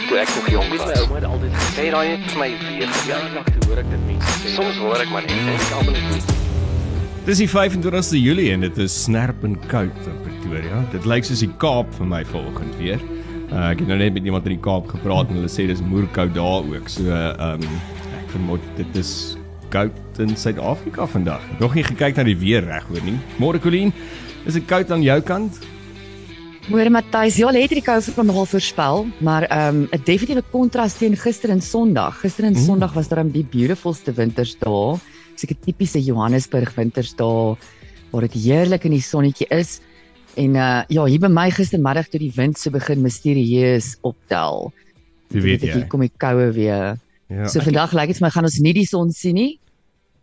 ek 0.00 0.08
toe 0.08 0.18
ek 0.24 0.30
nog 0.36 0.50
jong 0.56 0.68
was. 0.74 1.00
ouma 1.00 1.14
het 1.20 1.24
altyd 1.28 1.56
Sê 1.76 1.86
daai 1.92 2.08
net 2.14 2.26
vir 2.32 2.38
my 2.40 2.50
weer. 2.66 2.92
ja, 3.08 3.18
dag 3.34 3.48
toe 3.54 3.68
hoor 3.68 3.78
ek 3.84 3.90
dit 3.92 4.04
mense 4.08 4.36
sê. 4.42 4.54
Soms 4.56 4.78
hoor 4.82 5.02
ek 5.04 5.10
maar 5.14 5.26
net 5.26 5.38
en 5.38 5.54
ek 5.54 5.72
almal 5.78 5.96
net 5.96 6.12
nie. 6.14 6.38
Dis 7.26 7.38
die 7.42 7.48
25ste 7.52 8.18
Julie 8.18 8.48
en 8.54 8.64
dit 8.64 8.78
is 8.80 8.94
snerp 9.04 9.42
en 9.44 9.56
koud 9.70 9.98
in 10.08 10.20
Pretoria. 10.24 10.78
Dit 10.94 11.04
lyk 11.06 11.26
soos 11.28 11.42
die 11.44 11.50
Kaap 11.60 11.90
vir 11.98 12.08
my 12.08 12.22
vanoggend 12.24 12.78
weer. 12.80 13.02
Uh, 13.50 13.66
ek 13.72 13.82
het 13.82 13.88
nou 13.90 13.98
net 14.00 14.14
met 14.16 14.24
iemand 14.24 14.46
in 14.48 14.54
die 14.56 14.62
Kaap 14.64 14.88
gepraat 14.88 15.28
en 15.30 15.40
hulle 15.40 15.50
sê 15.52 15.66
dis 15.68 15.82
moerkoud 15.84 16.32
daar 16.36 16.64
ook. 16.64 16.88
So 16.88 17.04
ehm 17.10 17.60
um, 17.66 17.80
ek 18.20 18.32
vermoed 18.36 18.64
dit 18.78 18.96
is 19.02 19.12
koud 19.70 20.18
in 20.22 20.32
Suid-Afrika 20.36 21.06
vandag. 21.06 21.42
Nog 21.60 21.74
nie 21.78 21.84
gekyk 21.86 22.16
na 22.18 22.24
die 22.26 22.36
weer 22.38 22.64
reg 22.66 22.86
hoor 22.90 23.04
nie. 23.06 23.18
Môre 23.38 23.60
Colleen, 23.62 23.92
is 24.46 24.56
dit 24.58 24.66
koud 24.70 24.90
aan 24.90 25.02
jou 25.04 25.20
kant? 25.22 25.60
Môre 26.70 26.86
Matthys, 26.86 27.34
ja, 27.40 27.48
hulle 27.48 27.64
het 27.64 28.12
van 28.14 28.28
nogal 28.30 28.46
voorspel, 28.46 29.08
maar 29.18 29.42
ehm 29.42 29.76
um, 29.76 29.88
'n 29.90 30.02
definitiewe 30.04 30.42
kontras 30.52 30.94
teen 30.94 31.16
gister 31.16 31.50
en 31.50 31.60
Sondag. 31.60 32.20
Gister 32.20 32.44
en 32.44 32.52
Mm. 32.52 32.64
Sondag 32.64 32.92
was 32.92 33.08
daar 33.08 33.24
die 33.24 33.44
beautifulste 33.44 34.12
wintersdae. 34.12 34.98
Seker 35.34 35.56
tipiese 35.60 36.00
Johannesburg 36.00 36.74
wintersdae 36.74 37.56
waar 38.12 38.20
dit 38.20 38.32
heerlik 38.32 38.84
in 38.84 38.90
die 38.90 39.02
sonnetjie 39.02 39.48
is. 39.48 39.80
En 40.36 40.54
uh 40.54 40.82
ja, 40.88 41.04
hier 41.04 41.18
by 41.18 41.26
my 41.26 41.50
gistermiddag 41.50 42.08
toe 42.08 42.20
die 42.20 42.32
wind 42.36 42.58
so 42.58 42.70
begin 42.70 43.02
misterieus 43.02 43.96
optel. 44.00 44.72
Jy 45.30 45.40
weet 45.40 45.62
jy. 45.62 45.72
Hier 45.72 45.86
kom 45.86 46.00
die 46.00 46.12
koue 46.16 46.52
weer. 46.52 46.98
Ja. 47.28 47.48
So 47.48 47.60
vandag 47.60 47.92
lyk 47.92 48.06
dit 48.06 48.18
vir 48.18 48.26
my 48.26 48.30
gaan 48.30 48.44
ons 48.44 48.60
nie 48.60 48.72
die 48.72 48.86
son 48.86 49.10
sien 49.10 49.34
nie. 49.34 49.58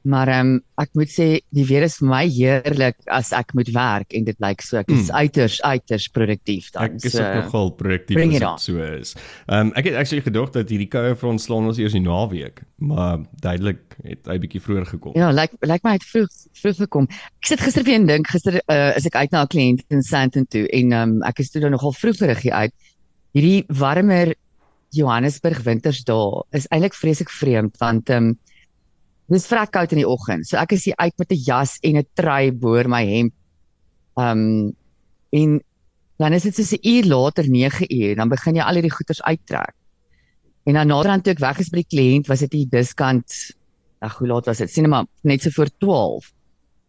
Maar 0.07 0.29
ehm 0.31 0.51
um, 0.53 0.59
ek 0.79 0.93
moet 0.95 1.09
sê 1.11 1.25
die 1.51 1.65
weer 1.67 1.83
is 1.83 1.97
vir 1.99 2.07
my 2.07 2.21
heerlik 2.31 2.95
as 3.11 3.33
ek 3.35 3.49
moet 3.57 3.67
werk 3.75 4.13
en 4.15 4.27
dit 4.27 4.37
lyk 4.43 4.61
so 4.63 4.77
ek 4.79 4.91
is 4.93 5.09
Mm. 5.09 5.15
uiters 5.23 5.57
uiters 5.61 6.05
produktief 6.15 6.69
dan. 6.71 6.83
Ek 6.85 7.03
is 7.03 7.11
so, 7.11 7.23
ook 7.23 7.43
nogal 7.43 7.71
produktief 7.75 8.17
as 8.21 8.35
it 8.37 8.39
dit 8.45 8.63
so 8.63 8.85
is. 8.85 9.15
Ehm 9.47 9.67
um, 9.67 9.73
ek 9.75 9.89
het 9.89 9.97
actually 9.99 10.23
gedog 10.23 10.53
dat 10.55 10.71
hierdie 10.71 10.87
koue 10.87 11.15
vir 11.15 11.29
ons 11.29 11.43
slaan 11.49 11.67
ons 11.67 11.81
eers 11.81 11.97
die 11.97 12.03
naweek, 12.05 12.63
maar 12.79 13.25
duidelik 13.43 13.97
het 14.05 14.31
hy 14.31 14.39
bietjie 14.45 14.63
vroeër 14.63 14.87
gekom. 14.93 15.17
Ja, 15.19 15.33
lyk 15.35 15.59
lyk 15.67 15.83
my 15.83 15.97
het 15.97 16.07
vroeg 16.07 16.31
vroeg 16.61 16.81
gekom. 16.85 17.11
Ek 17.41 17.51
sit 17.51 17.67
gister 17.67 17.83
weer 17.83 17.99
en 17.99 18.07
dink 18.07 18.31
gister 18.31 18.61
uh, 18.63 18.95
is 18.95 19.05
ek 19.11 19.15
uit 19.19 19.31
na 19.35 19.43
'n 19.43 19.51
kliënt 19.51 19.83
in 19.91 20.01
Sandton 20.01 20.47
toe 20.47 20.67
en 20.71 20.93
um, 20.93 21.15
ek 21.23 21.43
is 21.43 21.51
toe 21.51 21.61
dan 21.61 21.75
nogal 21.75 21.91
vroegerig 21.91 22.47
hier 22.47 22.53
uit. 22.53 22.73
Hierdie 23.35 23.65
warmer 23.67 24.35
Johannesburg 24.95 25.65
wintersdae 25.67 26.43
is 26.55 26.67
eintlik 26.71 26.95
vreeslik 26.95 27.29
vreemd 27.29 27.75
want 27.83 28.09
ehm 28.09 28.31
um, 28.31 28.37
dis 29.35 29.47
vrek 29.47 29.71
koud 29.71 29.91
in 29.91 30.01
die 30.01 30.07
oggend. 30.07 30.47
So 30.47 30.57
ek 30.57 30.71
is 30.71 30.85
hier 30.85 30.95
uit 30.97 31.13
met 31.17 31.31
'n 31.31 31.43
jas 31.43 31.77
en 31.83 31.97
'n 31.97 32.07
trui 32.15 32.51
bo 32.51 32.83
my 32.87 33.03
hemp. 33.05 33.33
Um, 34.15 34.73
en 35.31 35.61
dan 36.17 36.33
is 36.33 36.43
dit 36.43 36.55
so 36.55 36.75
'n 36.75 36.87
uur 36.87 37.05
later 37.05 37.49
9 37.49 37.85
uur, 37.93 38.15
dan 38.15 38.29
begin 38.29 38.55
jy 38.55 38.61
al 38.61 38.73
hierdie 38.73 38.97
goeders 38.97 39.21
uittrek. 39.21 39.75
En 40.65 40.73
dan 40.73 40.87
naderhand 40.87 41.23
toe 41.23 41.33
ek 41.33 41.39
weg 41.39 41.59
is 41.59 41.69
by 41.69 41.83
die 41.83 41.91
kliënt, 41.95 42.27
was 42.27 42.39
dit 42.39 42.53
hier 42.53 42.69
diskant 42.69 43.55
Ag, 43.99 44.19
hoe 44.19 44.27
laat 44.29 44.45
was 44.45 44.61
dit? 44.61 44.69
Sien 44.69 44.85
net 44.85 44.91
maar 44.93 45.05
net 45.25 45.41
so 45.41 45.49
voor 45.49 45.69
12. 45.81 46.29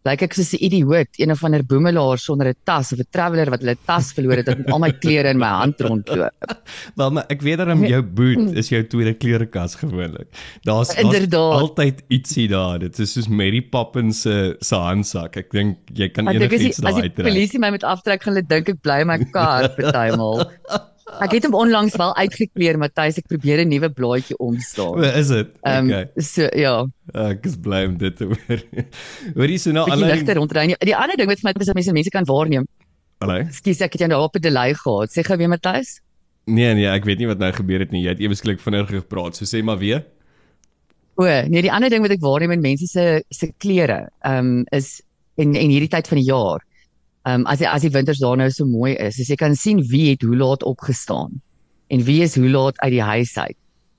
Lyk 0.06 0.22
ek 0.28 0.34
soos 0.36 0.52
'n 0.54 0.62
idioot, 0.62 1.08
een 1.18 1.32
of 1.34 1.42
ander 1.44 1.64
boemelaar 1.66 2.18
sonder 2.22 2.48
'n 2.48 2.56
tas 2.64 2.92
of 2.92 3.00
'n 3.00 3.08
traveler 3.10 3.50
wat 3.50 3.60
hulle 3.60 3.76
tas 3.84 4.12
verloor 4.14 4.38
het 4.38 4.46
met 4.46 4.70
al 4.70 4.78
my 4.78 4.92
klere 4.92 5.28
in 5.28 5.38
my 5.38 5.50
hand 5.50 5.80
rondloop. 5.80 6.34
Wel, 6.98 7.10
maar 7.10 7.26
ek 7.28 7.42
weet 7.42 7.58
dat 7.58 7.78
jou 7.78 8.02
boot 8.02 8.54
is 8.54 8.68
jou 8.68 8.82
tweede 8.86 9.14
klerekas 9.14 9.74
gewoonlik. 9.74 10.28
Daar's 10.62 10.94
altyd 10.94 12.02
ietsie 12.08 12.48
daar. 12.48 12.78
Dit 12.78 12.98
is 12.98 13.12
soos 13.12 13.28
Mary 13.28 13.60
Poppins 13.60 14.22
se 14.22 14.56
se 14.60 14.74
handsak. 14.76 15.36
Ek 15.36 15.50
dink 15.50 15.78
jy 15.94 16.08
kan 16.08 16.28
enigiets 16.28 16.76
die, 16.76 16.82
daar 16.82 16.92
as 16.92 17.00
die 17.02 17.10
uittrek. 17.10 17.26
polisie 17.26 17.58
my 17.58 17.70
met 17.70 17.82
aftrek 17.82 18.22
gaan 18.22 18.34
hulle 18.34 18.46
dink 18.46 18.68
ek 18.68 18.80
bly 18.82 19.00
in 19.00 19.06
my 19.10 19.18
kar 19.32 19.68
partymal. 19.74 20.46
Ek 21.24 21.32
het 21.32 21.44
hom 21.48 21.54
onlangs 21.54 21.96
wel 21.96 22.12
uitgekleer, 22.16 22.76
Matthys, 22.78 23.16
ek 23.18 23.26
probeer 23.30 23.62
'n 23.64 23.68
nuwe 23.68 23.88
blaadjie 23.90 24.36
omslaan. 24.38 25.04
Is 25.04 25.28
dit? 25.28 25.48
Ehm 25.64 25.86
Okay. 25.88 26.02
um, 26.14 26.22
so 26.22 26.48
ja, 26.54 26.86
Ek 27.14 27.46
is 27.46 27.56
bly 27.56 27.84
om 27.86 27.96
dit 27.98 28.16
te 28.16 28.24
hoor. 28.24 28.60
Hoorie 29.38 29.58
so 29.58 29.72
nou 29.72 29.86
ligter 29.88 30.04
aanleiding. 30.04 30.36
rondry. 30.36 30.66
Die- 30.66 30.76
Die 30.92 30.96
ander 30.96 31.16
ding 31.16 31.28
wat 31.28 31.40
vir 31.40 31.48
my 31.52 31.60
is 31.60 31.66
dat 31.66 31.74
mense 31.74 31.92
mense 31.92 32.10
kan 32.10 32.24
waarneem. 32.24 32.66
Hallo. 33.20 33.38
Ekskuus, 33.40 33.80
ek 33.80 33.92
het 33.92 34.00
jou 34.00 34.08
nou 34.10 34.22
op 34.22 34.36
'n 34.36 34.40
delay 34.40 34.74
gehad. 34.74 35.08
Sê 35.10 35.24
gou 35.24 35.36
weer 35.36 35.48
Matthys. 35.48 36.00
Nee 36.46 36.74
nee, 36.74 36.86
ek 36.86 37.04
weet 37.04 37.18
nie 37.18 37.26
wat 37.26 37.38
nou 37.38 37.52
gebeur 37.52 37.80
het 37.80 37.90
nie. 37.90 38.02
Jy 38.04 38.08
het 38.08 38.20
ewe 38.20 38.34
skielik 38.34 38.60
vinnig 38.60 38.88
gepraat. 38.88 39.36
So 39.36 39.44
sê 39.44 39.62
maar 39.64 39.78
weer. 39.78 40.04
O, 41.16 41.24
nee, 41.24 41.62
die 41.62 41.72
ander 41.72 41.90
ding 41.90 42.02
wat 42.02 42.10
ek 42.12 42.20
waarneem 42.22 42.52
in 42.52 42.60
mense 42.60 42.86
se 42.86 43.24
se 43.30 43.52
klere, 43.58 44.08
ehm 44.24 44.38
um, 44.60 44.66
is 44.72 45.02
en 45.36 45.54
en 45.56 45.70
hierdie 45.70 45.88
tyd 45.88 46.06
van 46.08 46.18
die 46.18 46.26
jaar. 46.30 46.60
Ehm 47.26 47.40
um, 47.42 47.46
as 47.50 47.58
die, 47.58 47.68
as 47.68 47.82
die 47.82 47.92
winters 47.94 48.20
daar 48.22 48.36
nou 48.38 48.50
so 48.50 48.66
mooi 48.66 48.94
is, 48.94 49.18
as 49.20 49.28
jy 49.28 49.36
kan 49.36 49.56
sien 49.58 49.82
wie 49.90 50.10
het 50.12 50.22
hoe 50.22 50.36
laat 50.36 50.62
opgestaan 50.62 51.40
en 51.88 52.04
wie 52.06 52.20
is 52.22 52.36
hoe 52.36 52.48
laat 52.48 52.78
uit 52.84 52.92
die 52.94 53.02
huis 53.02 53.32
uit. 53.38 53.56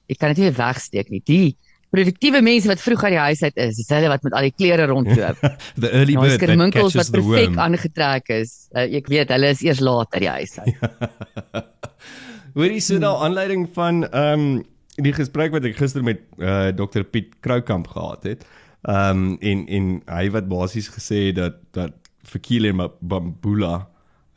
Jy 0.10 0.16
kan 0.18 0.34
dit 0.34 0.46
nie 0.46 0.54
wegsteek 0.58 1.10
nie. 1.14 1.22
Die 1.26 1.58
produktiewe 1.94 2.42
mense 2.46 2.70
wat 2.70 2.82
vroeg 2.82 3.04
uit 3.08 3.14
die 3.16 3.22
huis 3.26 3.44
uit 3.44 3.62
is, 3.66 3.78
dis 3.82 3.92
hulle 3.94 4.10
wat 4.12 4.26
met 4.26 4.38
al 4.38 4.48
die 4.48 4.54
klere 4.56 4.86
rondloop. 4.90 5.42
The 5.82 5.92
early 5.92 6.18
Nou 6.18 6.26
bird 6.26 6.40
that 6.46 6.74
catches 6.74 6.98
wat 6.98 7.12
the 7.12 7.18
perfek 7.18 7.50
worm. 7.50 7.62
aangetrek 7.66 8.34
is. 8.40 8.56
Uh, 8.74 8.86
ek 9.00 9.10
weet 9.12 9.34
hulle 9.34 9.54
is 9.56 9.64
eers 9.66 9.82
laat 9.86 10.14
uit 10.16 10.26
die 10.26 10.34
huis 10.38 10.58
uit. 10.64 11.64
Hoorie 12.58 12.82
so 12.82 12.98
nou 13.02 13.16
aanleiding 13.26 13.68
van 13.76 14.06
ehm 14.10 14.50
um, 14.50 14.52
die 15.00 15.14
gesprek 15.16 15.54
wat 15.56 15.64
ek 15.64 15.78
gister 15.80 16.04
met 16.04 16.20
uh, 16.44 16.74
Dr 16.76 17.06
Piet 17.08 17.38
Kroukamp 17.46 17.88
gehad 17.94 18.26
het. 18.28 18.46
Ehm 18.90 19.24
um, 19.24 19.38
en 19.40 19.66
en 19.68 19.90
hy 20.10 20.26
wat 20.36 20.50
basies 20.52 20.90
gesê 20.94 21.30
het 21.30 21.40
dat 21.40 21.60
dat 21.78 22.09
Fikile 22.30 22.72
Mbambula 22.74 23.88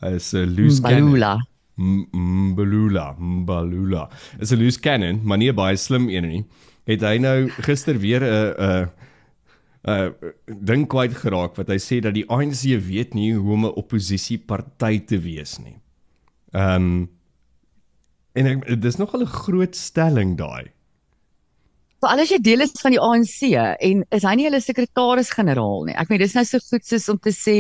is 0.03 0.33
'n 0.35 0.55
loose 0.57 0.81
cannon. 0.83 1.13
Balula. 1.13 1.39
M- 1.79 2.07
Mbalula, 2.13 3.17
Mbalula. 3.19 4.09
Is 4.41 4.53
'n 4.53 4.59
loose 4.59 4.81
cannon, 4.81 5.21
maar 5.23 5.39
nie 5.39 5.51
'n 5.51 5.55
baie 5.57 5.77
slim 5.77 6.09
een 6.09 6.29
nie. 6.29 6.45
Het 6.87 7.01
hy 7.03 7.19
nou 7.19 7.49
gister 7.63 7.99
weer 7.99 8.21
'n 8.23 8.55
'n 8.59 8.91
'n 9.85 10.15
ding 10.65 10.87
kwyt 10.89 11.15
geraak 11.15 11.57
wat 11.57 11.69
hy 11.69 11.77
sê 11.79 12.01
dat 12.01 12.15
die 12.15 12.27
ANC 12.31 12.63
weet 12.81 13.15
nie 13.15 13.33
hoe 13.35 13.53
om 13.53 13.65
'n 13.67 13.75
oppositieparty 13.77 15.05
te 15.07 15.19
wees 15.19 15.59
nie. 15.59 15.77
Ehm 16.53 16.75
um, 16.77 17.09
en 18.35 18.47
ek, 18.47 18.81
dis 18.81 18.97
nogal 18.97 19.23
'n 19.23 19.27
groot 19.27 19.77
stelling 19.77 20.37
daai. 20.37 20.72
So 22.03 22.09
alles 22.11 22.33
jy 22.35 22.41
deel 22.43 22.65
is 22.65 22.73
van 22.83 22.91
die 22.91 22.99
ANC 22.99 23.53
en 23.55 24.01
is 24.11 24.25
hy 24.27 24.33
nie 24.35 24.49
hulle 24.49 24.59
sekretaris-generaal 24.59 25.85
nie. 25.87 25.95
Ek 25.95 26.09
meen 26.11 26.19
dis 26.19 26.33
nou 26.35 26.43
so 26.49 26.59
goed 26.67 26.83
soos 26.83 27.05
om 27.13 27.21
te 27.23 27.31
sê 27.31 27.55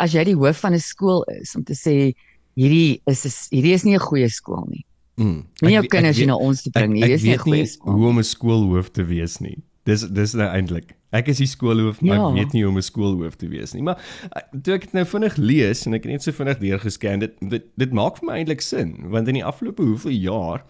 as 0.00 0.14
jy 0.16 0.22
die 0.30 0.36
hoof 0.38 0.62
van 0.64 0.72
'n 0.72 0.80
skool 0.80 1.26
is 1.34 1.52
om 1.58 1.62
te 1.62 1.74
sê 1.76 2.14
hierdie 2.56 3.02
is 3.06 3.26
is 3.28 3.36
hierdie 3.52 3.74
is 3.76 3.84
nie 3.84 3.92
'n 3.92 4.00
goeie 4.00 4.30
skool 4.32 4.64
nie. 4.72 4.84
Mm. 5.18 5.44
Moenie 5.60 5.76
jou 5.76 5.86
kinders 5.92 6.16
hier 6.16 6.26
na 6.26 6.36
ons 6.36 6.62
te 6.62 6.70
bring 6.70 6.92
nie. 6.94 7.02
Hierdie 7.02 7.14
is 7.20 7.22
nie 7.22 7.32
'n 7.32 7.36
nie 7.36 7.44
goeie 7.44 7.66
skool. 7.66 7.92
hoe 7.92 8.08
om 8.08 8.18
'n 8.18 8.24
skoolhoof 8.24 8.88
te 8.92 9.04
wees 9.04 9.40
nie. 9.40 9.58
Dis 9.84 10.00
dis 10.08 10.32
nou 10.32 10.48
eintlik. 10.48 10.96
Ek 11.12 11.28
is 11.28 11.36
die 11.36 11.46
skoolhoof, 11.46 12.00
maar 12.00 12.16
Ja. 12.16 12.28
ek 12.30 12.34
weet 12.34 12.52
nie 12.54 12.62
hoe 12.62 12.70
om 12.72 12.78
'n 12.78 12.82
skoolhoof 12.82 13.36
te 13.36 13.48
wees 13.48 13.74
nie. 13.74 13.82
Maar 13.82 13.98
eh, 14.32 14.42
toe 14.62 14.74
ek 14.74 14.80
dit 14.88 14.92
nou 14.94 15.04
vinnig 15.04 15.36
lees 15.36 15.86
en 15.86 15.92
ek 15.92 16.02
het 16.04 16.12
net 16.12 16.22
so 16.22 16.32
vinnig 16.32 16.58
deurgescan, 16.58 17.18
dit 17.18 17.32
dit, 17.40 17.64
dit 17.76 17.92
maak 17.92 18.16
vir 18.16 18.26
my 18.26 18.38
eintlik 18.38 18.62
sin, 18.62 19.10
want 19.10 19.28
in 19.28 19.34
die 19.34 19.44
afgelope 19.44 19.82
hoeveel 19.82 20.12
jaar 20.16 20.64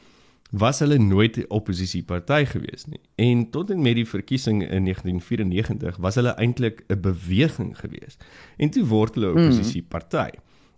was 0.59 0.79
hulle 0.79 0.99
nooit 0.99 1.37
'n 1.37 1.45
oppositieparty 1.49 2.45
gewees 2.45 2.87
nie. 2.87 3.01
En 3.15 3.51
tot 3.51 3.71
en 3.71 3.83
met 3.83 3.95
die 3.95 4.09
verkiesing 4.09 4.63
in 4.63 4.85
1994 4.85 5.97
was 5.97 6.15
hulle 6.15 6.35
eintlik 6.37 6.85
'n 6.89 7.01
beweging 7.01 7.79
gewees. 7.79 8.17
En 8.57 8.71
toe 8.71 8.85
word 8.85 9.15
hulle 9.15 9.27
'n 9.27 9.37
Hmm. 9.37 9.45
oppositieparty 9.45 10.31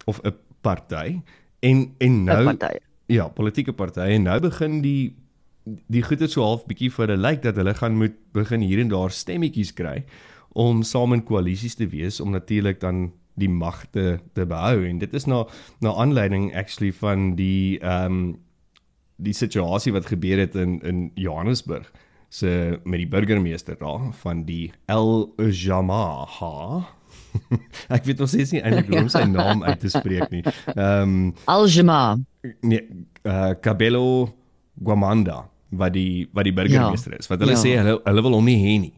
of 0.04 0.20
'n 0.24 0.34
party 0.60 1.20
en 1.60 1.94
en 1.98 2.24
nou. 2.24 2.56
Ja, 3.06 3.28
politieke 3.28 3.72
partye 3.72 4.02
en 4.02 4.22
nou 4.22 4.40
begin 4.40 4.80
die 4.80 5.14
die 5.88 6.02
goeie 6.02 6.26
so 6.28 6.42
half 6.42 6.64
bietjie 6.66 6.90
vir 6.90 7.06
hulle 7.06 7.20
lyk 7.20 7.42
dat 7.42 7.56
hulle 7.56 7.74
gaan 7.74 7.96
moet 7.96 8.14
begin 8.32 8.60
hier 8.60 8.80
en 8.80 8.88
daar 8.88 9.10
stemmetjies 9.10 9.72
kry 9.76 10.04
om 10.52 10.82
saam 10.82 11.12
in 11.12 11.24
koalisies 11.24 11.74
te 11.74 11.86
wees 11.86 12.20
om 12.20 12.30
natuurlik 12.30 12.80
dan 12.80 13.12
die 13.34 13.48
mag 13.48 13.86
te 13.92 14.18
te 14.34 14.46
behou 14.46 14.84
en 14.88 14.98
dit 14.98 15.14
is 15.14 15.26
na 15.26 15.46
na 15.80 15.92
aanleiding 15.94 16.56
actually 16.56 16.92
van 16.92 17.34
die 17.36 17.78
ehm 17.80 18.12
um, 18.12 18.36
die 19.18 19.34
situasie 19.34 19.92
wat 19.92 20.06
gebeur 20.06 20.38
het 20.38 20.54
in 20.58 20.78
in 20.87 21.10
Johannesburg 21.14 21.90
se 22.28 22.78
met 22.84 23.00
die 23.02 23.08
burgemeester 23.08 23.78
daar 23.78 24.12
van 24.20 24.44
die 24.44 24.72
El 24.87 25.32
Jamaha 25.37 26.87
Ek 27.96 28.04
weet 28.04 28.19
nog 28.19 28.28
steeds 28.28 28.52
nie 28.54 28.62
eintlik 28.62 28.90
hoe 28.90 29.02
om 29.04 29.12
sy 29.12 29.25
naam 29.32 29.62
uit 29.64 29.81
te 29.81 29.93
spreek 29.93 30.31
nie. 30.32 30.43
Ehm 30.75 31.14
um, 31.14 31.31
Aljama. 31.50 32.19
nee, 32.60 32.82
uh, 33.25 33.54
Cabello 33.60 34.28
Guamanda 34.82 35.46
wat 35.69 35.93
die 35.96 36.28
wat 36.32 36.48
die 36.48 36.54
burgemeester 36.56 37.14
ja, 37.14 37.22
is. 37.22 37.31
Wat 37.31 37.43
hulle 37.44 37.56
ja. 37.56 37.62
sê 37.62 37.75
hulle 37.81 37.98
hulle 38.04 38.25
wil 38.26 38.38
hom 38.38 38.48
nie 38.48 38.58
hê 38.60 38.76
nie. 38.87 38.94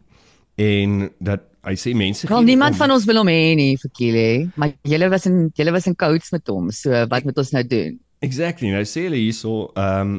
En 0.61 1.09
dat 1.19 1.47
hy 1.67 1.75
sê 1.77 1.93
mense 1.97 2.29
Wel 2.29 2.47
niemand 2.49 2.77
om. 2.77 2.83
van 2.83 2.95
ons 2.95 3.07
wil 3.09 3.21
hom 3.23 3.31
hê 3.33 3.57
nie 3.59 3.75
vir 3.81 3.91
Kile, 3.97 4.29
maar 4.61 4.73
julle 4.89 5.11
was 5.13 5.27
in 5.31 5.43
julle 5.57 5.75
was 5.77 5.89
in 5.91 5.97
coach 5.99 6.31
met 6.35 6.53
hom. 6.53 6.71
So 6.75 7.05
wat 7.11 7.27
moet 7.29 7.43
ons 7.43 7.53
nou 7.57 7.65
doen? 7.67 7.99
Exactly. 8.21 8.71
Nou 8.73 8.85
sê 8.85 9.07
hulle 9.09 9.21
hierso 9.21 9.71
ehm 9.77 10.19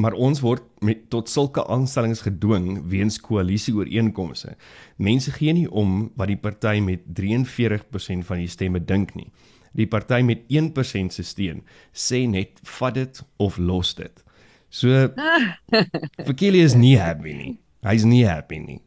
maar 0.00 0.14
ons 0.16 0.38
word 0.40 0.62
met 0.86 1.02
tot 1.12 1.28
sulke 1.28 1.60
aanstellings 1.68 2.22
gedwing 2.24 2.78
weens 2.88 3.18
koalisieooreenkomste. 3.20 4.54
Mense 4.96 5.32
gee 5.34 5.52
nie 5.52 5.66
om 5.68 6.06
wat 6.16 6.30
die 6.30 6.38
party 6.40 6.78
met 6.80 7.02
43% 7.18 8.24
van 8.24 8.40
die 8.40 8.48
stemme 8.48 8.80
dink 8.80 9.12
nie. 9.18 9.28
Die 9.76 9.86
party 9.90 10.22
met 10.24 10.46
1% 10.48 11.14
se 11.14 11.26
steun 11.26 11.60
sê 11.92 12.22
net 12.30 12.62
vat 12.78 12.96
dit 12.96 13.22
of 13.42 13.58
los 13.58 13.92
dit. 13.98 14.24
So 14.70 15.10
Fikile 16.28 16.62
is 16.64 16.78
nie 16.78 16.96
happy 16.96 17.34
nie. 17.34 17.52
Hy's 17.84 18.06
nie 18.06 18.24
happy 18.24 18.62
nie. 18.62 18.80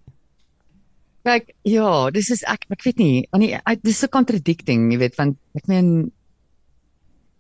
Kyk, 1.24 1.54
ja, 1.68 2.10
dis 2.12 2.32
is 2.34 2.44
ek 2.52 2.66
ek 2.74 2.84
weet 2.84 3.00
nie, 3.00 3.24
nie 3.40 3.54
dis 3.84 4.02
so 4.04 4.12
contradicting, 4.12 4.90
jy 4.92 5.00
weet, 5.06 5.16
want 5.20 5.38
ek 5.56 5.70
meen 5.72 6.12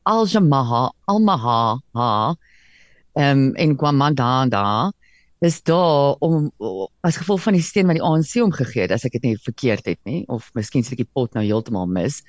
Al-Jamaha, 0.03 0.89
Al-Maha, 1.07 1.61
ha, 1.95 2.11
ehm 3.13 3.47
um, 3.47 3.55
en 3.55 3.77
Guamandanda 3.77 4.91
is 5.43 5.59
daar 5.63 6.15
om 6.23 6.51
as 7.01 7.19
gevolg 7.19 7.41
van 7.43 7.57
die 7.57 7.63
steen 7.63 7.89
wat 7.89 7.99
die 7.99 8.05
ANC 8.05 8.37
omgegee 8.41 8.85
het, 8.85 8.93
as 8.95 9.03
ek 9.05 9.17
dit 9.17 9.27
nie 9.27 9.37
verkeerd 9.37 9.89
het 9.91 9.99
nie, 10.07 10.23
of 10.31 10.49
miskien 10.57 10.85
sit 10.85 10.95
ek 10.95 11.03
die 11.03 11.13
pot 11.13 11.35
nou 11.35 11.43
heeltemal 11.43 11.89
mis. 11.89 12.21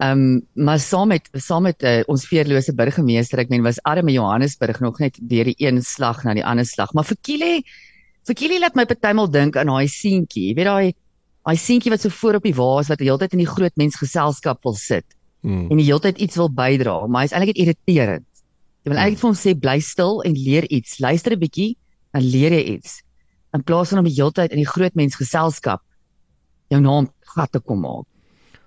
Ehm 0.00 0.24
um, 0.24 0.64
maar 0.66 0.80
saam 0.80 1.12
met 1.14 1.28
saam 1.34 1.68
met 1.68 1.84
uh, 1.84 2.00
ons 2.10 2.26
veerlose 2.26 2.74
burgemeester, 2.76 3.42
ek 3.44 3.52
meen 3.52 3.64
was 3.66 3.80
arme 3.84 4.14
Johannesburg 4.14 4.80
nog 4.80 4.98
net 5.02 5.20
deur 5.20 5.50
die 5.52 5.56
een 5.60 5.82
slag 5.84 6.24
na 6.24 6.34
die 6.34 6.44
ander 6.46 6.66
slag, 6.66 6.94
maar 6.96 7.06
vir 7.08 7.20
Kile 7.22 7.52
vir 8.28 8.36
Kile 8.36 8.60
laat 8.60 8.76
my 8.76 8.86
partymal 8.88 9.30
dink 9.30 9.56
aan 9.56 9.70
daai 9.70 9.88
seentjie, 9.88 10.50
jy 10.50 10.58
weet 10.58 10.70
daai 10.70 10.92
daai 11.46 11.56
seentjie 11.56 11.92
wat 11.92 12.02
so 12.04 12.12
voor 12.12 12.40
op 12.40 12.48
die 12.48 12.56
waas 12.56 12.90
wat 12.92 13.00
die 13.00 13.08
hele 13.08 13.20
tyd 13.22 13.36
in 13.38 13.44
die 13.44 13.52
groot 13.54 13.76
mens 13.80 13.98
geselskap 14.00 14.64
wil 14.64 14.76
sit 14.76 15.06
Hmm. 15.42 15.70
en 15.70 15.78
die 15.80 15.86
hele 15.86 16.02
tyd 16.04 16.18
iets 16.20 16.36
wil 16.36 16.50
bydra, 16.52 17.06
maar 17.08 17.24
hy's 17.24 17.32
eintlik 17.32 17.56
irriterend. 17.56 18.26
Jy 18.84 18.92
wil 18.92 18.98
eintlik 19.00 19.20
vir 19.22 19.28
hom 19.30 19.38
sê 19.38 19.54
bly 19.56 19.78
stil 19.80 20.20
en 20.28 20.34
leer 20.36 20.66
iets. 20.68 20.98
Luister 21.00 21.32
'n 21.32 21.40
bietjie 21.40 21.76
en 22.12 22.22
leer 22.22 22.52
jy 22.52 22.64
iets. 22.76 23.02
In 23.54 23.62
plaas 23.62 23.88
van 23.88 23.98
om 23.98 24.04
die 24.04 24.14
hele 24.14 24.32
tyd 24.32 24.52
in 24.52 24.58
die 24.58 24.68
groot 24.68 24.94
mens 24.94 25.16
geselskap 25.16 25.80
jou 26.70 26.80
naam 26.80 27.08
gat 27.34 27.52
te 27.52 27.60
kom 27.60 27.80
maak. 27.80 28.06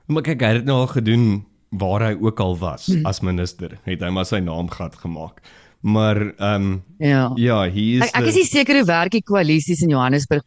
Maar 0.07 0.23
kyk, 0.23 0.41
hy 0.41 0.47
het 0.47 0.61
dit 0.63 0.65
nou 0.65 0.81
al 0.83 0.91
gedoen 0.91 1.45
waar 1.71 2.01
hy 2.09 2.15
ook 2.19 2.39
al 2.39 2.57
was 2.57 2.89
as 3.05 3.21
minister. 3.21 3.77
Het 3.85 4.01
hy 4.01 4.09
maar 4.09 4.25
sy 4.25 4.39
naam 4.39 4.69
gat 4.69 4.95
gemaak. 4.95 5.41
Maar 5.83 6.33
ehm 6.37 6.61
um, 6.61 6.83
Ja. 6.99 7.31
ja, 7.35 7.63
he 7.69 7.97
is 7.99 8.03
Ek 8.07 8.21
ek 8.21 8.27
is 8.31 8.35
nie 8.35 8.45
seker 8.45 8.75
hoe 8.75 8.85
werk 8.85 9.11
die 9.11 9.23
koalisies 9.23 9.81
in 9.81 9.89
Johannesburg 9.89 10.43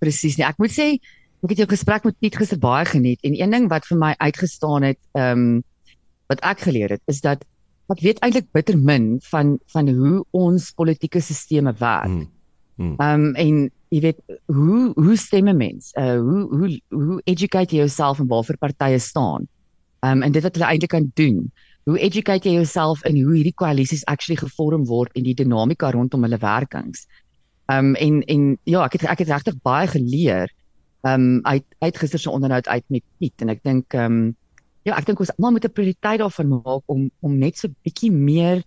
presies 0.00 0.36
nie. 0.36 0.46
Ek 0.46 0.58
moet 0.58 0.70
sê 0.74 0.98
ek 1.42 1.54
het 1.54 1.62
jou 1.64 1.68
gesprek 1.72 2.04
met 2.06 2.18
Piet 2.22 2.36
gister 2.38 2.58
baie 2.58 2.86
geniet 2.86 3.22
en 3.26 3.34
een 3.34 3.50
ding 3.50 3.68
wat 3.70 3.86
vir 3.88 3.98
my 3.98 4.14
uitgestaan 4.18 4.86
het, 4.86 5.00
ehm 5.18 5.38
um, 5.38 5.62
wat 6.30 6.40
ek 6.48 6.62
geleer 6.64 6.94
het, 6.94 7.02
is 7.10 7.20
dat 7.20 7.42
ek 7.92 8.00
weet 8.00 8.20
eintlik 8.24 8.46
bitter 8.56 8.78
min 8.78 9.18
van 9.28 9.58
van 9.74 9.88
hoe 9.88 10.22
ons 10.30 10.70
politieke 10.72 11.20
sisteme 11.20 11.74
werk. 11.78 12.08
Hmm. 12.08 12.28
Hmm. 12.76 12.94
Ehm 12.96 13.24
um, 13.26 13.34
en 13.34 13.70
jy 13.92 14.00
weet 14.00 14.20
hoe 14.46 14.92
hoe 14.94 15.16
stem 15.16 15.48
'n 15.48 15.56
mens? 15.56 15.90
Uh 15.98 16.20
hoe 16.20 16.46
hoe 16.48 16.80
hoe 16.88 17.20
educate 17.24 17.74
jy 17.74 17.82
jouself 17.82 18.18
en 18.18 18.30
waarvoor 18.30 18.58
partye 18.58 18.98
staan? 18.98 19.48
Ehm 20.00 20.16
um, 20.16 20.22
en 20.22 20.32
dit 20.32 20.42
wat 20.42 20.54
hulle 20.54 20.70
eintlik 20.70 20.90
kan 20.90 21.10
doen. 21.14 21.52
Hoe 21.84 21.98
educate 21.98 22.48
jy 22.48 22.54
jouself 22.54 23.04
in 23.04 23.22
hoe 23.22 23.34
hierdie 23.34 23.54
koalisies 23.54 24.04
actually 24.04 24.40
gevorm 24.40 24.86
word 24.86 25.12
en 25.12 25.22
die 25.22 25.34
dinamika 25.34 25.90
rondom 25.90 26.22
hulle 26.22 26.38
werkings? 26.38 27.06
Ehm 27.66 27.86
um, 27.86 27.94
en 27.94 28.22
en 28.22 28.58
ja, 28.64 28.84
ek 28.84 28.92
het 28.92 29.04
ek 29.10 29.18
het 29.18 29.28
regtig 29.28 29.60
baie 29.62 29.86
geleer 29.86 30.48
ehm 31.02 31.20
um, 31.20 31.40
uit 31.42 31.64
uit 31.78 31.98
gister 31.98 32.18
se 32.18 32.30
onderhoud 32.30 32.68
uit 32.68 32.84
met 32.88 33.02
Piet 33.18 33.42
en 33.42 33.48
ek 33.48 33.62
dink 33.62 33.94
ehm 33.94 34.04
um, 34.04 34.36
ja, 34.82 34.96
ek 34.98 35.06
dink 35.06 35.20
ons 35.22 35.30
almal 35.36 35.52
moet 35.52 35.64
'n 35.64 35.72
prioriteit 35.72 36.18
daarvan 36.18 36.48
maak 36.48 36.82
om 36.86 37.10
om 37.20 37.38
net 37.38 37.58
so 37.58 37.68
bietjie 37.82 38.10
meer 38.12 38.62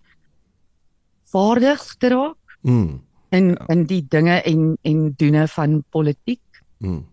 vaardig 1.32 1.96
te 1.98 2.08
raak 2.08 2.36
Hmm. 2.66 3.00
in 3.28 3.48
ja. 3.48 3.66
in 3.66 3.84
die 3.86 4.02
dinge 4.08 4.42
en 4.42 4.78
en 4.82 5.12
doene 5.16 5.48
van 5.48 5.84
politiek. 5.90 6.42
Hmm. 6.78 7.04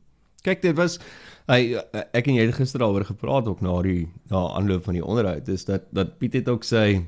Kyk, 0.42 0.62
dit 0.62 0.76
was 0.76 1.00
hy 1.48 1.76
ek 2.16 2.28
en 2.28 2.38
jy 2.40 2.46
het 2.48 2.56
gister 2.58 2.82
daaroor 2.82 3.06
gepraat 3.06 3.48
ook 3.48 3.62
na 3.62 3.76
die 3.86 4.08
na 4.32 4.48
aanloop 4.58 4.88
van 4.88 4.98
die 4.98 5.06
onderhoud 5.06 5.48
is 5.48 5.66
dat 5.66 5.86
dat 5.92 6.18
Piet 6.18 6.34
het 6.34 6.50
ook 6.50 6.64
sy 6.64 7.04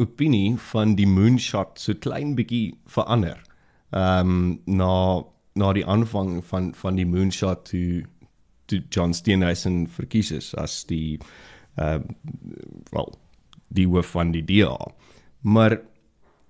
opinie 0.00 0.56
van 0.70 0.94
die 0.96 1.06
moonshot 1.06 1.78
so 1.78 1.94
klein 1.94 2.34
bietjie 2.38 2.78
verander. 2.88 3.36
Ehm 3.92 4.30
um, 4.30 4.60
na 4.64 5.24
na 5.60 5.72
die 5.76 5.86
aanvang 5.86 6.40
van 6.50 6.72
van 6.74 6.98
die 6.98 7.06
moonshot 7.06 7.66
toe 7.70 8.02
toe 8.70 8.80
John 8.94 9.12
Steenhuisen 9.16 9.84
verkies 9.90 10.30
is 10.36 10.54
as 10.54 10.82
die 10.90 11.18
ehm 11.76 12.02
uh, 12.02 12.60
wel 12.94 13.12
die 13.70 13.86
hoof 13.86 14.10
van 14.16 14.32
die 14.34 14.42
DA. 14.42 14.74
Maar 15.46 15.78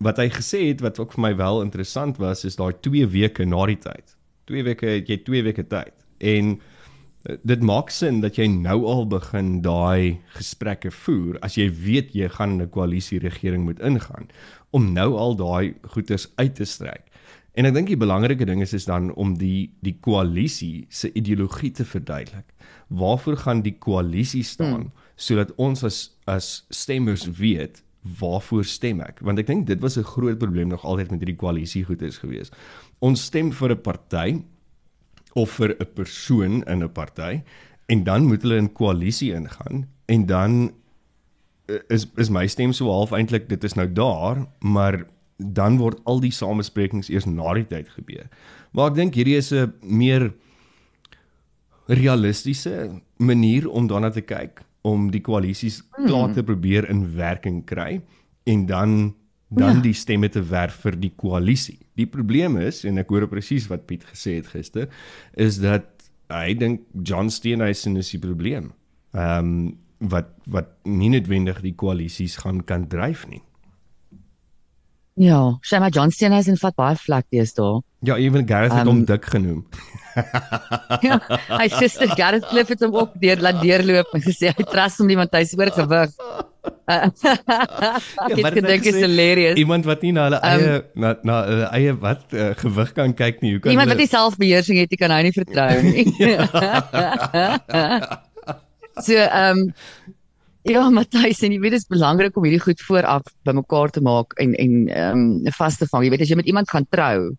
wat 0.00 0.16
hy 0.20 0.30
gesê 0.32 0.62
het 0.70 0.80
wat 0.84 0.98
ook 0.98 1.12
vir 1.16 1.24
my 1.26 1.34
wel 1.36 1.62
interessant 1.62 2.20
was 2.20 2.44
is 2.48 2.56
daai 2.56 2.72
2 2.80 3.08
weke 3.12 3.44
na 3.44 3.66
die 3.68 3.78
tyd. 3.80 4.16
2 4.48 4.64
weke 4.70 4.94
het 4.96 5.10
jy 5.10 5.18
2 5.26 5.42
weke 5.50 5.66
tyd. 5.68 5.92
En 6.18 6.54
eh, 6.56 7.36
dit 7.44 7.62
maak 7.62 7.92
sin 7.92 8.22
dat 8.24 8.40
jy 8.40 8.48
nou 8.48 8.78
al 8.88 9.04
begin 9.12 9.60
daai 9.64 10.20
gesprekke 10.38 10.92
voer 11.02 11.36
as 11.44 11.58
jy 11.60 11.68
weet 11.68 12.16
jy 12.16 12.28
gaan 12.32 12.56
'n 12.62 12.70
koalisie 12.70 13.20
regering 13.20 13.64
moet 13.68 13.80
ingaan 13.80 14.32
om 14.70 14.92
nou 14.92 15.16
al 15.16 15.36
daai 15.36 15.74
goeders 15.92 16.28
uit 16.36 16.54
te 16.54 16.64
strek. 16.64 17.09
En 17.58 17.66
ek 17.66 17.74
dink 17.74 17.90
die 17.90 17.98
belangrike 17.98 18.46
ding 18.46 18.62
is 18.62 18.74
is 18.76 18.86
dan 18.86 19.10
om 19.18 19.34
die 19.38 19.70
die 19.84 19.96
koalisie 20.04 20.86
se 20.88 21.10
ideologie 21.18 21.72
te 21.74 21.84
verduidelik. 21.84 22.46
Waarvoor 22.88 23.36
gaan 23.44 23.62
die 23.66 23.74
koalisie 23.78 24.44
staan 24.46 24.90
hmm. 24.90 24.92
sodat 25.16 25.54
ons 25.58 25.84
as 25.84 26.00
as 26.30 26.50
stemmers 26.70 27.26
weet 27.40 27.82
waarvoor 28.20 28.64
stem 28.64 29.02
ek? 29.04 29.18
Want 29.26 29.42
ek 29.42 29.50
dink 29.50 29.66
dit 29.66 29.82
was 29.82 29.98
'n 29.98 30.06
groot 30.06 30.38
probleem 30.38 30.68
nog 30.68 30.84
altyd 30.84 31.10
met 31.10 31.20
hierdie 31.20 31.40
koalisie 31.42 31.84
goeders 31.84 32.18
gewees. 32.18 32.50
Ons 33.00 33.24
stem 33.24 33.52
vir 33.52 33.74
'n 33.74 33.82
party 33.82 34.42
of 35.34 35.50
vir 35.50 35.74
'n 35.74 35.94
persoon 35.94 36.62
in 36.66 36.82
'n 36.82 36.92
party 36.92 37.42
en 37.88 38.04
dan 38.04 38.24
moet 38.24 38.42
hulle 38.42 38.56
in 38.56 38.72
koalisie 38.72 39.34
ingaan 39.34 39.88
en 40.06 40.26
dan 40.26 40.72
eh, 41.66 41.82
is 41.88 42.06
is 42.16 42.30
my 42.30 42.46
stem 42.46 42.72
so 42.72 42.90
half 42.90 43.12
eintlik 43.12 43.48
dit 43.48 43.64
is 43.64 43.74
nou 43.74 43.92
daar, 43.92 44.46
maar 44.60 45.06
dan 45.40 45.78
word 45.80 46.00
al 46.04 46.20
die 46.20 46.30
samesprekings 46.34 47.08
eers 47.10 47.26
na 47.26 47.54
die 47.54 47.64
tyd 47.66 47.88
gebeur. 47.96 48.28
Maar 48.72 48.90
ek 48.90 48.94
dink 48.96 49.14
hierdie 49.14 49.36
is 49.36 49.52
'n 49.52 49.72
meer 49.82 50.32
realistiese 51.90 53.00
manier 53.18 53.68
om 53.68 53.86
daarna 53.90 54.10
te 54.10 54.22
kyk 54.22 54.62
om 54.86 55.10
die 55.12 55.20
koalisies 55.20 55.82
klaar 56.06 56.32
te 56.32 56.42
probeer 56.46 56.86
in 56.90 57.16
werking 57.16 57.64
kry 57.66 58.00
en 58.46 58.66
dan 58.66 59.14
dan 59.52 59.74
Ja. 59.76 59.80
die 59.82 59.92
stemme 59.92 60.28
te 60.28 60.42
werf 60.42 60.74
vir 60.84 60.92
die 61.00 61.10
koalisie. 61.16 61.78
Die 61.96 62.06
probleem 62.06 62.56
is 62.56 62.84
en 62.84 62.98
ek 62.98 63.08
hoor 63.08 63.26
presies 63.26 63.66
wat 63.66 63.86
Piet 63.86 64.04
gesê 64.04 64.36
het 64.36 64.46
gister 64.46 64.88
is 65.34 65.58
dat 65.58 65.84
hy 66.30 66.54
dink 66.54 66.80
John 67.02 67.28
Steenhuisen 67.30 67.96
is 67.96 68.10
die 68.10 68.18
probleem. 68.20 68.72
Ehm 69.12 69.38
um, 69.38 69.78
wat 69.98 70.28
wat 70.46 70.68
nie 70.84 71.10
noodwendig 71.10 71.60
die 71.60 71.74
koalisies 71.74 72.36
gaan 72.36 72.62
kan 72.64 72.86
dryf 72.88 73.26
nie. 73.28 73.42
Ja, 75.20 75.58
Shema 75.60 75.88
Johnston 75.92 76.32
is 76.32 76.46
in 76.48 76.56
vat 76.56 76.76
baie 76.80 76.96
vlak 76.96 77.26
deesdae. 77.34 77.82
Ja, 78.08 78.16
ewen 78.16 78.46
Gareth 78.48 78.72
het 78.72 78.80
Ehm, 78.80 78.88
hom 78.88 79.04
dik 79.04 79.26
genoem. 79.34 79.66
Ja, 81.06 81.20
hy 81.60 81.66
suster 81.70 82.08
Gareth 82.18 82.46
Cliff 82.50 82.68
het 82.72 82.80
hom 82.82 82.96
ook 82.98 83.12
deur 83.22 83.38
laat 83.44 83.60
deurloop 83.62 84.10
en 84.16 84.22
gesê 84.24 84.50
hy 84.56 84.64
trust 84.72 84.98
hom 84.98 85.06
nie 85.06 85.16
want 85.20 85.36
hy's 85.36 85.52
oorgewig. 85.56 86.16
Uh, 86.90 86.96
ek 86.96 87.20
wat 87.20 88.24
het 88.26 88.40
het 88.40 88.48
hy 88.48 88.50
gedink 88.56 88.88
is 88.90 88.98
hilarious. 89.04 89.60
Iemand 89.60 89.86
wat 89.88 90.02
nie 90.04 90.10
na 90.16 90.26
hulle 90.26 90.40
Ehm, 90.40 90.64
eie 90.64 90.80
na 91.04 91.12
na 91.22 91.36
hulle 91.46 91.68
eie 91.78 91.94
wat 92.02 92.24
uh, 92.34 92.50
gewig 92.64 92.90
kan 92.96 93.14
kyk 93.20 93.44
nie. 93.44 93.54
Hoe 93.54 93.62
kan 93.62 93.76
Iemand 93.76 93.92
wat 93.92 93.96
hulle 93.96 94.08
nie 94.08 94.14
selfbeheersing 94.16 94.80
het, 94.82 94.90
nie, 94.90 95.00
kan 95.04 95.14
hy 95.14 95.22
nie 95.28 95.36
vertrou 95.36 95.74
nie. 95.84 96.04
so 99.06 99.20
ehm 99.20 99.68
um, 99.68 99.72
ja, 100.68 100.82
Matthys, 100.90 101.42
en 101.42 101.52
jy 101.52 101.60
weet 101.60 101.76
dit 101.76 101.82
is 101.82 101.88
belangrik 101.88 102.36
om 102.36 102.44
hierdie 102.44 102.62
goed 102.62 102.80
vooraf 102.84 103.22
bymekaar 103.48 103.92
te 103.94 104.02
maak 104.04 104.34
en 104.42 104.54
en 104.54 104.88
ehm 104.88 105.22
um, 105.46 105.52
vas 105.58 105.78
te 105.78 105.86
vang. 105.86 106.04
Jy 106.04 106.10
weet 106.10 106.24
as 106.26 106.32
jy 106.32 106.36
met 106.36 106.50
iemand 106.50 106.70
gaan 106.70 106.86
trou, 106.90 107.30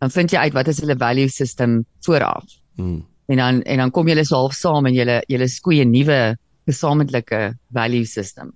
dan 0.00 0.10
vind 0.10 0.32
jy 0.32 0.46
uit 0.46 0.54
wat 0.56 0.68
is 0.68 0.80
hulle 0.80 0.96
value 0.96 1.28
system 1.28 1.84
vooraf. 2.06 2.44
hmm. 2.76 3.02
En 3.26 3.36
dan 3.40 3.62
en 3.62 3.78
dan 3.78 3.90
kom 3.90 4.08
julle 4.08 4.24
so 4.24 4.36
half 4.36 4.54
saam 4.56 4.86
en 4.86 4.94
julle 4.94 5.22
julle 5.28 5.48
skoei 5.48 5.80
'n 5.84 5.90
nuwe 5.90 6.36
gesamentlike 6.66 7.54
value 7.72 8.04
system. 8.04 8.52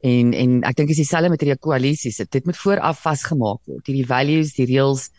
En 0.00 0.32
en 0.32 0.62
ek 0.64 0.76
dink 0.76 0.88
dis 0.88 1.02
dieselfde 1.02 1.30
met 1.30 1.40
hierdie 1.40 1.58
koalisies. 1.58 2.22
Dit 2.30 2.46
moet 2.46 2.56
vooraf 2.56 3.02
vasgemaak 3.02 3.60
word. 3.66 3.86
Hierdie 3.86 4.06
values, 4.06 4.54
die 4.56 4.66
reëls, 4.66 5.10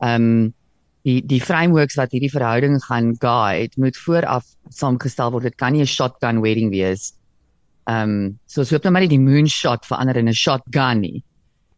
ehm 0.00 0.14
um, 0.14 0.54
die 1.06 1.22
die 1.24 1.40
frameworks 1.40 1.96
wat 1.96 2.12
hierdie 2.12 2.30
verhouding 2.30 2.76
gaan 2.84 3.14
guide, 3.22 3.72
moet 3.76 3.96
vooraf 3.96 4.44
saamgestel 4.68 5.30
word. 5.32 5.48
Dit 5.48 5.56
kan 5.56 5.72
nie 5.72 5.82
'n 5.82 5.86
shotgun 5.86 6.42
wedding 6.42 6.70
wees. 6.70 7.14
Ehm 7.88 8.10
um, 8.10 8.38
so 8.46 8.64
so 8.64 8.76
hoop 8.76 8.84
nou 8.84 8.92
maar 8.92 9.04
nie 9.06 9.14
die 9.14 9.22
moonshot 9.22 9.86
verander 9.88 10.18
in 10.20 10.28
'n 10.28 10.36
shotgun 10.36 11.00
nie. 11.00 11.22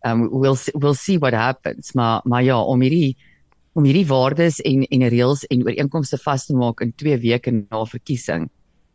Um 0.04 0.28
we'll 0.30 0.56
see, 0.56 0.72
we'll 0.74 0.94
see 0.94 1.18
what 1.18 1.34
happens. 1.34 1.92
Maar 1.94 2.20
maar 2.24 2.42
ja, 2.42 2.58
om 2.58 2.80
hierdie 2.80 3.16
om 3.72 3.84
hierdie 3.84 4.06
waardes 4.06 4.58
en 4.66 4.82
en 4.90 5.08
reëls 5.08 5.44
en 5.50 5.62
ooreenkomste 5.62 6.18
vas 6.18 6.46
te 6.46 6.54
maak 6.54 6.80
in 6.80 6.92
2 6.92 7.18
weke 7.22 7.52
na 7.52 7.84
verkiesing. 7.84 8.48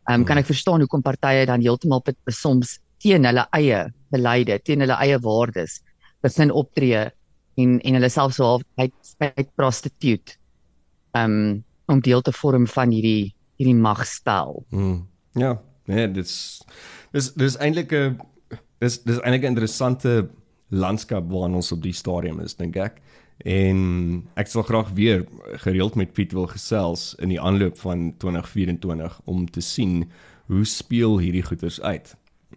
Ehm 0.08 0.20
um, 0.20 0.24
kan 0.24 0.38
ek 0.38 0.46
verstaan 0.46 0.80
hoekom 0.80 1.02
partye 1.02 1.46
dan 1.46 1.62
heeltemal 1.64 2.02
soms 2.28 2.78
teen 2.98 3.24
hulle 3.24 3.46
eie 3.52 3.92
beleide, 4.10 4.58
teen 4.58 4.80
hulle 4.80 4.98
eie 5.00 5.18
waardes 5.18 5.80
begin 6.22 6.52
optree 6.52 7.10
en 7.56 7.80
en 7.80 7.94
hulle 7.94 8.10
self 8.10 8.34
so 8.34 8.44
half 8.44 8.62
uit 8.76 9.16
uit 9.18 9.48
prostitute. 9.56 10.36
Ehm 11.14 11.24
um, 11.24 11.64
om 11.86 12.00
deel 12.00 12.20
te 12.20 12.32
vorm 12.32 12.66
van 12.66 12.90
hierdie 12.90 13.34
hierdie 13.56 13.80
magspel. 13.80 14.66
Hmm. 14.70 15.06
Ja, 15.32 15.56
nee, 15.86 16.08
dit's 16.12 16.64
dis 17.12 17.32
dis 17.34 17.56
eintlik 17.56 17.92
'n 17.92 18.18
dis 18.80 19.02
dis 19.02 19.18
eintlik 19.20 19.42
'n 19.42 19.52
interessante 19.54 20.28
landskap 20.70 21.30
waarin 21.30 21.54
ons 21.54 21.72
op 21.72 21.82
die 21.82 21.92
stadium 21.92 22.40
is 22.40 22.54
dink 22.56 22.76
ek. 22.76 23.00
En 23.44 24.24
ek 24.34 24.46
sal 24.48 24.62
graag 24.62 24.90
weer 24.96 25.26
gereeld 25.62 25.94
met 25.94 26.12
Piet 26.12 26.32
wil 26.32 26.46
gesels 26.46 27.14
in 27.18 27.28
die 27.28 27.40
aanloop 27.40 27.78
van 27.78 28.14
2024 28.18 29.20
om 29.24 29.50
te 29.50 29.60
sien 29.60 30.10
hoe 30.46 30.64
speel 30.64 31.18
hierdie 31.18 31.42
goeters 31.42 31.80
uit. 31.80 32.16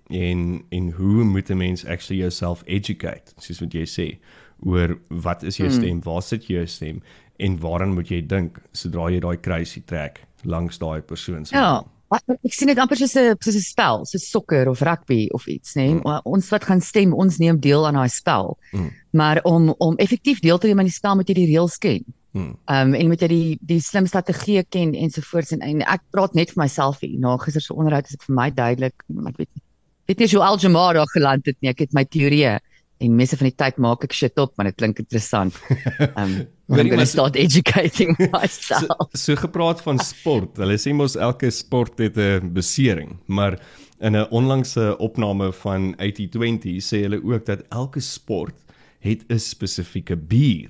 En 0.10 0.64
en 0.70 0.92
hoe 0.92 1.24
moet 1.24 1.50
'n 1.50 1.58
mens 1.58 1.86
actually 1.86 2.22
jouself 2.22 2.62
educate, 2.66 3.34
soos 3.38 3.60
wat 3.60 3.74
jy 3.74 3.86
sê, 3.86 4.18
oor 4.60 4.98
wat 5.10 5.44
is 5.44 5.58
jou 5.58 5.70
stem, 5.72 6.02
waar 6.04 6.22
sit 6.22 6.46
jou 6.48 6.66
stem 6.68 7.02
en 7.38 7.60
waaraan 7.60 7.94
moet 7.94 8.08
jy 8.10 8.22
dink 8.28 8.60
sodra 8.72 9.10
jy 9.10 9.20
daai 9.20 9.38
kruisie 9.38 9.84
trek 9.86 10.24
langs 10.44 10.78
daai 10.78 11.02
persoon 11.02 11.46
se 11.46 11.56
Ja. 11.56 11.62
naam. 11.62 11.86
Ek 12.10 12.54
sien 12.56 12.72
dit 12.72 12.80
amper 12.82 12.98
soos 12.98 13.16
'n 13.16 13.36
soos 13.38 13.56
'n 13.56 13.62
spel, 13.62 14.06
soos 14.06 14.30
sokker 14.30 14.70
of 14.70 14.82
rugby 14.82 15.28
of 15.32 15.46
iets, 15.48 15.76
nê. 15.76 15.94
Nee? 15.94 16.02
Mm. 16.02 16.22
Ons 16.26 16.50
wat 16.50 16.64
gaan 16.64 16.82
stem, 16.82 17.14
ons 17.14 17.38
neem 17.38 17.60
deel 17.60 17.86
aan 17.86 17.94
daai 17.94 18.10
spel. 18.10 18.58
Mm. 18.74 18.90
Maar 19.12 19.42
om 19.44 19.70
om 19.78 19.96
effektief 19.98 20.40
deel 20.40 20.58
te 20.58 20.68
neem 20.68 20.80
aan 20.80 20.90
die 20.90 20.94
spel 20.94 21.16
moet 21.16 21.28
jy 21.28 21.36
die 21.36 21.52
reëls 21.54 21.78
ken. 21.78 22.04
Ehm 22.34 22.56
um, 22.66 22.94
en 22.94 23.08
moet 23.08 23.22
jy 23.22 23.28
die 23.28 23.58
die 23.62 23.80
slim 23.82 24.06
strategieë 24.06 24.64
ken 24.70 24.94
ensovoorts 24.94 25.56
en, 25.56 25.62
en 25.66 25.82
ek 25.82 26.04
praat 26.14 26.36
net 26.38 26.54
vir 26.54 26.64
myself 26.64 27.02
hier. 27.02 27.18
Na 27.20 27.38
gister 27.42 27.62
se 27.62 27.74
onderhoud 27.74 28.06
is 28.06 28.18
dit 28.18 28.28
vir 28.28 28.36
my 28.36 28.50
duidelik, 28.54 29.06
ek 29.32 29.42
weet 29.42 29.50
nie. 29.50 29.64
Weet 30.10 30.22
jy 30.22 30.28
hoe 30.36 30.46
Aljamaar 30.46 30.94
daar 30.98 31.10
geland 31.14 31.46
het 31.50 31.58
nie. 31.62 31.70
Ek 31.70 31.82
het 31.86 31.94
my 31.94 32.06
teorieë 32.06 32.60
en 33.00 33.16
meeste 33.16 33.38
van 33.40 33.50
die 33.50 33.58
tyd 33.58 33.78
maak 33.78 34.04
ek 34.04 34.14
shit 34.14 34.38
op, 34.38 34.54
maar 34.58 34.70
dit 34.70 34.78
klink 34.78 35.02
interessant. 35.02 35.58
Ehm 35.98 36.22
um, 36.24 36.40
I'm 36.70 36.88
going 36.88 37.00
to 37.00 37.06
start 37.06 37.36
educating 37.36 38.16
So, 38.20 38.30
myself. 38.32 39.10
so 39.14 39.36
gepraat 39.36 39.82
van 39.82 40.00
sport. 40.00 40.58
Hulle 40.58 40.78
sê 40.78 40.94
mos 40.94 41.16
elke 41.16 41.50
sport 41.52 41.98
het 42.00 42.18
'n 42.18 42.54
besering, 42.54 43.18
maar 43.28 43.58
in 44.00 44.16
'n 44.16 44.28
onlangse 44.32 44.98
opname 45.00 45.52
van 45.54 45.96
8020 45.98 46.82
sê 46.82 47.02
hulle 47.04 47.22
ook 47.24 47.46
dat 47.46 47.62
elke 47.72 48.00
sport 48.00 48.56
het 49.00 49.26
'n 49.30 49.40
spesifieke 49.40 50.16
bier. 50.16 50.70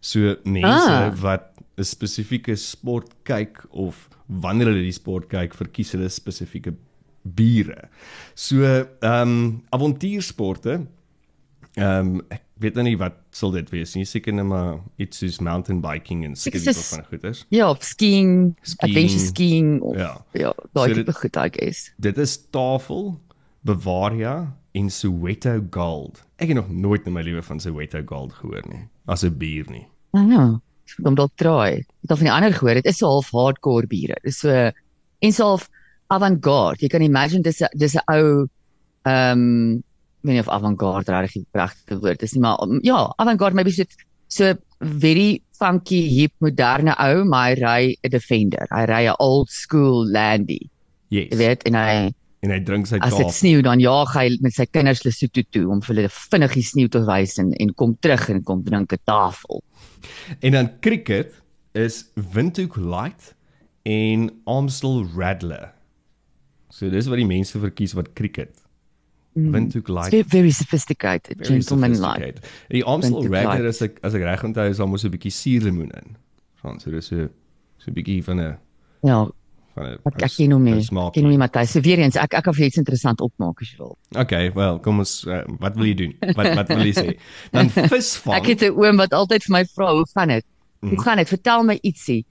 So 0.00 0.36
mense 0.44 0.90
Ah. 0.90 1.12
wat 1.22 1.42
'n 1.78 1.84
spesifieke 1.84 2.56
sport 2.56 3.14
kyk 3.24 3.64
of 3.70 4.08
wanneer 4.28 4.66
hulle 4.66 4.82
die 4.82 4.92
sport 4.92 5.28
kyk, 5.28 5.54
verkies 5.54 5.92
hulle 5.92 6.08
spesifieke 6.08 6.74
biere. 7.22 7.88
So 8.34 8.62
ehm 9.00 9.22
um, 9.28 9.62
avontuursporte 9.70 10.86
Ehm 11.76 12.06
um, 12.16 12.20
ek 12.30 12.42
weet 12.58 12.74
nou 12.74 12.84
nie 12.84 12.96
wat 12.96 13.14
sal 13.30 13.50
dit 13.50 13.68
wees 13.70 13.94
nie. 13.94 14.04
Seker 14.04 14.32
net 14.32 14.44
maar 14.46 14.78
iets 14.98 15.18
soos 15.18 15.38
mountain 15.40 15.80
biking 15.80 16.24
en 16.24 16.32
Ek 16.32 16.38
tipe 16.38 16.70
is- 16.70 16.88
van 16.88 17.04
goeders. 17.04 17.44
Ja, 17.50 17.70
of 17.70 17.82
skiing, 17.84 18.56
Skiing, 18.62 18.96
adventure 18.96 19.26
skiing 19.26 19.80
of 19.82 19.96
Ja. 19.96 20.24
ja, 20.32 20.52
daai 20.72 20.88
So 20.88 20.94
tipe 20.94 21.04
dit- 21.04 21.16
goed, 21.16 21.36
I 21.36 21.48
guess. 21.52 21.92
Dit 21.98 22.18
is 22.18 22.36
Tafel, 22.50 23.20
Bavaria 23.62 24.56
en 24.74 24.90
Soweto 24.90 25.60
Gold. 25.70 26.22
Ek 26.38 26.48
het 26.48 26.56
nog 26.56 26.70
nooit 26.70 27.06
in 27.06 27.12
my 27.12 27.22
lewe 27.22 27.42
van 27.42 27.60
Soweto 27.60 28.02
Gold 28.06 28.32
gehoor 28.32 28.62
nie. 28.68 28.88
As 29.06 29.22
'n 29.24 29.36
bier 29.38 29.64
nie. 29.70 29.86
Ah 30.12 30.28
ja, 30.28 30.60
hom 31.02 31.14
dalk 31.14 31.32
try. 31.36 31.78
Ek 31.78 31.86
het 32.02 32.10
al 32.10 32.16
van 32.16 32.26
die 32.26 32.32
ander 32.32 32.52
gehoor, 32.52 32.74
dit 32.74 32.86
is 32.86 32.96
so 32.98 33.06
half 33.06 33.30
hardcore 33.30 33.86
biere. 33.86 34.16
Dis 34.24 34.38
so 34.38 34.70
en 35.20 35.32
so 35.32 35.44
half 35.44 35.68
avant-garde. 36.10 36.80
Jy 36.80 36.88
kan 36.88 37.02
imagine 37.02 37.42
dis 37.42 37.60
'n 37.62 37.68
dis 37.76 37.94
'n 37.96 38.00
ou 38.12 38.48
ehm 39.04 39.76
ek 39.78 39.84
weet 40.26 40.36
nie 40.36 40.44
of 40.44 40.52
avant-garde 40.52 41.14
regtig 41.14 41.44
die 41.44 41.60
regte 41.60 41.98
woord 42.02 42.22
is 42.26 42.34
nie, 42.34 42.42
maar 42.44 42.60
um, 42.64 42.78
ja, 42.82 43.06
avant-garde 43.22 43.56
maybe 43.56 43.72
so 43.74 43.84
so 44.28 44.54
very 44.80 45.42
funky, 45.58 46.02
hip, 46.10 46.32
moderne 46.44 46.94
ou, 47.00 47.24
maar 47.24 47.54
hy 47.54 47.62
ry 47.62 47.96
'n 48.04 48.10
Defender. 48.10 48.66
Hy 48.70 48.84
ry 48.90 49.02
'n 49.06 49.16
old 49.18 49.50
school 49.50 50.04
Landy. 50.10 50.68
Yes. 51.08 51.30
Jy 51.30 51.38
weet, 51.38 51.62
en 51.70 51.74
hy 51.74 52.14
En 52.44 52.52
hy 52.52 52.60
drink 52.62 52.86
sy 52.86 52.98
as 53.02 53.16
dit 53.16 53.32
sneeu 53.32 53.62
dan 53.64 53.80
jaag 53.80 54.12
hy 54.14 54.26
met 54.44 54.54
sy 54.54 54.66
kinders 54.68 55.02
Lesotho 55.06 55.42
toe 55.50 55.64
om 55.72 55.80
vir 55.82 55.94
hulle 55.94 56.10
vinnig 56.12 56.52
die 56.58 56.66
sneeu 56.68 56.90
te 56.92 57.00
wys 57.08 57.38
en 57.42 57.52
en 57.56 57.72
kom 57.80 57.96
terug 58.04 58.28
en 58.30 58.42
kom 58.46 58.62
drink 58.66 58.92
'n 58.92 59.02
tafel. 59.08 59.62
En 60.42 60.52
dan 60.52 60.70
cricket 60.80 61.32
is 61.74 62.04
Windhoek 62.14 62.76
Light 62.76 63.34
en 63.82 64.30
Amstel 64.44 65.06
Radler. 65.16 65.72
So 66.70 66.90
dis 66.90 67.08
wat 67.08 67.18
die 67.18 67.26
mense 67.26 67.58
verkies 67.58 67.94
wat 67.94 68.12
cricket. 68.14 68.65
Windhoek 69.36 69.84
It's 69.84 69.88
Light. 69.90 70.10
very, 70.10 70.22
very 70.22 70.50
sophisticated, 70.50 71.38
very 71.38 71.60
gentleman 71.60 72.00
like. 72.00 72.40
Die 72.70 72.82
Amstel 72.84 73.22
Light. 73.28 73.60
as 73.68 73.82
ek 73.82 73.98
as 74.02 74.14
ek 74.14 74.22
reg 74.22 74.42
onthou 74.44 74.68
is 74.70 74.78
daar 74.78 74.88
mos 74.88 75.04
'n 75.04 75.10
bietjie 75.12 75.30
suurlemoen 75.32 75.90
in. 75.92 76.16
Van 76.62 76.80
so 76.80 76.90
dis 76.90 77.06
so 77.06 77.28
so 77.78 77.90
'n 77.90 77.94
bietjie 77.94 78.22
van 78.24 78.40
'n 78.40 78.56
Ja, 79.04 79.26
van 79.74 79.84
'n 79.84 79.98
ek 80.24 80.32
ken 80.36 80.50
hom 80.52 80.64
nie. 80.64 80.80
smaak. 80.82 81.12
Ken 81.12 81.22
hom 81.24 81.30
nie 81.30 81.38
Matthys. 81.38 81.70
So 81.70 81.80
weer 81.80 81.98
eens, 81.98 82.16
ek 82.16 82.32
ek 82.34 82.44
vir 82.44 82.54
jou 82.54 82.66
iets 82.66 82.78
interessant 82.78 83.20
opmaak 83.20 83.60
as 83.60 83.70
jy 83.70 83.76
wil. 83.78 83.98
Okay, 84.16 84.50
well, 84.54 84.78
kom 84.78 84.98
ons 84.98 85.24
uh, 85.26 85.42
wat 85.60 85.76
wil 85.76 85.84
jy 85.86 85.94
doen? 85.94 86.14
Wat 86.34 86.54
wat 86.56 86.68
wil 86.68 86.86
jy 86.86 86.92
sê? 86.92 87.18
Dan 87.52 87.68
visvang. 87.92 88.34
Ek 88.40 88.46
het 88.46 88.62
'n 88.62 88.72
oom 88.72 88.96
wat 88.96 89.12
altyd 89.12 89.42
vir 89.44 89.52
my 89.52 89.64
vra, 89.64 89.92
"Hoe 89.92 90.06
gaan 90.14 90.28
dit? 90.28 90.44
Hoe 90.80 91.02
gaan 91.02 91.16
dit? 91.18 91.28
Vertel 91.28 91.62
my 91.64 91.78
ietsie." 91.82 92.24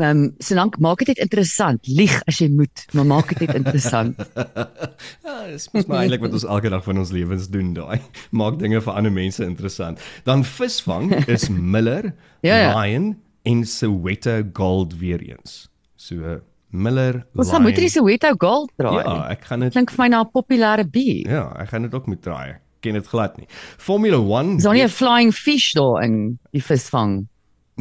Ehm, 0.00 0.16
um, 0.24 0.34
solank 0.38 0.78
maak 0.78 1.02
dit 1.02 1.10
net 1.12 1.18
interessant. 1.18 1.86
Lieg 1.86 2.14
as 2.30 2.38
jy 2.40 2.48
moet, 2.48 2.84
maar 2.96 3.06
maak 3.06 3.32
dit 3.34 3.46
net 3.46 3.56
interessant. 3.58 4.16
Ja, 5.24 5.46
dis 5.48 5.68
mos 5.72 5.86
maar 5.88 6.02
eintlik 6.02 6.22
wat 6.24 6.34
ons 6.36 6.44
elke 6.44 6.70
dag 6.72 6.84
van 6.84 7.00
ons 7.00 7.10
lewens 7.14 7.48
doen 7.52 7.72
daai. 7.76 8.00
Maak 8.36 8.58
dinge 8.60 8.80
vir 8.84 8.96
ander 8.96 9.12
mense 9.12 9.44
interessant. 9.44 10.00
Dan 10.28 10.44
visvang 10.44 11.12
is 11.28 11.48
Miller, 11.48 12.12
Ja, 12.48 12.56
ja. 12.56 12.70
Lion 12.76 13.14
en 13.48 13.64
Soweto 13.66 14.42
Gold 14.56 14.96
weer 15.00 15.20
eens. 15.20 15.68
So 15.96 16.40
Miller, 16.70 17.24
Ons 17.34 17.50
gaan 17.50 17.64
moet 17.64 17.74
hierdie 17.76 17.90
Lion. 17.90 17.96
Soweto 17.98 18.32
Gold 18.40 18.72
draai. 18.80 19.02
Ja, 19.02 19.16
ek 19.34 19.48
gaan 19.50 19.66
dit 19.66 19.74
Klink 19.74 19.92
vir 19.96 20.04
my 20.04 20.08
na 20.12 20.22
'n 20.24 20.30
populêre 20.32 20.86
bier. 20.86 21.28
Ja, 21.28 21.44
ek 21.60 21.74
gaan 21.74 21.88
dit 21.88 21.94
ook 21.94 22.06
moet 22.06 22.22
draai. 22.22 22.56
Ken 22.80 22.96
dit 22.96 23.06
glad 23.06 23.36
nie. 23.36 23.48
Formula 23.76 24.16
1. 24.16 24.56
Is 24.56 24.64
daar 24.64 24.74
nie 24.74 24.84
'n 24.86 24.88
flying 24.88 25.34
fish 25.34 25.72
daar 25.76 26.04
in 26.04 26.38
die 26.52 26.62
visvang 26.62 27.26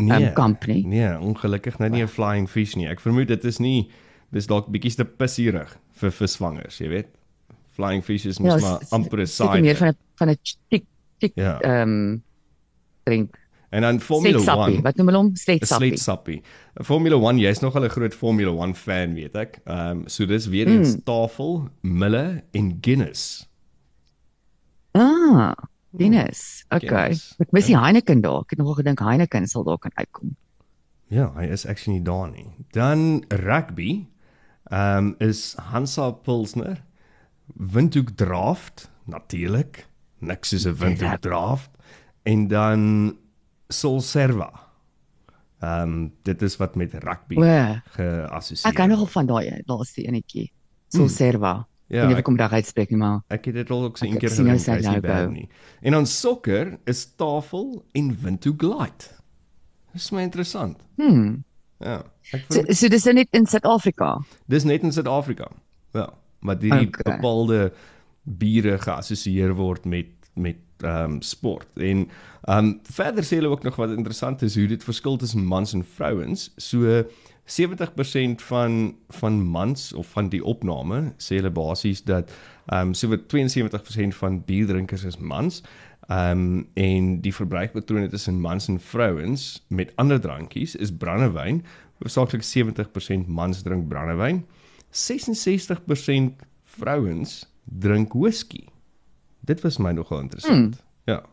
nee, 0.06 0.28
um, 0.28 0.34
kamp 0.34 0.66
nie? 0.68 0.86
Nee, 0.88 1.18
ongelukkig 1.20 1.80
nou 1.80 1.90
nie 1.90 2.02
'n 2.04 2.08
flying 2.08 2.48
fish 2.50 2.76
nie. 2.76 2.88
Ek 2.88 3.00
vermoed 3.00 3.28
dit 3.28 3.46
is 3.46 3.60
nie 3.60 3.90
dis 4.32 4.48
dalk 4.48 4.68
bietjie 4.72 4.96
te 4.96 5.06
pissierig 5.06 5.78
vir 6.00 6.12
visvangers, 6.12 6.78
jy 6.80 6.88
weet. 6.90 7.08
Flying 7.76 8.04
fish 8.04 8.26
is 8.26 8.40
mos 8.40 8.62
maar 8.62 8.80
s- 8.84 8.92
amper 8.92 9.20
'n 9.22 9.26
seker 9.28 9.62
meer 9.62 9.76
side. 9.76 9.80
van 9.80 9.88
'n 9.90 9.98
van 10.16 10.30
'n 10.30 10.38
tik 10.70 10.86
tik 11.20 11.32
Ja. 11.36 11.60
ehm 11.62 11.82
um, 11.90 12.24
drink. 13.06 13.38
En 13.72 13.82
dan 13.82 14.00
Formula 14.00 14.34
Sletsappie. 14.40 14.74
1. 14.76 14.82
Wat 14.84 14.96
noem 14.96 15.08
hulle 15.08 15.18
hom? 15.20 15.36
Sletsappie. 15.36 15.88
Sletsappie. 15.90 16.42
Formula 16.84 17.16
1, 17.30 17.38
jy's 17.40 17.60
nogal 17.62 17.84
'n 17.84 17.90
groot 17.90 18.14
Formula 18.16 18.52
1 18.64 18.74
fan, 18.76 19.14
weet 19.14 19.36
ek. 19.36 19.60
Ehm 19.66 19.90
um, 19.90 20.08
so 20.08 20.26
dis 20.26 20.48
weer 20.48 20.68
eens 20.68 20.96
Mm. 20.96 21.04
Tafel, 21.04 21.70
Miller 21.82 22.44
en 22.54 22.78
Guinness. 22.82 23.48
Ah, 24.94 25.54
Guinness. 25.98 26.66
Okay. 26.70 26.88
Guinness. 26.88 27.34
Ek 27.42 27.52
mis 27.52 27.66
die 27.66 27.78
Heineken 27.78 28.22
daar. 28.22 28.44
Ek 28.46 28.54
het 28.54 28.62
nogal 28.62 28.80
gedink 28.84 29.02
Heineken 29.04 29.48
sal 29.50 29.66
daar 29.66 29.80
kan 29.82 29.92
uitkom. 29.96 30.36
Ja, 31.10 31.32
hy 31.34 31.48
is 31.50 31.66
actually 31.66 31.98
nie 31.98 32.06
daar 32.06 32.30
nie. 32.30 32.50
Dan 32.78 33.24
rugby. 33.30 34.08
Ehm 34.70 34.98
um, 34.98 35.16
is 35.18 35.56
Hansa 35.72 36.12
Pilsner, 36.12 36.84
Windhoek 37.58 38.14
Draft 38.16 38.90
natuurlik. 39.10 39.88
Niks 40.22 40.50
soos 40.54 40.68
'n 40.70 40.76
Windhoek 40.78 41.22
Draft. 41.22 41.72
En 42.24 42.48
dan 42.48 43.18
Solserva. 43.68 44.52
Ehm 45.60 45.82
um, 45.82 46.14
dit 46.24 46.42
is 46.42 46.58
wat 46.58 46.76
met 46.76 46.94
rugby 46.94 47.36
geassosieer. 47.96 48.72
ek 48.72 48.78
hou 48.78 48.88
nogal 48.88 49.06
van 49.06 49.26
daai 49.26 49.62
laaste 49.66 50.06
enetjie. 50.06 50.52
Solserva. 50.88 51.54
Hmm. 51.54 51.66
Ja, 51.66 51.79
Ja, 51.90 52.10
ek- 52.10 52.18
ek 52.22 52.26
hom 52.28 52.36
reg 52.38 52.52
uitspreek 52.52 52.90
nie, 52.92 52.98
maar 53.00 53.22
Ek 53.30 53.46
het 53.46 53.56
dit 53.56 53.72
al 53.72 53.84
ook 53.84 53.98
so 53.98 54.06
een 54.06 54.18
keer 54.20 54.30
sien 54.30 54.46
nou 54.46 54.58
sy 54.60 54.76
logo. 54.82 55.02
bad 55.02 55.32
nie. 55.32 55.48
En 55.82 55.92
dan 55.92 56.06
sokker 56.06 56.78
is 56.86 57.06
tafel 57.18 57.84
en 57.94 58.18
Windhoek 58.22 58.62
Light. 58.62 59.14
Dis 59.94 60.12
my 60.12 60.22
interessant. 60.22 60.78
hm. 60.98 61.36
Ja. 61.80 62.04
Ek 62.34 62.46
So, 62.50 62.62
ver, 62.62 62.76
so 62.76 62.88
dis 62.90 63.06
net 63.06 63.28
in 63.32 63.46
Suid-Afrika. 63.46 64.20
dis 64.48 64.64
net 64.64 64.84
in 64.84 64.92
Suid-Afrika. 64.92 65.48
Ja, 65.94 66.10
maar 66.42 66.60
die. 66.60 66.72
Okay. 66.72 67.16
bepaalde 67.16 67.72
biere 68.24 68.78
geassosieer 68.78 69.54
word 69.56 69.86
met 69.86 70.06
met 70.36 70.58
ehm 70.84 71.12
um, 71.12 71.22
sport. 71.22 71.68
En 71.76 72.08
ehm 72.44 72.58
um, 72.66 72.80
verder 72.84 73.24
sê 73.24 73.36
hulle 73.40 73.48
ook 73.50 73.64
nog 73.64 73.76
wat 73.76 73.90
interessant 73.90 74.42
is 74.42 74.56
hoe 74.56 74.68
dit 74.68 74.84
verskil 74.84 75.18
tussen 75.18 75.44
mans 75.44 75.74
en 75.74 75.84
vrouens. 75.84 76.52
So 76.58 77.04
70% 77.50 78.42
van 78.46 78.96
van 79.10 79.42
mans 79.42 79.94
of 79.94 80.08
van 80.08 80.30
die 80.30 80.44
opname 80.44 81.14
sê 81.18 81.40
hulle 81.40 81.52
basies 81.54 82.04
dat 82.06 82.32
ehm 82.70 82.92
um, 82.92 82.94
so 82.94 83.10
wat 83.10 83.26
72% 83.34 84.16
van 84.22 84.44
bierdrinkers 84.46 85.04
is 85.04 85.18
mans. 85.18 85.64
Ehm 86.08 86.32
um, 86.32 86.68
en 86.74 87.22
die 87.22 87.34
verbruikpatrone 87.34 88.10
tussen 88.10 88.42
mans 88.42 88.68
en 88.68 88.80
vrouens 88.80 89.66
met 89.68 89.94
ander 89.96 90.22
drankies 90.22 90.76
is 90.76 90.94
brandewyn. 90.94 91.64
Hoofsaaklik 92.00 92.46
70% 92.46 93.28
mans 93.28 93.62
drink 93.62 93.88
brandewyn. 93.88 94.46
66% 94.92 96.46
vrouens 96.64 97.46
drink 97.64 98.14
whisky. 98.14 98.66
Dit 99.40 99.62
was 99.62 99.78
my 99.78 99.92
nogal 99.92 100.20
interessant. 100.20 100.76
Hmm. 100.76 101.14
Ja. 101.14 101.24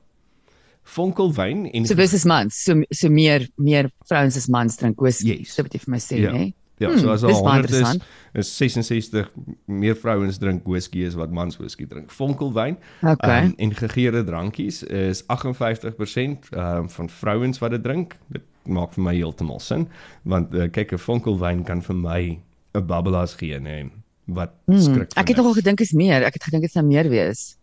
Vonkelwyn 0.87 1.67
en 1.75 1.87
So 1.87 1.95
dis 1.99 2.13
is 2.15 2.25
mans. 2.25 2.55
So 2.65 2.83
so 2.95 3.09
meer 3.11 3.47
meer 3.59 3.91
vrouens 4.09 4.37
as 4.37 4.47
mans 4.49 4.77
drink 4.77 5.01
whisky. 5.03 5.41
Yes. 5.41 5.55
So 5.55 5.63
wat 5.67 5.75
jy 5.75 5.81
vir 5.83 5.91
my 5.91 5.99
sê, 5.99 6.21
Ja. 6.23 6.33
né? 6.33 6.53
Ja, 6.79 6.91
Hmm, 6.91 6.99
so 7.01 7.09
as 7.11 7.23
baie 7.23 7.33
100 7.33 7.71
is, 7.73 8.03
is 8.35 8.49
66 8.59 9.31
meer 9.67 9.95
vrouens 9.97 10.37
drink 10.39 10.63
whisky 10.69 11.07
as 11.07 11.15
wat 11.17 11.31
mans 11.33 11.57
whisky 11.57 11.87
drink. 11.89 12.11
Vonkelwyn 12.13 12.77
Okay. 13.03 13.47
um, 13.47 13.55
en 13.57 13.73
gegeurde 13.75 14.25
drankies 14.29 14.83
is 14.85 15.23
58% 15.25 16.51
um, 16.53 16.89
van 16.91 17.09
vrouens 17.09 17.59
wat 17.59 17.71
dit 17.71 17.83
drink. 17.83 18.17
Dit 18.29 18.43
maak 18.69 18.93
vir 18.93 19.03
my 19.05 19.15
heeltemal 19.17 19.61
sin 19.61 19.89
want 20.25 20.53
uh, 20.55 20.69
kyk 20.69 20.93
'n 20.93 20.99
vonkelwyn 20.99 21.65
kan 21.65 21.81
vir 21.83 21.97
my 21.97 22.39
'n 22.75 22.87
babbelas 22.87 23.35
gee 23.41 23.59
nê 23.59 23.91
wat 24.29 24.53
Hmm, 24.67 24.77
skrik. 24.81 25.15
vir 25.15 25.23
ek 25.23 25.29
het 25.29 25.37
nogal 25.37 25.55
gedink 25.55 25.81
is 25.81 25.93
meer. 25.95 26.23
Ek 26.25 26.35
het 26.35 26.43
gedink 26.45 26.63
dit 26.63 26.73
sou 26.73 26.85
meer 26.85 27.09
wees. 27.09 27.57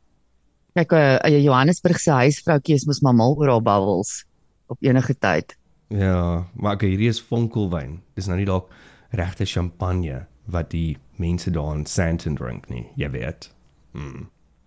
Kyk, 0.74 0.92
'n 0.92 1.34
uh, 1.34 1.44
Johannesburg 1.44 2.00
se 2.00 2.12
huisvroutjie 2.12 2.76
is 2.76 2.86
mos 2.90 3.02
maar 3.02 3.14
mal 3.14 3.36
oor 3.38 3.50
haar 3.50 3.62
bubbles 3.62 4.26
op 4.68 4.78
enige 4.82 5.14
tyd. 5.14 5.58
Ja, 5.94 6.48
maar 6.54 6.74
okay, 6.74 6.90
hierdie 6.90 7.12
is 7.12 7.22
vonkelwyn. 7.22 8.02
Dis 8.18 8.26
nou 8.26 8.38
nie 8.38 8.50
dalk 8.50 8.72
regte 9.14 9.46
champagne 9.46 10.26
wat 10.50 10.72
die 10.72 10.98
mense 11.22 11.52
daar 11.54 11.76
in 11.76 11.86
Sandton 11.86 12.36
drink 12.36 12.70
nie, 12.70 12.88
jy 12.98 13.10
weet. 13.14 13.52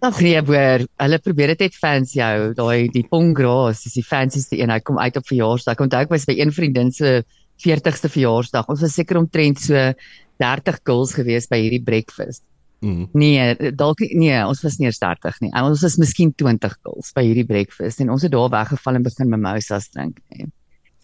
Ag 0.06 0.20
nee, 0.22 0.38
boer, 0.44 0.84
hulle 1.02 1.18
probeer 1.24 1.54
dit 1.54 1.66
net 1.66 1.78
fancy 1.80 2.20
hou. 2.22 2.52
Daai 2.54 2.86
die 2.94 3.06
Pongras 3.10 3.86
is 3.88 3.96
die 3.96 4.04
fancyste 4.04 4.58
een. 4.60 4.70
Hy 4.70 4.78
kom 4.84 5.00
uit 5.00 5.16
op 5.18 5.26
verjaarsdag. 5.26 5.80
Onthou 5.82 6.04
ek 6.04 6.12
was 6.12 6.26
by 6.28 6.36
een 6.38 6.52
vriendin 6.54 6.92
se 6.94 7.22
40ste 7.64 8.10
verjaarsdag. 8.12 8.68
Ons 8.70 8.84
was 8.84 8.94
seker 8.94 9.18
omtrent 9.18 9.62
so 9.64 9.88
30 10.42 10.82
girls 10.86 11.16
gewees 11.16 11.48
by 11.50 11.58
hierdie 11.62 11.82
breakfast. 11.82 12.44
Mm. 12.84 13.06
Nee, 13.12 13.72
dalk 13.72 14.02
nee, 14.12 14.36
ons 14.44 14.60
was 14.62 14.76
nie 14.78 14.86
eers 14.90 15.00
30 15.00 15.40
nie. 15.40 15.52
Ons 15.56 15.82
was 15.82 15.96
miskien 16.00 16.32
20 16.36 16.76
girls 16.82 17.12
by 17.16 17.24
hierdie 17.24 17.46
breakfast 17.48 18.02
en 18.04 18.12
ons 18.12 18.22
het 18.26 18.32
daar 18.34 18.52
weggeval 18.52 18.98
en 18.98 19.06
begin 19.06 19.32
mimosas 19.32 19.88
drink. 19.94 20.20
Nee. 20.30 20.50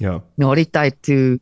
Ja. 0.02 0.18
Na 0.36 0.54
die 0.58 0.68
tyd 0.68 0.98
toe 1.02 1.38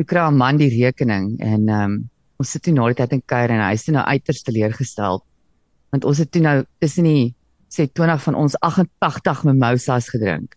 toe 0.00 0.06
kry 0.08 0.26
'n 0.28 0.36
man 0.36 0.56
die 0.56 0.70
rekening 0.72 1.36
en 1.40 1.68
ehm 1.68 1.84
um, 1.84 2.10
ons 2.40 2.50
sit 2.50 2.62
toe 2.62 2.72
na 2.72 2.86
die 2.88 2.96
tyd 2.96 3.12
in 3.12 3.22
kuier 3.26 3.50
en 3.50 3.60
hy 3.60 3.74
is 3.76 3.84
toe 3.84 3.92
nou 3.94 4.04
uiters 4.04 4.42
teleurgestel 4.42 5.20
want 5.92 6.04
ons 6.04 6.18
het 6.18 6.30
toe 6.32 6.42
nou 6.42 6.64
tussen 6.80 7.04
die 7.04 7.34
sê 7.70 7.86
20 7.86 8.22
van 8.22 8.34
ons 8.34 8.56
88 8.60 9.44
mimosas 9.44 10.08
gedrink. 10.08 10.56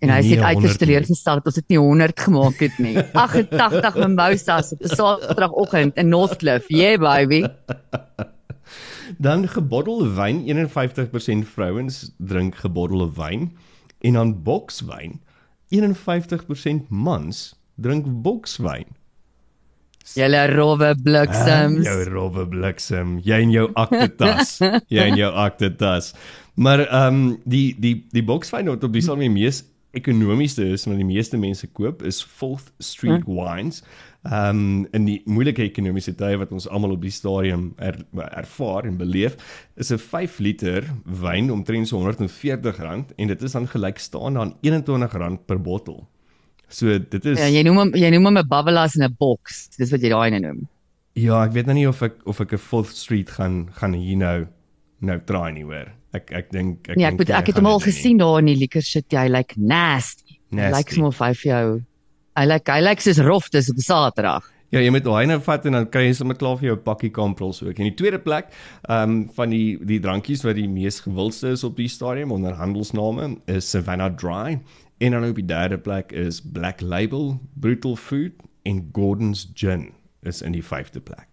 En 0.00 0.08
hy 0.08 0.20
sê 0.24 0.36
uiters 0.40 0.54
100 0.54 0.72
nie. 0.72 0.80
teleurgestel 0.80 1.40
dat 1.40 1.48
ons 1.50 1.58
dit 1.60 1.72
nie 1.74 1.78
100 1.78 2.20
gemaak 2.24 2.60
het 2.64 2.76
nie. 2.80 2.96
88 3.12 3.98
mimosas 4.00 4.72
op 4.72 4.82
'n 4.82 4.94
Saterdagoggend 4.96 5.96
in 5.96 6.08
Northcliff. 6.08 6.68
Yeah 6.68 6.96
baby. 7.00 7.44
Dan 9.18 9.48
gebottelde 9.48 10.14
wyn, 10.14 10.44
51% 10.46 11.44
vrouens 11.52 12.12
drink 12.16 12.54
gebottelde 12.54 13.10
wyn 13.16 13.50
en 14.00 14.12
dan 14.12 14.42
bokswyn, 14.42 15.20
51% 15.68 16.88
mans 16.88 17.54
drink 17.74 18.06
bokswyn. 18.06 18.86
Julle 20.14 20.46
rowwe 20.50 20.94
bliksems. 21.02 21.84
Jou 21.86 22.04
robbe 22.08 22.46
bliksem, 22.50 23.18
jy 23.22 23.42
en 23.44 23.52
jou 23.54 23.66
aktetas, 23.78 24.56
jy 24.94 25.04
en 25.10 25.18
jou 25.18 25.30
aktetas. 25.38 26.14
Maar 26.54 26.86
ehm 26.86 27.20
um, 27.20 27.36
die 27.44 27.76
die 27.78 27.94
die 28.10 28.24
bokswyn 28.26 28.68
wat 28.72 28.84
op 28.84 28.92
die 28.96 29.04
die 29.04 29.30
mees 29.30 29.62
ekonomiese 29.96 30.64
is 30.72 30.86
wat 30.86 30.98
die 31.00 31.06
meeste 31.06 31.38
mense 31.40 31.66
koop 31.66 32.02
is 32.06 32.20
Fourth 32.22 32.70
Street 32.78 33.26
Wines. 33.26 33.82
Ehm 34.28 34.58
um, 34.60 34.86
in 34.92 35.06
die 35.08 35.22
moeilike 35.24 35.64
ekonomiese 35.64 36.12
tye 36.14 36.36
wat 36.38 36.52
ons 36.52 36.68
almal 36.68 36.92
op 36.92 37.02
die 37.02 37.12
stadium 37.14 37.70
er, 37.80 37.96
ervaar 38.36 38.84
en 38.84 38.98
beleef, 39.00 39.36
is 39.76 39.90
'n 39.90 39.98
5 39.98 40.38
liter 40.38 40.84
wyn 41.04 41.50
omtrent 41.50 41.88
so 41.88 41.98
R140 41.98 43.14
en 43.16 43.28
dit 43.28 43.42
is 43.42 43.52
dan 43.52 43.66
gelykstaande 43.66 44.40
aan 44.40 44.54
R21 44.62 45.38
per 45.46 45.60
bottel. 45.60 46.06
So 46.68 46.98
dit 46.98 47.24
is 47.24 47.38
Ja, 47.38 47.48
jy 47.48 47.62
noem 47.62 47.76
hom 47.76 47.94
jy 47.94 48.10
noem 48.10 48.24
hom 48.24 48.38
'n 48.38 48.48
babbelas 48.48 48.94
in 48.96 49.02
'n 49.02 49.16
boks. 49.18 49.70
Dis 49.76 49.90
wat 49.90 50.02
jy 50.02 50.10
daai 50.10 50.30
ene 50.30 50.40
noem. 50.40 50.68
Ja, 51.14 51.44
ek 51.44 51.52
weet 51.52 51.66
nou 51.66 51.74
nie 51.74 51.88
of 51.88 52.02
ek 52.02 52.20
of 52.26 52.40
ek 52.40 52.52
'n 52.52 52.58
Fourth 52.58 52.94
Street 52.94 53.30
gaan 53.30 53.70
gaan 53.72 53.94
hier 53.94 54.16
nou 54.16 54.46
nou 55.00 55.18
try 55.26 55.50
nie 55.50 55.64
hoor. 55.64 55.90
Ek 56.16 56.32
ek 56.34 56.50
dink 56.50 56.88
ek 56.90 56.96
Nee, 56.98 57.06
ek 57.06 57.18
moet 57.18 57.28
nie 57.28 57.36
ek 57.38 57.52
het 57.52 57.60
hom 57.60 57.68
al 57.70 57.82
gesien 57.84 58.18
daar 58.18 58.40
in 58.42 58.50
die 58.50 58.58
liquor 58.58 58.82
shit. 58.82 59.06
Hy 59.14 59.28
lyk 59.28 59.54
like 59.54 59.60
nasty. 59.60 60.38
Hy 60.50 60.56
Nasty. 60.56 60.76
lyk 60.78 60.96
sommer 60.96 61.14
vyf 61.14 61.44
vir 61.44 61.50
jou. 61.52 61.66
Hy 62.40 62.46
lyk 62.50 62.72
hy 62.74 62.80
lyk 62.82 63.04
soos 63.04 63.20
rof 63.22 63.50
dis 63.54 63.70
op 63.70 63.78
Saterdag. 63.84 64.48
Ja, 64.70 64.78
jy 64.78 64.90
moet 64.94 65.02
daai 65.02 65.26
nou 65.26 65.40
vat 65.42 65.64
en 65.66 65.74
dan 65.74 65.86
kry 65.90 66.04
jy 66.04 66.12
sommer 66.20 66.36
klaar 66.38 66.58
vir 66.58 66.68
jou 66.68 66.76
pakkie 66.78 67.10
Camprils 67.14 67.58
ook. 67.62 67.78
En 67.78 67.88
die 67.88 67.94
tweede 67.98 68.20
plek, 68.22 68.52
ehm 68.88 69.10
um, 69.10 69.16
van 69.34 69.50
die 69.50 69.78
die 69.86 69.98
drankies 70.02 70.44
wat 70.46 70.58
die 70.58 70.68
mees 70.70 71.00
gewildste 71.06 71.54
is 71.56 71.64
op 71.66 71.76
die 71.78 71.88
stadium 71.90 72.30
onder 72.34 72.54
handelsname 72.58 73.36
is 73.46 73.70
Savannah 73.70 74.12
Dry 74.14 74.60
en 75.00 75.12
dan 75.16 75.26
op 75.30 75.34
die 75.38 75.46
derde 75.46 75.78
plek 75.78 76.12
is 76.12 76.40
Black 76.40 76.80
Label, 76.80 77.40
Brutal 77.54 77.96
Food 77.96 78.32
en 78.62 78.88
Gordon's 78.92 79.48
Gin 79.54 79.92
is 80.22 80.42
in 80.42 80.52
die 80.52 80.64
vyfde 80.64 81.00
plek. 81.00 81.29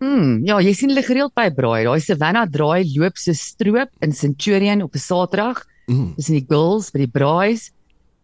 Mm, 0.00 0.46
ja, 0.48 0.56
jy 0.64 0.72
sien 0.74 0.90
hulle 0.92 1.04
gereeld 1.04 1.34
by 1.36 1.50
braai. 1.52 1.84
Daai 1.84 2.00
Savannah 2.00 2.46
draai 2.48 2.86
loop 2.94 3.18
so 3.20 3.34
stroop 3.36 3.90
in 4.00 4.14
Centurion 4.16 4.82
op 4.82 4.94
'n 4.96 4.98
Saterdag. 4.98 5.64
Mm, 5.88 6.14
Dis 6.16 6.30
in 6.30 6.38
die 6.40 6.46
girls 6.48 6.90
by 6.90 7.04
die 7.04 7.12
braais. 7.18 7.70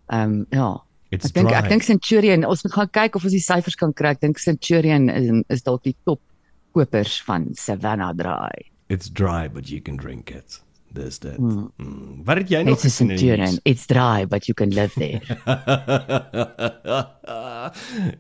Ehm 0.09 0.41
um, 0.41 0.47
ja. 0.51 0.83
it's 1.11 1.27
Ek 1.27 1.35
dink 1.35 1.53
ek 1.53 1.69
dink 1.69 1.83
Centurion, 1.83 2.45
ons 2.45 2.63
moet 2.65 2.73
gaan 2.73 2.89
kyk 2.89 3.17
of 3.17 3.25
ons 3.25 3.33
die 3.33 3.41
syfers 3.43 3.77
kan 3.77 3.93
kry. 3.93 4.15
Ek 4.17 4.21
dink 4.21 4.39
Centurion 4.39 5.11
is 5.11 5.29
is 5.49 5.63
dalk 5.63 5.83
die 5.85 5.97
top 6.05 6.21
kopers 6.75 7.21
van 7.23 7.55
Savannah 7.55 8.13
draai. 8.15 8.71
It's 8.89 9.09
dry 9.11 9.49
but 9.49 9.69
you 9.69 9.81
can 9.81 9.97
drink 9.97 10.31
it. 10.31 10.61
Dis 10.95 11.19
dit. 11.19 11.39
Mm. 11.39 11.73
Mm. 11.77 12.23
Wat 12.25 12.37
het 12.37 12.49
jy 12.49 12.63
nog 12.63 12.75
It's 12.79 12.83
gesien 12.87 13.09
die 13.11 13.19
Centurion. 13.19 13.59
It's 13.65 13.87
dry 13.87 14.27
but 14.27 14.47
you 14.47 14.55
can 14.55 14.71
live 14.75 14.93
there. 14.95 15.21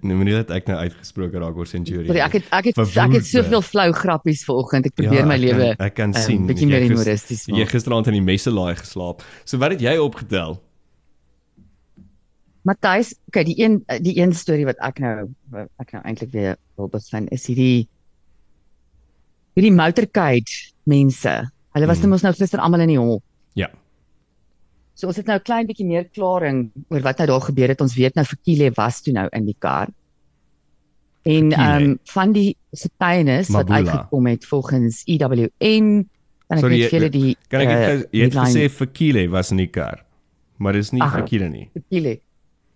nee, 0.01 0.15
maar 0.15 0.25
nie 0.27 0.35
dat 0.35 0.51
ek 0.59 0.67
nou 0.71 0.77
uitgesproke 0.83 1.39
raak 1.41 1.57
oor 1.57 1.69
Centurion. 1.71 2.09
Sorry, 2.11 2.21
ek 2.25 2.35
het 2.41 2.47
ek 2.51 2.65
het 2.71 2.77
ek 2.77 2.81
Verwoede. 2.83 3.17
het 3.21 3.27
soveel 3.31 3.63
flou 3.65 3.89
grappies 3.97 4.43
vanoggend. 4.49 4.85
Ek 4.91 4.95
probeer 4.99 5.25
my 5.29 5.39
ek 5.39 5.45
lewe 5.47 5.67
kan, 5.73 5.87
ek 5.87 5.95
kan 5.97 6.11
ehm, 6.13 6.27
sien. 6.27 6.43
bietjie 6.51 6.67
jy 6.69 6.73
meer 6.75 6.87
humoristies 6.91 7.43
Jy 7.49 7.53
maak. 7.63 7.73
gisteraand 7.73 8.07
in 8.13 8.17
die 8.19 8.27
messelaai 8.29 8.75
geslaap. 8.83 9.19
So 9.45 9.53
wat 9.63 9.71
het 9.77 9.83
jy 9.87 9.95
opgetel? 10.03 10.53
Matthys, 12.67 13.09
okay, 13.31 13.45
die 13.47 13.55
een 13.63 13.75
die 14.03 14.17
een 14.19 14.33
storie 14.35 14.67
wat 14.67 14.79
ek 14.83 14.99
nou 15.01 15.29
ek 15.79 15.93
nou 15.95 16.03
eintlik 16.03 16.33
weer 16.35 16.57
wil 16.77 16.89
begin 16.91 17.29
is 17.31 17.47
hierdie 17.47 17.87
hierdie 19.57 19.73
motorcade 19.73 20.51
mense. 20.85 21.33
Hulle 21.77 21.87
was 21.91 21.99
Hmm. 22.01 22.07
mm. 22.09 22.11
mos 22.17 22.23
nou 22.25 22.33
gister 22.33 22.59
almal 22.65 22.81
in 22.87 22.89
die 22.95 22.99
hol. 22.99 23.21
Ja. 23.55 23.69
So 24.97 25.07
ons 25.11 25.17
het 25.21 25.27
nou 25.29 25.37
'n 25.37 25.43
klein 25.45 25.67
bietjie 25.69 25.85
meer 25.87 26.05
klaring 26.09 26.71
oor 26.89 27.01
wat 27.05 27.19
nou 27.19 27.27
daar 27.29 27.41
gebeur 27.45 27.69
het. 27.69 27.81
Ons 27.85 27.95
weet 27.97 28.15
nou 28.17 28.25
vir 28.25 28.39
Kile 28.45 28.71
was 28.77 29.03
toe 29.03 29.12
nou 29.12 29.29
in 29.33 29.45
die 29.45 29.57
kar. 29.59 29.89
En 31.27 31.53
ehm 31.53 31.83
um, 31.83 31.99
van 32.05 32.33
die 32.33 32.57
getuienis 32.73 33.49
wat 33.51 33.69
uitgekom 33.71 34.27
het 34.27 34.45
volgens 34.47 35.03
EWN 35.07 36.07
kan 36.49 36.59
ek 36.59 36.62
Sorry, 36.62 36.79
net 36.81 36.91
vir 36.91 37.01
julle 37.01 37.11
die 37.11 37.37
Kan 37.51 37.61
ek 37.61 37.69
uh, 37.69 37.75
jy 38.12 38.23
het 38.25 38.33
headline- 38.35 38.47
gesê 38.47 38.71
Fakile 38.71 39.29
was 39.29 39.51
in 39.51 39.57
die 39.57 39.67
kar. 39.67 40.05
Maar 40.59 40.73
dis 40.73 40.93
nie 40.93 41.03
Ag. 41.03 41.12
Fakile 41.12 41.49
nie. 41.49 41.69
Fikile. 41.75 42.21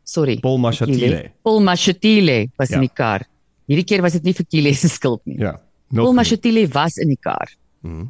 Sorry. 0.05 0.39
Paul 0.41 0.59
Mashatile. 0.59 1.31
Paul 1.43 1.61
Mashatile 1.63 2.51
was 2.59 2.69
Ja. 2.71 2.75
in 2.75 2.81
die 2.83 2.91
kar. 2.95 3.23
Hierdie 3.69 3.85
keer 3.87 4.03
was 4.03 4.13
dit 4.13 4.25
nie 4.25 4.33
vir 4.35 4.47
Kile 4.51 4.75
se 4.75 4.89
skuld 4.89 5.21
nie. 5.25 5.39
Ja. 5.39 5.61
Paul. 5.95 6.13
Mashatile 6.13 6.67
was 6.75 6.97
in 6.99 7.09
die 7.09 7.19
kar. 7.21 7.49
Mhm. 7.83 8.09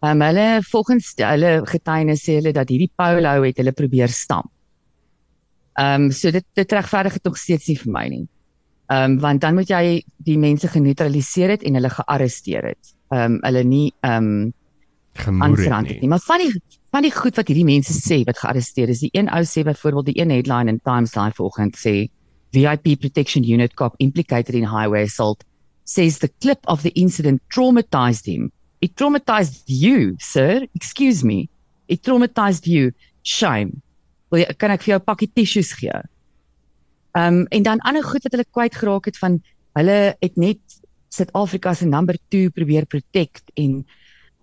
Um, 0.00 0.20
hulle 0.22 0.60
volgens 0.62 1.10
hulle 1.18 1.52
getuienis 1.66 2.22
sê 2.22 2.36
hulle 2.38 2.52
dat 2.54 2.68
hierdie 2.70 2.90
Paulo 2.94 3.42
het 3.42 3.56
hulle 3.58 3.74
probeer 3.74 4.12
stamp. 4.14 4.50
Ehm 5.78 6.08
um, 6.08 6.12
so 6.14 6.30
dit 6.30 6.44
dit 6.54 6.72
regverdig 6.72 7.18
dit 7.18 7.24
nog 7.24 7.38
steeds 7.38 7.66
nie 7.68 7.78
vir 7.78 7.92
my 7.92 8.04
nie. 8.08 8.26
Ehm 8.88 9.12
um, 9.12 9.18
want 9.24 9.40
dan 9.42 9.54
moet 9.58 9.70
jy 9.70 10.02
die 10.26 10.38
mense 10.38 10.68
geneutraliseer 10.70 11.56
het 11.56 11.66
en 11.66 11.74
hulle 11.80 11.90
gearresteer 11.90 12.70
het. 12.70 12.94
Ehm 13.10 13.38
um, 13.38 13.40
hulle 13.42 13.64
nie 13.64 13.88
ehm 14.00 14.30
um, 14.30 14.52
Gemoer 15.18 15.48
aangerand 15.48 15.88
het 15.88 15.96
het 15.96 16.00
nie. 16.00 16.00
nie. 16.00 16.08
Maar 16.08 16.22
van 16.26 16.44
die 16.44 16.62
van 16.90 17.02
die 17.02 17.12
goed 17.12 17.36
wat 17.36 17.50
hierdie 17.50 17.66
mense 17.66 17.94
sê 17.98 18.22
wat 18.24 18.38
gearresteer 18.38 18.88
is, 18.88 19.02
die 19.02 19.12
een 19.12 19.28
ou 19.28 19.42
sê 19.44 19.64
byvoorbeeld 19.66 20.12
die 20.12 20.20
een 20.20 20.30
headline 20.30 20.70
in 20.70 20.80
Times 20.80 21.12
daai 21.12 21.32
vanoggend 21.34 21.76
sê 21.76 21.94
VIP 22.54 22.94
protection 23.00 23.44
unit 23.44 23.74
cop 23.74 23.94
implicated 23.98 24.54
in 24.54 24.64
highway 24.64 25.02
assault 25.02 25.44
says 25.84 26.18
the 26.18 26.30
clip 26.40 26.58
of 26.66 26.82
the 26.82 26.92
incident 26.94 27.42
traumatized 27.48 28.26
him. 28.26 28.52
It 28.80 28.94
traumatized 28.96 29.64
you, 29.66 30.16
sir. 30.18 30.66
Excuse 30.74 31.24
me. 31.24 31.48
It 31.88 32.02
traumatized 32.02 32.66
you. 32.66 32.92
Shame. 33.22 33.82
Wil 34.30 34.44
jy 34.44 34.54
kan 34.60 34.70
ek 34.74 34.84
vir 34.84 34.92
jou 34.92 34.98
'n 35.00 35.08
pakkie 35.08 35.30
tissues 35.34 35.72
gee? 35.72 36.00
Ehm 37.16 37.40
um, 37.42 37.46
en 37.50 37.62
dan 37.62 37.80
ander 37.80 38.04
goed 38.04 38.22
wat 38.22 38.32
hulle 38.32 38.52
kwyt 38.52 38.74
geraak 38.74 39.06
het 39.06 39.18
van 39.18 39.40
hulle 39.78 40.14
het 40.20 40.36
net 40.36 40.60
Suid-Afrika 41.08 41.74
se 41.74 41.86
number 41.86 42.16
2 42.28 42.50
probeer 42.50 42.86
protect 42.86 43.50
en 43.54 43.84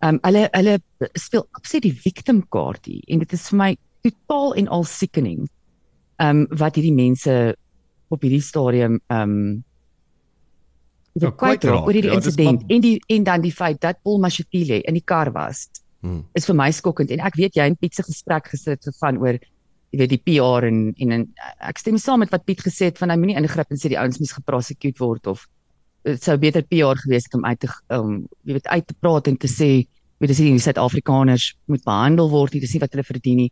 ehm 0.02 0.15
um, 0.15 0.19
hulle 0.21 0.50
hulle 0.52 0.80
speel 1.13 1.48
absoluut 1.52 1.86
die 1.86 2.00
victim 2.08 2.41
kaart 2.50 2.86
hier 2.86 3.04
en 3.08 3.19
dit 3.19 3.34
is 3.34 3.50
vir 3.50 3.58
my 3.58 3.71
totaal 4.02 4.56
en 4.56 4.67
al 4.67 4.84
sickening. 4.84 5.45
Ehm 6.17 6.45
um, 6.45 6.58
wat 6.58 6.76
hierdie 6.76 6.95
mense 6.95 7.56
op 8.10 8.21
hierdie 8.21 8.43
stadium 8.43 9.00
ehm 9.08 9.21
um, 9.21 9.63
Ja, 11.15 11.30
dit 11.30 11.38
kwyt 11.39 11.63
raak. 11.63 11.86
oor 11.88 11.93
hierdie 11.95 12.12
Ja, 12.12 12.19
dis 12.19 12.25
insident 12.36 12.62
maar- 12.62 12.75
en 12.75 12.82
die 12.82 12.99
en 13.08 13.23
dan 13.23 13.41
die 13.41 13.51
feit 13.56 13.80
dat 13.82 13.97
Paul 14.04 14.19
Mashatile 14.19 14.82
in 14.84 14.93
die 14.93 15.04
kar 15.06 15.32
was 15.32 15.67
Hmm. 16.01 16.25
is 16.36 16.45
vir 16.45 16.54
my 16.56 16.69
skokkend 16.71 17.10
en 17.12 17.19
ek 17.19 17.36
weet 17.36 17.56
jy 17.56 17.63
en 17.65 17.75
Piet 17.75 17.95
se 17.95 18.04
gesprek 18.04 18.47
gister 18.51 18.71
het 18.75 18.84
gegaan 18.84 19.17
oor 19.17 19.39
jy 19.91 19.97
weet 19.97 20.10
die 20.10 20.21
PR 20.25 20.65
en 20.67 20.93
en, 20.99 21.12
en 21.12 21.23
ek 21.62 21.78
stem 21.80 21.97
saam 21.97 22.19
met 22.19 22.30
wat 22.32 22.45
Piet 22.45 22.62
gesê 22.62 22.86
het 22.91 22.97
van 22.99 23.10
hy 23.10 23.15
moenie 23.17 23.38
ingryp 23.39 23.71
en 23.71 23.78
sê 23.78 23.89
die 23.89 23.97
ouens 23.97 24.19
moet 24.19 24.32
geprosecute 24.36 24.99
word 24.99 25.25
of 25.28 25.47
dit 26.04 26.21
sou 26.21 26.38
beter 26.38 26.62
PR 26.62 26.93
gewees 26.99 27.23
het 27.25 27.34
om 27.34 27.45
uit 27.45 27.60
te 27.60 27.67
um, 27.89 28.28
jy 28.45 28.54
weet 28.54 28.67
uit 28.67 28.86
te 28.88 28.93
praat 28.99 29.28
en 29.28 29.38
te 29.38 29.47
sê 29.47 29.88
weet 30.19 30.28
dis 30.30 30.39
nie 30.39 30.60
Suid-Afrikaners 30.60 31.56
moet 31.65 31.84
behandel 31.84 32.30
word 32.30 32.54
nie 32.54 32.62
dis 32.62 32.73
nie 32.73 32.82
wat 32.82 32.91
hulle 32.93 33.04
verdien 33.04 33.38
nie 33.38 33.51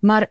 maar 0.00 0.28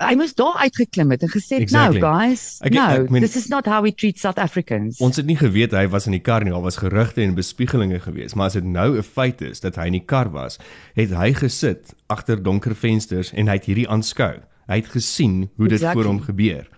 hy 0.00 0.14
moes 0.18 0.34
daar 0.34 0.56
uitgeklim 0.64 1.10
het 1.10 1.22
en 1.22 1.28
gesê 1.30 1.60
Exactly. 1.60 2.00
no 2.00 2.06
guys 2.18 2.58
Ek- 2.62 2.72
no 2.74 2.86
ek 3.04 3.10
meen- 3.10 3.22
this 3.22 3.36
is 3.36 3.48
not 3.48 3.66
how 3.66 3.82
we 3.82 3.92
treat 3.94 4.18
South 4.18 4.38
Africans 4.38 4.98
Ons 5.00 5.16
het 5.16 5.26
nie 5.26 5.36
geweet 5.36 5.72
hy 5.72 5.86
was 5.88 6.06
in 6.06 6.12
die 6.12 6.20
kar 6.20 6.42
nie. 6.44 6.50
Daar 6.52 6.62
was 6.62 6.76
gerugte 6.76 7.22
en 7.22 7.34
bespiegelinge 7.34 8.00
gewees, 8.00 8.34
maar 8.34 8.46
as 8.46 8.52
dit 8.54 8.64
nou 8.64 8.96
'n 8.98 9.02
feit 9.02 9.40
is 9.42 9.60
dat 9.60 9.76
hy 9.76 9.86
in 9.86 9.92
die 9.92 10.04
kar 10.04 10.30
was, 10.30 10.58
het 10.94 11.10
hy 11.10 11.32
gesit 11.32 11.94
agter 12.08 12.42
donker 12.42 12.74
vensters 12.74 13.32
en 13.32 13.46
hy 13.46 13.52
het 13.54 13.64
hierdie 13.66 13.88
aanskou. 13.88 14.40
Hy 14.68 14.76
het 14.76 14.86
gesien 14.88 15.50
hoe 15.56 15.68
dit 15.68 15.78
Exactly. 15.80 16.02
voor 16.02 16.10
hom 16.12 16.20
gebeur. 16.20 16.68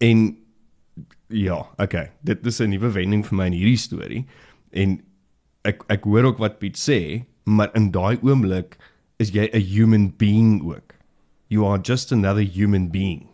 En 0.00 0.36
ja, 1.28 1.66
okay, 1.78 2.10
dit 2.22 2.46
is 2.46 2.60
'n 2.60 2.68
nuwe 2.70 2.90
wending 2.92 3.24
vir 3.26 3.36
my 3.36 3.46
in 3.46 3.52
hierdie 3.52 3.78
storie. 3.78 4.26
En 4.72 5.00
ek 5.64 5.82
ek 5.88 6.04
hoor 6.04 6.24
ook 6.24 6.38
wat 6.38 6.58
Piet 6.58 6.76
sê, 6.76 7.24
maar 7.44 7.70
in 7.74 7.90
daai 7.90 8.18
oomblik 8.22 8.76
is 9.18 9.30
jy 9.30 9.48
'n 9.52 9.60
human 9.60 10.12
being 10.16 10.62
ook. 10.62 10.91
You 11.52 11.66
are 11.68 11.80
just 11.84 12.12
another 12.16 12.44
human 12.44 12.88
being. 12.92 13.26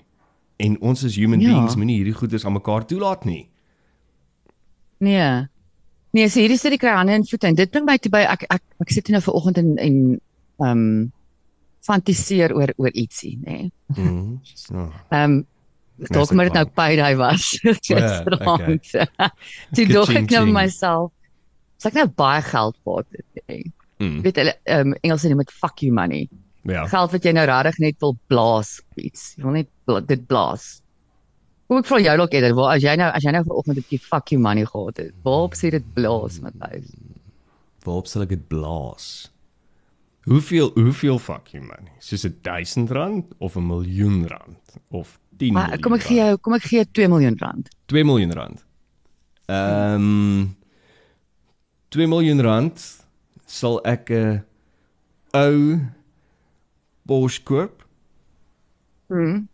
En 0.58 0.74
ons 0.82 1.04
as 1.06 1.14
human 1.16 1.40
Ja. 1.40 1.52
beings 1.52 1.76
moenie 1.78 2.00
hierdie 2.00 2.16
goeders 2.18 2.44
aan 2.44 2.56
mekaar 2.58 2.86
toelaat 2.90 3.24
nie. 3.28 3.44
Nee. 4.98 5.46
Nee, 6.16 6.28
so 6.28 6.40
hierdie 6.40 6.58
storie 6.58 6.78
kry 6.80 6.94
hande 6.96 7.14
en 7.14 7.26
voete 7.28 7.46
en 7.50 7.54
dit 7.58 7.70
bring 7.70 7.86
my 7.86 7.98
toe 8.02 8.10
by 8.10 8.24
ek 8.26 8.46
ek 8.50 8.62
ek 8.82 8.90
sit 8.94 9.10
nou 9.12 9.20
vanoggend 9.22 9.60
en 9.62 9.70
en 9.78 9.98
ehm 10.58 10.72
um, 10.72 11.12
fantiseer 11.88 12.52
oor 12.56 12.72
oor 12.76 12.90
ietsie, 12.92 13.36
nê. 13.44 13.58
Nee. 13.60 13.70
Mhm. 13.94 14.40
Oh. 14.74 14.88
Ehm 15.14 15.38
um, 15.38 15.46
dalk 16.12 16.32
maar 16.32 16.48
dit 16.50 16.54
nou 16.58 16.64
payday 16.78 17.14
was 17.16 17.46
gisterand. 17.86 18.90
Toe 19.74 19.86
dog 19.86 20.10
ek 20.14 20.30
nou 20.34 20.44
myself. 20.50 21.12
As 21.78 21.86
ek 21.92 21.94
nou 22.00 22.08
baie 22.18 22.42
geld 22.42 22.76
gehad 22.82 23.06
het, 23.14 23.42
nê. 23.46 23.62
Mm. 24.02 24.20
Weet 24.26 24.42
hulle 24.42 24.56
ehm 24.64 24.92
um, 24.92 24.98
Engels 25.02 25.24
noem 25.30 25.44
dit 25.44 25.54
fuck 25.54 25.82
you 25.86 25.94
money. 25.94 26.26
Ja. 26.68 26.84
Geld 26.90 27.14
wat 27.14 27.24
jy 27.24 27.32
nou 27.32 27.46
regtig 27.48 27.78
net 27.80 27.96
wil 28.04 28.16
blaas 28.28 28.74
op 28.90 28.98
iets. 29.00 29.30
Jy 29.38 29.42
wil 29.46 29.52
net 29.56 29.68
bla, 29.88 30.00
dit 30.04 30.26
blaas. 30.28 30.66
Kom 31.68 31.78
ek 31.80 31.86
vra 31.88 31.98
jou 32.00 32.16
dalk 32.20 32.34
eerder, 32.36 32.54
waar 32.56 32.74
as 32.76 32.82
jy 32.84 32.94
nou 33.00 33.08
as 33.12 33.24
jy 33.24 33.32
nou 33.32 33.42
vanoggend 33.44 33.76
'n 33.78 33.80
bietjie 33.80 34.00
fuck 34.00 34.30
you 34.32 34.40
money 34.40 34.64
gehad 34.64 34.96
het, 34.96 35.14
waarop 35.24 35.54
sê 35.56 35.70
dit 35.70 35.84
blaas, 35.94 36.40
Matthys? 36.40 36.92
Waarop 37.84 38.06
sal 38.06 38.22
ek 38.22 38.28
dit 38.28 38.48
blaas? 38.48 39.30
Hoeveel 40.28 40.70
hoeveel 40.74 41.18
fuck 41.18 41.48
you 41.52 41.62
money? 41.62 41.92
Soos 42.00 42.24
'n 42.24 42.36
1000 42.42 42.90
rand 42.90 43.24
of 43.38 43.56
'n 43.56 43.66
miljoen 43.66 44.26
rand 44.28 44.60
of 44.90 45.18
10 45.38 45.52
Maar 45.52 45.62
miljoen. 45.68 45.80
kom 45.82 45.94
ek 45.94 46.02
gee 46.02 46.16
jou, 46.16 46.36
kom 46.36 46.54
ek 46.54 46.62
gee 46.62 46.78
jou 46.78 46.86
2 46.92 47.08
miljoen 47.08 47.36
rand. 47.38 47.68
2 47.86 48.04
miljoen 48.04 48.32
rand. 48.32 48.64
Ehm 49.46 49.94
um, 49.94 50.56
2 51.88 52.06
miljoen 52.06 52.40
rand 52.40 53.04
sal 53.46 53.80
ek 53.84 54.10
'n 54.10 54.44
ou 55.32 55.80
Porsche 57.08 57.42
koop. 57.48 57.84
Mhm. 59.08 59.46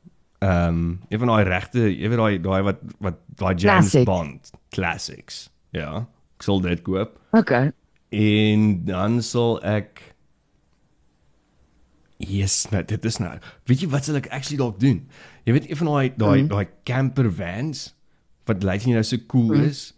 Ehm 0.45 0.69
um, 0.69 1.01
een 1.09 1.19
van 1.23 1.29
daai 1.31 1.45
regte, 1.49 1.87
jy 1.89 2.09
weet 2.11 2.19
daai 2.21 2.39
daai 2.43 2.63
wat 2.67 2.81
wat 3.01 3.21
daai 3.39 3.55
James 3.55 3.91
Classic. 3.95 4.05
Bond 4.09 4.51
classics. 4.75 5.39
Ja, 5.73 6.07
ek 6.37 6.43
sal 6.45 6.61
dit 6.61 6.83
koop. 6.85 7.15
Okay. 7.33 7.71
En 8.15 8.85
dan 8.85 9.23
sal 9.23 9.57
ek 9.65 10.03
Yes, 12.25 12.69
nou 12.71 12.81
dit 12.87 13.05
is 13.05 13.19
nou. 13.21 13.33
Weet 13.69 13.81
jy 13.83 13.89
wat 13.93 14.07
sal 14.07 14.17
ek 14.21 14.29
actually 14.33 14.59
dalk 14.61 14.79
doen? 14.81 15.01
Jy 15.45 15.57
weet 15.57 15.67
een 15.71 15.77
van 15.81 15.91
daai 15.91 16.13
daai 16.17 16.43
Mm. 16.43 16.49
daai 16.53 16.67
camper 16.89 17.29
vans 17.33 17.95
wat 18.47 18.63
lyk 18.63 18.87
nie 18.87 18.95
nou 18.95 19.03
so 19.05 19.17
cool 19.29 19.51
mm. 19.57 19.65
is 19.69 19.93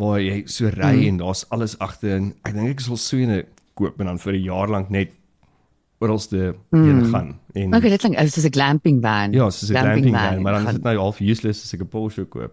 waar 0.00 0.20
jy 0.20 0.42
so 0.46 0.68
ry 0.72 0.94
Mm. 0.96 1.06
en 1.08 1.16
daar's 1.20 1.44
alles 1.50 1.76
agter 1.78 2.16
en 2.16 2.30
ek 2.44 2.54
dink 2.54 2.68
ek 2.70 2.80
sal 2.80 2.96
so 2.96 3.16
'n 3.16 3.44
koop 3.74 4.00
en 4.00 4.06
dan 4.06 4.18
vir 4.18 4.32
'n 4.34 4.42
jaar 4.44 4.68
lank 4.68 4.90
net 4.90 5.12
oralste 6.00 6.54
heen 6.72 7.04
gaan 7.12 7.38
en 7.54 7.74
Okay, 7.76 7.90
dit 7.90 8.00
klink 8.00 8.16
oh, 8.18 8.26
soos 8.26 8.44
'n 8.48 8.52
glamping 8.52 9.00
van. 9.02 9.32
ja, 9.32 9.50
soos 9.50 9.70
'n 9.70 9.76
glamping 9.76 10.14
van, 10.16 10.42
maar 10.42 10.52
dan 10.52 10.66
is 10.68 10.74
dit 10.74 10.82
nou 10.82 10.96
half 10.98 11.20
useless 11.20 11.62
as 11.64 11.74
ek 11.74 11.80
'n 11.82 11.88
Porsche 11.88 12.24
koop. 12.24 12.52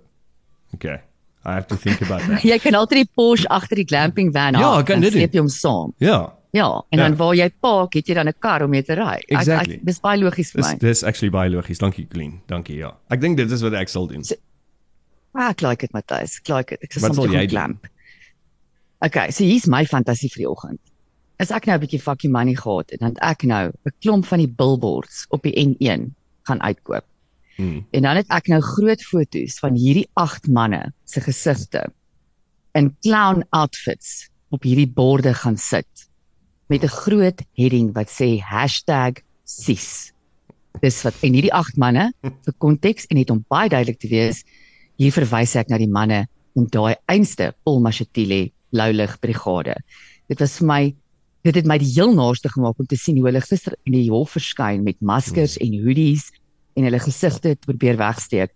Okay. 0.74 1.00
I 1.46 1.52
have 1.54 1.68
to 1.68 1.76
think 1.78 2.02
about 2.02 2.22
that. 2.28 2.42
Jy 2.52 2.58
kan 2.60 2.74
altyd 2.76 3.06
die 3.06 3.10
Porsche 3.16 3.48
agter 3.48 3.76
die 3.80 3.86
glamping 3.88 4.34
van 4.34 4.54
Ja, 4.60 4.80
ek 4.80 4.86
kan 4.86 5.00
dit. 5.00 5.12
Sleep 5.14 5.32
jy 5.34 5.40
hom 5.40 5.48
saam. 5.50 5.94
Ja. 5.98 6.34
Ja, 6.52 6.84
en 6.90 7.00
Ja. 7.00 7.08
dan 7.08 7.16
waar 7.16 7.36
jy 7.36 7.50
park, 7.62 7.94
het 7.94 8.08
jy 8.08 8.14
dan 8.16 8.28
'n 8.28 8.34
kar 8.40 8.64
om 8.64 8.70
mee 8.70 8.84
te 8.84 8.94
ry. 8.96 9.16
Ek- 9.16 9.32
Exactly. 9.32 9.74
ek- 9.76 9.86
Dis 9.86 10.00
baie 10.00 10.20
logies 10.20 10.52
vir 10.52 10.62
Dis 10.62 10.72
my. 10.72 10.78
dis 10.80 11.04
actually 11.04 11.30
baie 11.32 11.50
logies. 11.50 11.78
Dankie 11.78 12.08
Colleen. 12.08 12.42
Dankie 12.48 12.76
ja. 12.78 12.92
Ek 13.10 13.22
dink 13.22 13.38
dit 13.38 13.52
is 13.52 13.62
wat 13.62 13.74
ek 13.74 13.88
sal 13.90 14.08
doen. 14.08 14.24
So- 14.24 14.36
Ah, 15.36 15.50
ek 15.50 15.62
like 15.62 15.80
dit 15.82 15.94
Matthys. 15.94 16.40
Ek 16.40 16.48
like 16.50 16.70
dit. 16.70 16.80
Ek 16.84 16.92
sal 16.94 17.14
soms 17.14 17.32
jy 17.34 17.48
glamp. 17.48 17.88
Okay, 19.06 19.30
so 19.32 19.44
hier's 19.44 19.68
my 19.68 19.86
fantasie 19.86 20.30
vir 20.30 20.38
die 20.44 20.50
oggend. 20.50 20.80
As 21.38 21.52
ek 21.52 21.68
nou 21.68 21.78
'n 21.78 21.84
bietjie 21.86 22.02
fucking 22.02 22.34
money 22.34 22.56
gehad 22.56 22.90
het, 22.90 23.00
dan 23.00 23.14
het 23.14 23.22
ek 23.22 23.44
nou 23.44 23.70
'n 23.70 23.94
klomp 24.02 24.26
van 24.26 24.40
die 24.40 24.50
billboards 24.50 25.26
op 25.30 25.44
die 25.44 25.54
N1 25.54 26.16
gaan 26.44 26.62
uitkoop. 26.62 27.06
Hmm. 27.58 27.86
En 27.92 28.02
dan 28.02 28.16
het 28.16 28.28
ek 28.30 28.48
nou 28.48 28.62
groot 28.62 29.02
foto's 29.02 29.60
van 29.60 29.74
hierdie 29.74 30.08
8 30.14 30.48
manne 30.48 30.94
se 31.06 31.22
gesigte 31.22 31.88
in 32.78 32.96
clown 33.02 33.44
outfits 33.50 34.30
op 34.50 34.64
hierdie 34.64 34.90
borde 34.90 35.34
gaan 35.34 35.58
sit 35.58 36.10
met 36.70 36.84
'n 36.84 36.98
groot 37.02 37.42
heading 37.54 37.94
wat 37.94 38.10
sê 38.10 38.42
#sis. 39.44 40.14
Dis 40.82 41.02
wat 41.04 41.14
en 41.22 41.34
hierdie 41.34 41.54
8 41.54 41.78
manne 41.78 42.14
vir 42.46 42.54
konteks 42.58 43.06
en 43.10 43.18
net 43.18 43.30
om 43.30 43.46
baie 43.48 43.70
duidelik 43.70 44.00
te 44.00 44.08
wees, 44.08 44.44
hier 44.98 45.12
verwys 45.12 45.56
ek 45.56 45.70
na 45.70 45.78
die 45.78 45.90
manne 45.90 46.28
in 46.56 46.66
daai 46.66 46.96
einste 47.08 47.54
Paul 47.64 47.80
Mashatile 47.80 48.52
Loulig 48.72 49.20
brigade. 49.20 49.76
Dit 50.28 50.40
was 50.40 50.58
vir 50.58 50.68
my 50.68 50.96
dit 51.48 51.56
het 51.62 51.68
my 51.70 51.78
die 51.82 51.90
heel 51.94 52.14
naaste 52.16 52.50
gemaak 52.52 52.80
om 52.82 52.88
te 52.90 52.98
sien 53.00 53.18
hoe 53.20 53.30
hulle 53.30 53.42
gister 53.46 53.76
in 53.88 53.96
die 53.96 54.10
hof 54.12 54.36
verskyn 54.36 54.84
met 54.86 55.00
maskers 55.02 55.58
en 55.64 55.76
hoodies 55.86 56.28
en 56.78 56.88
hulle 56.88 57.00
gesigte 57.02 57.56
te 57.56 57.66
probeer 57.66 57.98
wegsteek. 58.00 58.52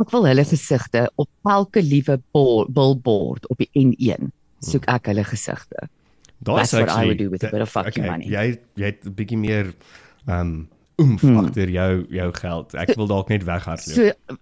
Ek 0.00 0.12
wil 0.12 0.26
hulle 0.28 0.44
gesigte 0.44 1.06
op 1.16 1.28
elke 1.48 1.82
liewe 1.82 2.18
billboard 2.32 3.48
op 3.52 3.58
die 3.58 3.70
N1 3.80 4.30
soek 4.64 4.86
ek 4.92 5.10
hulle 5.10 5.24
gesigte. 5.24 5.88
That's 6.44 6.72
what 6.72 6.90
I 6.92 7.04
would 7.08 7.18
do 7.18 7.30
with 7.30 7.44
a 7.44 7.50
bit 7.50 7.62
of 7.64 7.70
fucking 7.72 8.06
money. 8.06 8.26
Jy 8.28 8.58
jy 8.76 8.84
het 8.92 9.04
'n 9.06 9.14
bietjie 9.14 9.38
meer 9.38 9.74
um 10.28 10.68
oomf 10.98 11.22
Hmm. 11.22 11.38
agter 11.44 11.68
jou 11.68 12.06
jou 12.10 12.32
geld. 12.32 12.74
Ek 12.74 12.94
wil 12.96 13.06
dalk 13.06 13.28
net 13.28 13.44
weghardloop. 13.44 13.96
So 13.96 14.36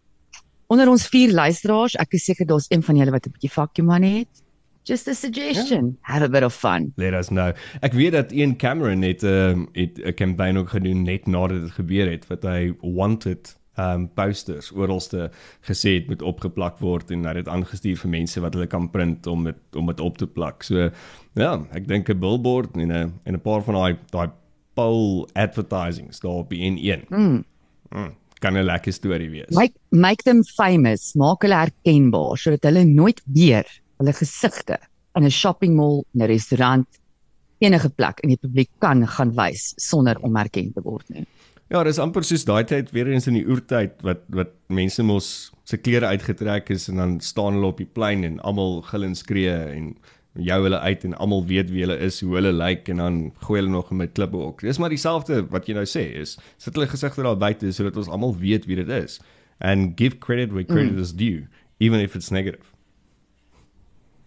onder 0.68 0.88
ons 0.88 1.06
vier 1.08 1.32
luisteraars, 1.32 1.94
ek 1.96 2.14
is 2.14 2.24
seker 2.24 2.46
daar's 2.46 2.66
een 2.70 2.82
van 2.82 2.96
julle 2.96 3.10
wat 3.10 3.26
'n 3.26 3.32
bietjie 3.32 3.50
fuck 3.50 3.76
you 3.76 3.86
money 3.86 4.18
het. 4.18 4.43
Just 4.84 5.08
a 5.08 5.14
suggestion. 5.14 5.96
Have 6.02 6.22
a 6.22 6.28
bit 6.28 6.42
of 6.42 6.52
fun. 6.52 6.92
Let 6.96 7.14
us 7.14 7.28
know. 7.28 7.52
Ek 7.80 7.92
weet 7.96 8.12
dat 8.12 8.32
Ian 8.32 8.56
Cameron 8.56 9.02
het 9.02 9.22
'n 9.22 9.26
um, 9.26 9.68
het 9.72 9.98
'n 9.98 10.14
campaign 10.14 10.56
ook 10.56 10.68
gedoen 10.68 11.02
net 11.02 11.26
nadat 11.26 11.60
dit 11.60 11.70
gebeur 11.70 12.10
het 12.10 12.26
wat 12.26 12.42
hy 12.42 12.74
wanted 12.80 13.56
um 13.76 14.06
posters 14.14 14.70
oralste 14.72 15.30
gesê 15.66 15.96
het 15.98 16.06
moet 16.06 16.22
opgeplak 16.22 16.78
word 16.78 17.10
en 17.10 17.24
hy 17.24 17.32
het 17.34 17.44
dit 17.44 17.50
aangestuur 17.50 17.98
vir 18.04 18.10
mense 18.10 18.40
wat 18.40 18.54
hulle 18.54 18.68
kan 18.70 18.90
print 18.90 19.26
om 19.26 19.48
dit 19.48 19.78
om 19.78 19.86
dit 19.90 20.00
op 20.00 20.18
te 20.18 20.26
plak. 20.26 20.62
So 20.62 20.90
ja, 21.34 21.52
ek 21.72 21.88
dink 21.88 22.08
'n 22.08 22.18
billboard 22.18 22.76
en 22.76 22.92
'n 22.92 23.12
en 23.24 23.34
'n 23.34 23.40
paar 23.40 23.62
van 23.62 23.74
daai 23.74 23.96
daai 24.10 24.30
pole 24.74 25.26
advertisings 25.34 26.20
daar 26.20 26.44
op 26.44 26.50
die 26.50 26.70
N1. 26.70 27.06
Mm. 27.08 27.44
Mm, 27.90 28.14
kan 28.40 28.54
'n 28.54 28.64
lekker 28.64 28.92
storie 28.92 29.30
wees. 29.30 29.50
Make 29.50 29.74
make 29.90 30.22
them 30.22 30.44
famous, 30.44 31.14
maak 31.14 31.42
hulle 31.42 31.54
herkenbaar 31.56 32.38
sodat 32.38 32.62
hulle 32.62 32.84
nooit 32.84 33.22
weer 33.24 33.66
hulle 33.98 34.12
gesigte 34.12 34.78
in 35.14 35.24
'n 35.24 35.30
shopping 35.30 35.76
mall, 35.76 36.04
in 36.14 36.22
'n 36.22 36.26
restaurant, 36.26 36.88
enige 37.58 37.88
plek 37.88 38.20
in 38.20 38.34
die 38.34 38.40
publiek 38.40 38.70
kan 38.78 39.06
gaan 39.06 39.34
wys 39.34 39.72
sonder 39.76 40.18
om 40.20 40.36
herken 40.36 40.72
te 40.72 40.82
word 40.82 41.08
nie. 41.08 41.26
Ja, 41.72 41.82
dis 41.82 41.98
amper 41.98 42.22
soos 42.22 42.44
daai 42.44 42.64
tyd 42.68 42.90
weer 42.92 43.08
eens 43.08 43.26
in 43.26 43.38
die 43.38 43.46
oertyd 43.48 44.02
wat 44.02 44.20
wat 44.28 44.52
mense 44.68 45.02
mos 45.02 45.50
se 45.64 45.78
klere 45.80 46.06
uitgetrek 46.12 46.68
is 46.70 46.88
en 46.88 47.00
dan 47.00 47.14
staan 47.20 47.56
hulle 47.56 47.72
op 47.72 47.80
die 47.80 47.88
plein 47.88 48.24
en 48.24 48.36
almal 48.44 48.82
gil 48.90 49.06
en 49.06 49.16
skree 49.16 49.54
en 49.54 49.94
jou 50.34 50.58
hulle 50.66 50.78
uit 50.82 51.04
en 51.06 51.14
almal 51.22 51.44
weet 51.46 51.70
wie 51.70 51.84
hulle 51.86 51.96
is, 52.02 52.20
hoe 52.20 52.34
hulle 52.36 52.52
lyk 52.52 52.88
en 52.92 53.00
dan 53.00 53.18
gooi 53.46 53.60
hulle 53.60 53.72
nog 53.72 53.90
met 53.94 54.12
klippe 54.12 54.36
ook. 54.36 54.60
Dis 54.66 54.78
maar 54.82 54.92
dieselfde 54.92 55.44
wat 55.54 55.68
jy 55.70 55.78
nou 55.78 55.86
sê 55.88 56.04
is 56.20 56.36
sit 56.58 56.74
hulle 56.74 56.90
gesigte 56.90 57.24
daar 57.24 57.38
buite 57.38 57.72
sodat 57.72 57.96
ons 58.02 58.10
almal 58.12 58.36
weet 58.42 58.68
wie 58.68 58.76
dit 58.82 58.90
is. 58.90 59.20
And 59.60 59.96
give 59.96 60.18
credit 60.18 60.52
where 60.52 60.66
credit 60.66 60.98
mm. 60.98 61.00
is 61.00 61.14
due, 61.14 61.46
even 61.78 62.00
if 62.00 62.14
it's 62.14 62.30
negative. 62.34 62.73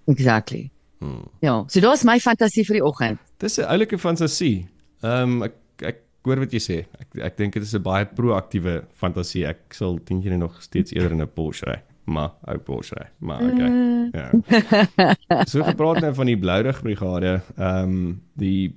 Exactly. 0.08 0.72
Hmm. 1.00 1.28
Ja, 1.40 1.64
so 1.68 1.80
daar's 1.84 2.04
my 2.04 2.20
fantasie 2.20 2.66
vir 2.66 2.80
die 2.80 2.86
oggend. 2.86 3.20
Dis 3.38 3.60
'n 3.60 3.70
oulike 3.70 3.98
fantasie. 3.98 4.68
Ehm 5.04 5.38
um, 5.38 5.44
ek 5.44 5.54
ek 5.82 6.00
hoor 6.26 6.40
wat 6.40 6.54
jy 6.54 6.62
sê. 6.64 6.78
Ek 7.00 7.20
ek 7.30 7.38
dink 7.38 7.54
dit 7.54 7.64
is 7.64 7.76
'n 7.76 7.84
baie 7.84 8.06
proaktiewe 8.06 8.84
fantasie. 8.94 9.46
Ek 9.46 9.74
sal 9.74 10.00
dink 10.06 10.26
jy 10.26 10.36
nog 10.36 10.62
steeds 10.62 10.92
eerder 10.94 11.12
in 11.12 11.22
'n 11.22 11.28
Porsche 11.28 11.66
ry, 11.66 11.82
maar 12.06 12.32
ou 12.48 12.58
Porsche 12.58 12.96
ry. 12.96 13.08
Maar 13.20 13.42
okay. 13.52 13.72
Ja. 14.14 15.44
So 15.46 15.64
gepraat 15.64 16.02
nou 16.02 16.14
van 16.14 16.26
die 16.26 16.38
Blourig 16.38 16.82
brigade. 16.82 17.42
Ehm 17.58 17.84
um, 17.84 18.22
die 18.34 18.76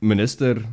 minister 0.00 0.64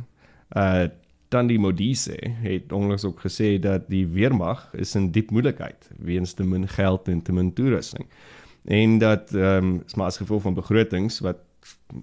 uh 0.56 0.88
Tandi 1.28 1.58
Modise 1.58 2.16
het 2.40 2.72
onlangs 2.72 3.04
ook 3.04 3.20
gesê 3.20 3.58
dat 3.60 3.88
die 3.88 4.06
weermag 4.06 4.70
is 4.72 4.94
in 4.94 5.10
diep 5.12 5.30
moeilikheid 5.30 5.90
weens 5.98 6.32
te 6.32 6.44
min 6.44 6.68
geld 6.68 7.08
en 7.08 7.22
te 7.22 7.32
min 7.32 7.52
toerusting. 7.52 8.06
En 8.68 8.98
dat 9.00 9.32
ehm 9.34 9.64
um, 9.64 9.82
is 9.86 9.94
maar 9.94 10.06
as 10.06 10.20
gevolg 10.20 10.42
van 10.42 10.54
begrotings 10.54 11.18
wat 11.24 11.38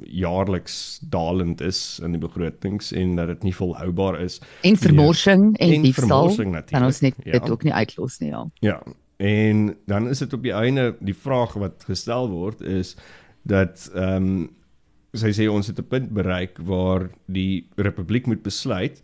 jaarliks 0.01 0.99
dalend 1.01 1.61
is 1.61 1.99
in 2.03 2.15
die 2.15 2.21
begrotings 2.21 2.91
en 2.91 3.15
dat 3.15 3.27
dit 3.27 3.43
nie 3.43 3.55
volhoubaar 3.55 4.19
is. 4.21 4.39
En 4.61 4.77
vermorsing 4.77 5.57
en, 5.57 5.73
En 5.73 5.81
diefstal. 5.81 6.35
Kan 6.65 6.83
ons 6.83 6.99
net 6.99 7.15
ja. 7.23 7.31
dit 7.31 7.49
ook 7.49 7.63
nie 7.63 7.73
uitlos 7.73 8.17
nie, 8.19 8.29
ja. 8.29 8.47
Ja. 8.59 8.81
En 9.17 9.75
dan 9.85 10.09
is 10.09 10.19
dit 10.19 10.33
op 10.33 10.43
die 10.43 10.53
einde 10.53 10.95
die 10.99 11.15
vraag 11.15 11.53
wat 11.53 11.85
gestel 11.87 12.29
word 12.29 12.61
is 12.61 12.95
dat 13.41 13.89
ehm 13.93 14.15
um, 14.15 14.49
sy 15.15 15.31
sê 15.31 15.45
ons 15.47 15.67
het 15.67 15.77
'n 15.79 15.87
punt 15.87 16.09
bereik 16.11 16.57
waar 16.57 17.09
die 17.25 17.69
republiek 17.75 18.25
moet 18.27 18.41
besluit 18.43 19.01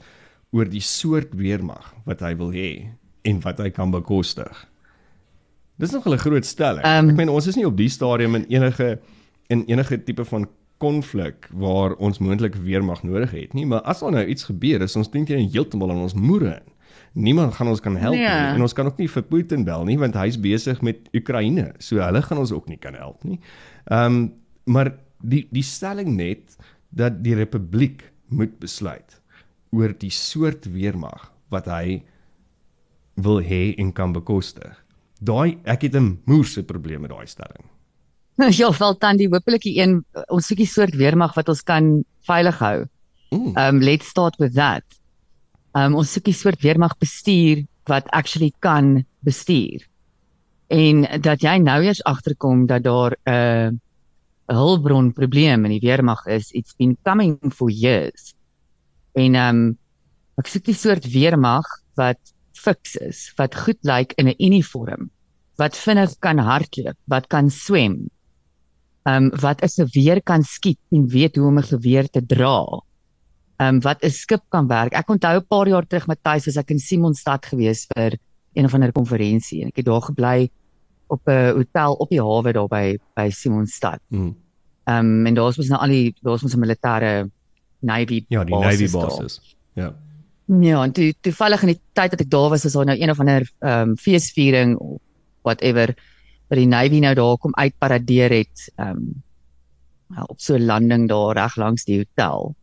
oor 0.51 0.67
die 0.67 0.83
soort 0.83 1.33
weermag 1.39 1.93
wat 2.03 2.19
hy 2.19 2.35
wil 2.35 2.51
hê 2.51 2.89
en 3.21 3.39
wat 3.39 3.57
hy 3.57 3.69
kan 3.69 3.91
bekostig. 3.91 4.67
Dis 5.81 5.91
nog 5.91 6.05
'n 6.05 6.17
groot 6.17 6.45
stelling. 6.45 6.83
Ehm. 6.85 7.09
Ek 7.09 7.15
meen 7.15 7.29
ons 7.29 7.47
is 7.47 7.55
nie 7.57 7.65
op 7.65 7.77
die 7.77 7.89
stadium 7.89 8.35
in 8.35 8.45
enige 8.49 8.99
in 9.49 9.65
enige 9.67 9.97
tipe 10.03 10.25
van 10.25 10.47
konflik 10.77 11.49
waar 11.53 11.93
ons 11.99 12.19
moontlik 12.19 12.55
weermag 12.55 13.03
nodig 13.03 13.31
het 13.31 13.53
nie, 13.53 13.65
maar 13.65 13.81
as 13.81 13.99
daar 13.99 14.11
nou 14.11 14.25
iets 14.25 14.43
gebeur, 14.43 14.81
is 14.81 14.95
ons 14.95 15.09
dink 15.11 15.27
jy 15.29 15.49
heeltemal 15.51 15.91
aan 15.91 16.01
ons 16.01 16.13
moere 16.13 16.53
in. 16.55 16.71
Niemand 17.13 17.53
gaan 17.53 17.67
ons 17.67 17.79
kan 17.81 17.97
help 17.97 18.13
Nee. 18.15 18.23
nie 18.23 18.55
en 18.55 18.61
ons 18.61 18.73
kan 18.73 18.85
ook 18.85 18.97
nie 18.97 19.09
vir 19.09 19.23
Putin 19.23 19.63
bel 19.63 19.83
nie 19.83 19.97
want 19.97 20.15
hy's 20.15 20.39
besig 20.39 20.81
met 20.81 20.97
Oekraïne. 21.13 21.73
So 21.79 21.97
hulle 21.99 22.21
gaan 22.21 22.37
ons 22.37 22.51
ook 22.51 22.67
nie 22.67 22.77
kan 22.77 22.93
help 22.93 23.23
nie. 23.23 23.39
Ehm 23.85 24.05
um, 24.05 24.33
maar 24.65 24.93
die 25.23 25.47
die 25.51 25.63
stelling 25.63 26.15
net 26.15 26.57
dat 26.89 27.23
die 27.23 27.35
republiek 27.35 28.03
moet 28.29 28.59
besluit 28.59 29.21
oor 29.71 29.93
die 29.97 30.09
soort 30.09 30.65
weermag 30.71 31.31
wat 31.49 31.65
hy 31.65 32.03
wil 33.15 33.41
hê 33.41 33.75
en 33.77 33.91
kan 33.93 34.13
bekostig. 34.13 34.80
Daai 35.21 35.59
ek 35.69 35.85
het 35.85 35.95
'n 35.95 36.21
moerse 36.25 36.63
probleem 36.63 37.01
met 37.01 37.11
daai 37.11 37.27
stelling. 37.27 37.65
Ja, 38.59 38.71
wel 38.77 38.97
Tandi, 38.97 39.27
hopelik 39.29 39.61
die 39.61 39.77
een 39.77 40.05
ons 40.27 40.47
soekie 40.47 40.65
soort 40.65 40.95
weermag 40.95 41.35
wat 41.35 41.49
ons 41.49 41.61
kan 41.61 42.03
veilig 42.25 42.57
hou. 42.59 42.85
Mm. 43.29 43.57
Um 43.57 43.81
let's 43.81 44.07
start 44.07 44.35
with 44.39 44.53
that. 44.53 44.83
Um 45.77 45.95
ons 45.95 46.11
soekie 46.11 46.33
soort 46.33 46.61
weermag 46.61 46.97
bestuur 46.97 47.65
wat 47.85 48.09
actually 48.09 48.53
kan 48.59 49.05
bestuur. 49.19 49.85
En 50.67 51.05
dat 51.21 51.41
jy 51.43 51.57
nou 51.57 51.83
eers 51.83 52.03
agterkom 52.03 52.65
dat 52.65 52.83
daar 52.83 53.15
'n 53.25 53.31
uh, 53.31 53.69
hulpbron 54.55 55.13
probleem 55.13 55.65
in 55.65 55.71
die 55.71 55.87
weermag 55.87 56.25
is, 56.25 56.51
it's 56.51 56.73
been 56.75 56.97
coming 57.03 57.37
for 57.53 57.69
years. 57.69 58.33
En 59.13 59.35
um 59.35 59.77
ek 60.37 60.47
soek 60.47 60.65
die 60.65 60.75
soort 60.75 61.05
weermag 61.11 61.65
wat 61.95 62.19
fiks 62.63 62.95
is, 63.01 63.31
wat 63.37 63.55
goed 63.55 63.79
lyk 63.87 64.13
in 64.17 64.27
'n 64.27 64.37
uniform, 64.39 65.09
wat 65.57 65.77
vinnig 65.77 66.15
kan 66.19 66.37
hardloop, 66.37 66.97
wat 67.05 67.27
kan 67.27 67.49
swem. 67.49 68.09
Um 69.03 69.29
wat 69.41 69.61
'n 69.63 69.69
geweer 69.69 70.21
kan 70.21 70.43
skiet 70.43 70.79
en 70.91 71.07
weet 71.07 71.35
hoe 71.35 71.47
om 71.47 71.57
'n 71.57 71.63
geweer 71.63 72.09
te 72.09 72.21
dra. 72.25 72.81
Um 73.57 73.79
wat 73.81 74.03
'n 74.03 74.09
skip 74.09 74.43
kan 74.49 74.67
werk. 74.67 74.93
Ek 74.93 75.09
onthou 75.09 75.37
'n 75.37 75.47
paar 75.47 75.67
jaar 75.67 75.87
terug 75.87 76.07
met 76.07 76.23
Thys 76.23 76.45
was 76.45 76.57
ek 76.57 76.71
in 76.71 76.79
Simonstad 76.79 77.45
gewees 77.45 77.87
vir 77.95 78.17
een 78.53 78.65
of 78.65 78.73
ander 78.73 78.91
konferensie 78.91 79.61
en 79.61 79.67
ek 79.67 79.77
het 79.77 79.85
daar 79.85 80.01
gebly 80.01 80.49
op 81.07 81.21
'n 81.27 81.53
hotel 81.55 81.93
op 81.93 82.09
die 82.09 82.21
hawe 82.21 82.53
daar 82.53 82.67
by 82.67 82.97
by 83.15 83.29
Simonstad. 83.29 83.99
Mm. 84.09 84.35
Um 84.85 85.25
en 85.25 85.33
daar's 85.33 85.57
mos 85.57 85.69
nou 85.69 85.81
al 85.81 85.89
die 85.89 86.15
daar's 86.21 86.41
mos 86.41 86.55
'n 86.55 86.59
militêre 86.59 87.31
navy 87.79 88.25
Ja, 88.29 88.43
die 88.43 88.55
Navy 88.55 88.89
basis. 88.91 89.55
Ja. 89.73 89.93
Ja, 90.59 90.83
en 90.83 90.91
toe 90.91 91.13
toevallig 91.23 91.61
in 91.63 91.69
die 91.71 91.79
tyd 91.95 92.11
dat 92.11 92.21
ek 92.25 92.29
daar 92.31 92.49
was, 92.51 92.63
was 92.67 92.73
daar 92.75 92.89
nou 92.89 92.97
een 92.99 93.09
of 93.13 93.19
ander 93.23 93.45
ehm 93.63 93.89
um, 93.91 93.97
feesviering 93.97 94.75
of 94.77 94.99
whatever 95.47 95.93
by 96.51 96.57
die 96.59 96.67
Navy 96.67 96.99
nou 96.99 97.13
daar 97.15 97.37
kom 97.39 97.53
uitparadeer 97.55 98.33
het 98.35 98.65
ehm 98.75 98.97
um, 98.97 100.25
op 100.27 100.39
so 100.43 100.57
'n 100.57 100.65
landing 100.67 101.07
daar 101.07 101.35
reg 101.37 101.55
langs 101.55 101.85
die 101.87 101.97
hotel. 102.01 102.55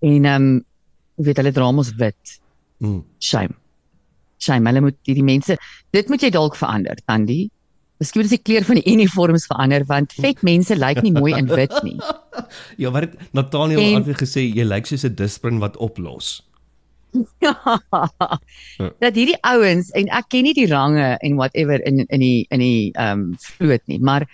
En 0.00 0.24
ehm 0.24 0.42
um, 0.42 0.64
weet 1.14 1.36
hulle 1.36 1.52
dra 1.52 1.70
mos 1.70 1.90
wit. 1.94 2.40
Mm. 2.78 3.04
Shame. 3.20 3.54
Shame, 4.38 4.68
hulle 4.68 4.80
moet 4.80 4.96
hierdie 5.04 5.24
mense 5.24 5.56
dit 5.90 6.08
moet 6.08 6.22
jy 6.22 6.30
dalk 6.30 6.56
verander, 6.56 6.96
Tandi. 7.04 7.50
Miskien 8.00 8.22
jy 8.22 8.28
die 8.28 8.38
kleur 8.42 8.64
van 8.64 8.80
die 8.80 8.92
uniforms 8.92 9.46
verander 9.46 9.84
want 9.84 10.12
vet 10.24 10.40
mense 10.42 10.74
lyk 10.76 11.02
nie 11.02 11.12
mooi 11.12 11.34
in 11.36 11.46
wit 11.46 11.76
nie. 11.82 12.00
Ja, 12.76 12.90
wat 12.90 13.02
het 13.02 13.32
Nathaniel 13.32 13.80
En- 13.80 13.94
altyd 14.00 14.16
gesê, 14.16 14.40
jy 14.48 14.64
lyk 14.64 14.86
soos 14.86 15.04
'n 15.04 15.14
disprin 15.14 15.58
wat 15.58 15.76
oplos. 15.76 16.40
Ja. 17.44 17.78
dat 19.02 19.14
hierdie 19.18 19.36
ouens 19.44 19.90
en 19.98 20.08
ek 20.08 20.30
ken 20.32 20.46
nie 20.46 20.54
die 20.56 20.68
range 20.70 21.10
en 21.20 21.36
whatever 21.36 21.82
in 21.86 22.04
in 22.06 22.20
die 22.24 22.46
in 22.50 22.62
die 22.64 22.90
ehm 22.94 23.26
um, 23.26 23.36
vloot 23.58 23.84
nie, 23.90 23.98
maar 24.00 24.24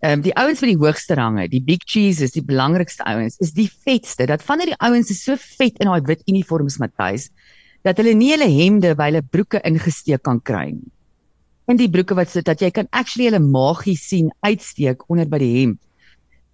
ehm 0.00 0.18
um, 0.18 0.24
die 0.26 0.34
ouens 0.36 0.60
met 0.60 0.70
die 0.74 0.78
hoogste 0.78 1.16
range, 1.18 1.48
die 1.48 1.62
big 1.64 1.82
cheeses, 1.88 2.34
die 2.36 2.44
belangrikste 2.44 3.02
ouens, 3.08 3.38
is 3.42 3.54
die 3.56 3.66
vetste. 3.86 4.26
Dat 4.30 4.42
van 4.46 4.60
die 4.62 4.76
ouens 4.78 5.10
is 5.10 5.24
so 5.24 5.36
vet 5.58 5.80
in 5.80 5.88
daai 5.90 6.04
wit 6.06 6.22
uniforms 6.28 6.78
Matthys 6.78 7.30
dat 7.86 7.96
hulle 8.02 8.12
nie 8.18 8.32
hulle 8.34 8.48
hemde 8.50 8.92
by 8.98 9.08
hulle 9.08 9.22
broeke 9.22 9.60
ingesteek 9.64 10.22
kan 10.26 10.40
kry 10.44 10.68
nie. 10.74 10.90
In 11.68 11.76
die 11.80 11.88
broeke 11.92 12.14
wat 12.18 12.28
sit 12.32 12.44
dat 12.48 12.60
jy 12.60 12.70
kan 12.74 12.88
actually 12.92 13.28
hulle 13.30 13.40
maagie 13.44 13.96
sien 13.96 14.30
uitsteek 14.44 15.04
onder 15.08 15.28
by 15.28 15.38
die 15.40 15.52
hemp. 15.60 15.78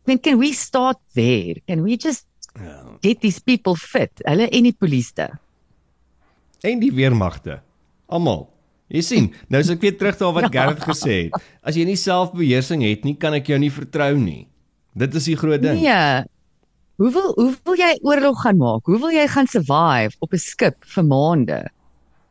I 0.05 0.11
mean, 0.13 0.19
can 0.21 0.39
we 0.39 0.53
start 0.53 0.99
there? 1.17 1.61
Can 1.67 1.83
we 1.83 1.97
just 1.97 2.27
Ja. 2.55 2.99
get 3.03 3.21
these 3.21 3.41
people 3.43 3.75
fit? 3.75 4.21
Hulle 4.23 4.47
en 4.47 4.63
die 4.63 4.77
polisie. 4.79 5.27
En 6.65 6.81
die 6.81 6.93
weermagte. 6.95 7.61
Almal. 8.09 8.47
Jy 8.93 9.03
sien, 9.05 9.27
nou 9.53 9.61
as 9.65 9.71
ek 9.73 9.83
weer 9.85 9.97
terug 10.01 10.17
daar 10.21 10.35
wat 10.37 10.49
Ja. 10.53 10.53
Gerrit 10.55 10.85
gesê 10.85 11.17
het. 11.27 11.49
As 11.65 11.77
jy 11.77 11.85
nie 11.89 11.99
selfbeheersing 12.01 12.85
het 12.85 13.05
nie, 13.05 13.17
kan 13.21 13.37
ek 13.37 13.51
jou 13.53 13.59
nie 13.61 13.73
vertrou 13.73 14.13
nie. 14.21 14.45
Dit 14.95 15.17
is 15.19 15.29
die 15.29 15.37
groot 15.39 15.63
ding. 15.63 15.81
Nee. 15.83 16.25
Hoe 17.03 17.11
wil 17.11 17.33
hoe 17.35 17.53
wil 17.67 17.79
jy 17.81 17.91
oorlog 18.07 18.45
gaan 18.45 18.61
maak? 18.61 18.87
Hoe 18.87 19.01
wil 19.03 19.11
jy 19.11 19.25
gaan 19.27 19.49
survive 19.51 20.15
op 20.23 20.33
'n 20.33 20.39
skip 20.39 20.77
vir 20.95 21.05
maande? 21.05 21.61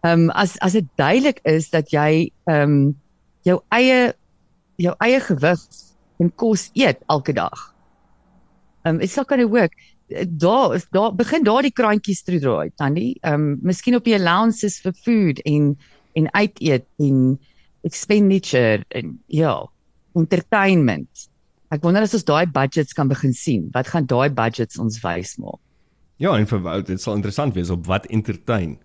Ehm 0.04 0.28
um, 0.28 0.30
as 0.32 0.56
as 0.64 0.72
dit 0.72 0.88
duidelik 0.96 1.40
is 1.44 1.70
dat 1.70 1.92
jy 1.92 2.32
ehm 2.48 2.62
um, 2.62 2.96
jou 3.44 3.60
eie 3.76 4.14
jou 4.78 4.96
eie 5.04 5.20
gewig 5.20 5.60
en 6.20 6.32
kos 6.36 6.70
eet 6.74 7.00
elke 7.10 7.34
dag. 7.34 7.74
Ehm 8.84 8.96
um, 8.96 9.02
it's 9.02 9.16
not 9.16 9.28
going 9.28 9.42
to 9.44 9.50
work. 9.52 9.76
Daar 10.28 10.76
is 10.76 10.86
daar 10.92 11.14
begin 11.16 11.44
daar 11.44 11.64
die 11.64 11.74
kraantjies 11.74 12.24
toedraai, 12.24 12.72
Tannie. 12.76 13.18
Ehm 13.22 13.34
um, 13.34 13.60
miskien 13.62 13.96
op 13.96 14.06
die 14.06 14.16
allowances 14.16 14.80
vir 14.84 14.94
food 14.94 15.40
en 15.48 15.78
en 16.14 16.34
uit 16.34 16.62
eet 16.62 16.86
en 16.98 17.40
expenditure 17.82 18.84
en 18.88 19.20
ja, 19.28 19.56
entertainment. 20.14 21.28
Ek 21.74 21.82
wonder 21.82 22.06
as 22.06 22.14
ons 22.14 22.26
daai 22.28 22.46
budgets 22.46 22.94
kan 22.94 23.10
begin 23.10 23.34
sien. 23.34 23.70
Wat 23.74 23.90
gaan 23.90 24.06
daai 24.06 24.30
budgets 24.30 24.78
ons 24.80 25.00
wys 25.02 25.38
maak? 25.42 25.60
Ja, 26.22 26.36
en 26.38 26.46
vir 26.48 26.62
Wout, 26.62 26.88
dit 26.88 27.02
sal 27.02 27.18
interessant 27.18 27.56
wees 27.58 27.72
op 27.74 27.88
wat 27.90 28.06
entertain 28.14 28.78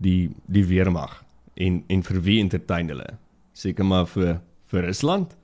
die 0.00 0.30
die 0.48 0.64
weermag 0.64 1.20
en 1.60 1.82
en 1.92 2.02
vir 2.06 2.22
wie 2.24 2.38
entertain 2.40 2.88
hulle? 2.88 3.18
Seker 3.52 3.84
maar 3.84 4.08
vir 4.08 4.40
vir 4.70 4.86
Rusland. 4.86 5.34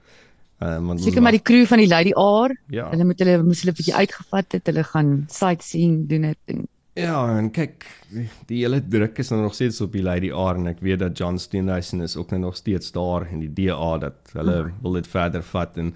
Um, 0.58 0.86
want 0.86 0.98
ons 0.98 1.04
Seker 1.04 1.20
maar 1.22 1.32
die 1.36 1.42
crew 1.44 1.66
van 1.68 1.78
die 1.82 1.88
Lady 1.88 2.12
R. 2.16 2.54
Ja. 2.72 2.86
Hulle 2.90 3.04
moet 3.04 3.18
hulle 3.20 3.42
moes 3.44 3.60
hulle 3.60 3.72
'n 3.74 3.76
bietjie 3.76 3.94
uitgevat 3.94 4.52
het. 4.56 4.66
Hulle 4.66 4.84
gaan 4.84 5.26
sightseeing 5.28 6.08
doen 6.08 6.22
dit 6.22 6.38
en 6.46 6.66
Ja, 6.96 7.36
en 7.38 7.50
kyk, 7.52 7.84
die, 8.08 8.28
die 8.48 8.62
hele 8.64 8.80
druk 8.88 9.18
is 9.18 9.28
nou 9.30 9.42
nog 9.42 9.52
steeds 9.54 9.80
op 9.84 9.92
die 9.92 10.02
Lady 10.02 10.30
R 10.32 10.56
en 10.56 10.66
ek 10.66 10.78
weet 10.80 10.98
dat 10.98 11.18
John 11.18 11.36
Steenhuisen 11.36 12.00
is 12.00 12.16
ook 12.16 12.30
nou 12.30 12.40
nog 12.40 12.56
steeds 12.56 12.90
daar 12.92 13.26
en 13.30 13.40
die 13.40 13.52
DA 13.52 13.98
dat 13.98 14.14
hulle 14.32 14.54
Oh. 14.64 14.70
wil 14.82 14.92
dit 14.92 15.06
verder 15.06 15.42
vat 15.42 15.76
en 15.76 15.92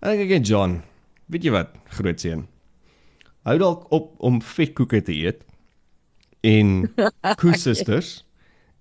en 0.00 0.10
ek 0.10 0.28
kyk 0.28 0.46
John, 0.46 0.82
weet 1.26 1.42
jy 1.42 1.50
wat, 1.50 1.74
groot 1.90 2.20
seun. 2.20 2.46
Hou 3.42 3.58
dalk 3.58 3.90
op 3.90 4.14
om 4.18 4.38
vetkoeke 4.42 5.02
te 5.02 5.12
eet 5.12 5.42
en 6.42 6.88
koessusters 7.42 8.22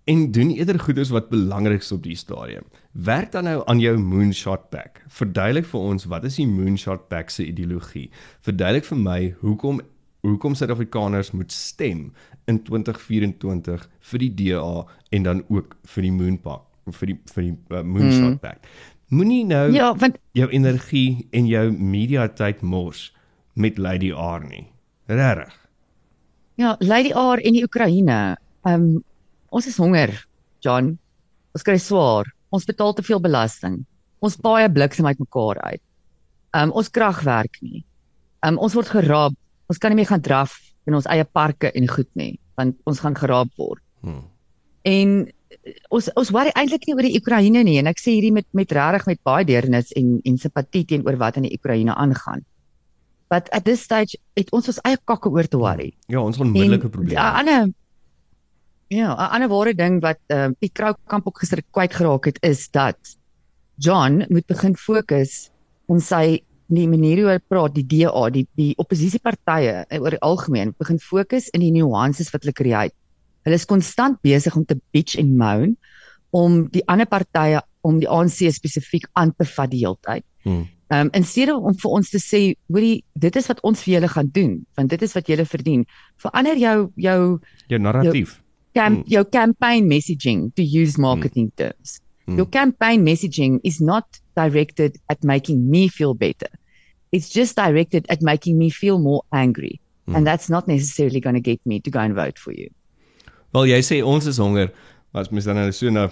en 0.03 0.31
doen 0.31 0.49
eerder 0.49 0.79
goeders 0.79 1.09
wat 1.09 1.29
belangrik 1.29 1.81
is 1.81 1.91
op 1.91 2.03
die 2.03 2.15
stadium. 2.15 2.65
Werk 2.91 3.31
dan 3.31 3.47
nou 3.47 3.61
aan 3.65 3.79
jou 3.79 3.97
moonshot 3.97 4.69
pack. 4.69 5.03
Verduidelik 5.07 5.65
vir 5.69 5.79
ons 5.79 6.05
wat 6.11 6.27
is 6.27 6.35
die 6.41 6.47
moonshot 6.47 7.07
pack 7.07 7.31
se 7.31 7.45
ideologie. 7.47 8.09
Verduidelik 8.43 8.87
vir 8.89 8.99
my 8.99 9.19
hoekom 9.41 9.81
hoekom 10.23 10.53
Suid-Afrikaners 10.55 11.33
moet 11.35 11.51
stem 11.51 12.13
in 12.47 12.61
2024 12.63 13.87
vir 14.11 14.21
die 14.23 14.29
DA 14.39 14.85
en 15.11 15.23
dan 15.23 15.41
ook 15.51 15.75
vir 15.95 16.07
die 16.07 16.13
moonpak 16.15 16.63
vir 16.99 17.11
die 17.11 17.17
vir 17.31 17.43
die 17.43 17.55
uh, 17.71 17.81
moonshot 17.83 18.29
hmm. 18.29 18.39
pack. 18.43 18.67
Moenie 19.13 19.43
nou 19.45 19.67
Ja, 19.71 19.93
want 19.99 20.17
jou 20.33 20.47
energie 20.51 21.27
en 21.31 21.47
jou 21.47 21.65
media 21.71 22.27
tyd 22.27 22.61
mors 22.61 23.11
met 23.53 23.77
Lady 23.77 24.11
R 24.11 24.43
nie. 24.47 24.67
Regtig. 25.07 25.53
ja, 26.55 26.75
Lady 26.79 27.11
R 27.11 27.39
en 27.39 27.53
die 27.53 27.63
Oekraïne. 27.63 28.37
Ehm 28.63 28.87
um, 28.95 29.03
ons 29.53 29.69
is 29.69 29.77
honger, 29.77 30.13
John. 30.65 30.93
Ons 31.53 31.65
kry 31.65 31.77
swaar. 31.77 32.29
Ons 32.53 32.65
betaal 32.65 32.93
te 32.97 33.05
veel 33.05 33.21
belasting. 33.21 33.81
Ons 34.23 34.37
paai 34.41 34.65
bliksem 34.73 35.05
uit. 35.05 35.81
Ehm 36.53 36.69
um, 36.69 36.71
ons 36.71 36.89
krag 36.89 37.21
werk 37.25 37.57
nie. 37.61 37.83
Um, 38.45 38.57
ons 38.57 38.73
word 38.77 38.89
gerab. 38.89 39.33
Ons 39.69 39.79
kan 39.79 39.91
nie 39.91 40.01
meer 40.01 40.11
gaan 40.11 40.21
draf 40.21 40.59
in 40.85 40.97
ons 40.97 41.07
eie 41.09 41.25
parke 41.25 41.71
en 41.71 41.87
goed 41.87 42.09
nie. 42.19 42.37
want 42.59 42.77
ons 42.89 43.01
gaan 43.01 43.15
geraap 43.17 43.51
word. 43.57 43.81
Hmm. 44.05 44.23
En 44.85 45.13
eh, 45.25 45.75
ons 45.93 46.09
ons 46.19 46.31
worry 46.35 46.53
eintlik 46.59 46.87
nie 46.87 46.95
oor 46.97 47.07
die 47.07 47.15
Oekraïne 47.19 47.63
nie 47.65 47.77
en 47.81 47.89
ek 47.91 48.01
sê 48.01 48.15
hierdie 48.17 48.33
met 48.35 48.47
met 48.57 48.71
regtig 48.77 49.07
met 49.09 49.21
baie 49.25 49.47
deernis 49.47 49.93
en 49.99 50.17
en 50.21 50.41
simpatie 50.41 50.83
teenoor 50.89 51.17
wat 51.21 51.39
in 51.39 51.47
die 51.47 51.55
Oekraïne 51.57 51.95
aangaan. 51.95 52.43
But 53.33 53.49
at 53.55 53.65
this 53.65 53.81
stage 53.81 54.19
het 54.37 54.51
ons 54.53 54.69
ons 54.69 54.81
eie 54.85 54.99
kakke 55.09 55.31
oor 55.33 55.47
te 55.49 55.57
worry. 55.57 55.93
Ja, 56.11 56.21
ons 56.21 56.37
onmiddellike 56.37 56.91
probleme. 56.93 57.17
'n 57.17 57.39
ander 57.41 57.73
Ja, 58.93 59.13
'n 59.15 59.32
ander 59.36 59.49
ware 59.49 59.73
ding 59.73 60.01
wat 60.01 60.19
ehm 60.29 60.51
uh, 60.51 60.56
Piet 60.60 60.73
Kroukamp 60.77 61.27
ook 61.27 61.39
gister 61.41 61.62
kwyt 61.71 61.93
geraak 61.93 62.25
het 62.25 62.38
is 62.41 62.69
dat 62.69 62.97
John 63.77 64.25
moet 64.29 64.45
begin 64.45 64.75
fokus 64.75 65.49
in 65.89 65.99
sy 65.99 66.43
die 66.73 66.88
manier 66.88 67.23
hoe 67.23 67.32
hy 67.32 67.39
praat, 67.39 67.73
die 67.75 67.86
DA, 67.86 68.29
die 68.34 68.45
die 68.58 68.73
oppositiepartye 68.82 69.86
eh, 69.89 70.01
oor 70.01 70.15
die 70.15 70.21
algemeen 70.21 70.73
begin 70.77 70.99
fokus 70.99 71.49
in 71.53 71.62
die 71.65 71.71
nuances 71.71 72.32
wat 72.34 72.45
hulle 72.45 72.53
create. 72.53 72.95
Hulle 73.43 73.60
is 73.60 73.65
konstant 73.65 74.21
besig 74.23 74.56
om 74.56 74.65
te 74.65 74.77
bitch 74.95 75.17
en 75.19 75.34
moan 75.38 75.75
om 76.34 76.63
die 76.73 76.84
ander 76.89 77.10
partye 77.10 77.62
om 77.82 77.99
die 77.99 78.10
ANC 78.10 78.47
spesifiek 78.56 79.10
aan 79.13 79.34
te 79.38 79.45
vat 79.45 79.69
die 79.69 79.84
hele 79.84 79.99
tyd. 80.01 80.25
Hmm. 80.43 80.67
Ehm 80.93 81.08
um, 81.08 81.10
in 81.17 81.25
steede 81.25 81.56
om 81.58 81.73
vir 81.73 81.97
ons 81.97 82.10
te 82.10 82.21
sê, 82.21 82.53
hoorie, 82.69 83.03
dit 83.15 83.36
is 83.36 83.49
wat 83.49 83.62
ons 83.63 83.82
vir 83.82 83.95
julle 83.95 84.13
gaan 84.13 84.29
doen, 84.34 84.56
want 84.77 84.89
dit 84.93 85.01
is 85.01 85.13
wat 85.17 85.27
julle 85.27 85.45
verdien. 85.49 85.86
Verander 86.21 86.58
jou 86.58 86.77
jou 86.95 87.19
Jou 87.67 87.79
narratief. 87.82 88.42
Camp 88.73 89.05
Mm. 89.05 89.12
your 89.12 89.23
campaign 89.25 89.88
messaging 89.89 90.53
to 90.55 90.63
use 90.63 90.97
marketing 90.97 91.51
terms. 91.57 92.01
Mm. 92.27 92.38
Your 92.38 92.45
campaign 92.47 93.05
messaging 93.05 93.59
is 93.63 93.79
not 93.81 94.05
directed 94.36 94.97
at 95.09 95.23
making 95.23 95.69
me 95.69 95.88
feel 95.88 96.13
better. 96.13 96.49
It's 97.12 97.29
just 97.29 97.55
directed 97.55 98.05
at 98.09 98.21
making 98.21 98.57
me 98.57 98.69
feel 98.69 98.97
more 98.99 99.21
angry. 99.31 99.79
Mm. 100.07 100.15
And 100.17 100.27
that's 100.27 100.49
not 100.49 100.67
necessarily 100.67 101.19
going 101.19 101.36
to 101.36 101.41
get 101.41 101.59
me 101.65 101.79
to 101.81 101.89
go 101.91 101.99
and 101.99 102.15
vote 102.15 102.38
for 102.39 102.51
you. 102.51 102.69
Wel 103.53 103.67
jy 103.69 103.79
sê 103.86 104.01
ons 104.03 104.25
is 104.25 104.38
honger, 104.41 104.71
maar 105.13 105.21
as 105.21 105.29
mens 105.31 105.45
dan 105.45 105.55
nou 105.62 105.69
so 105.71 105.89
na 105.93 106.07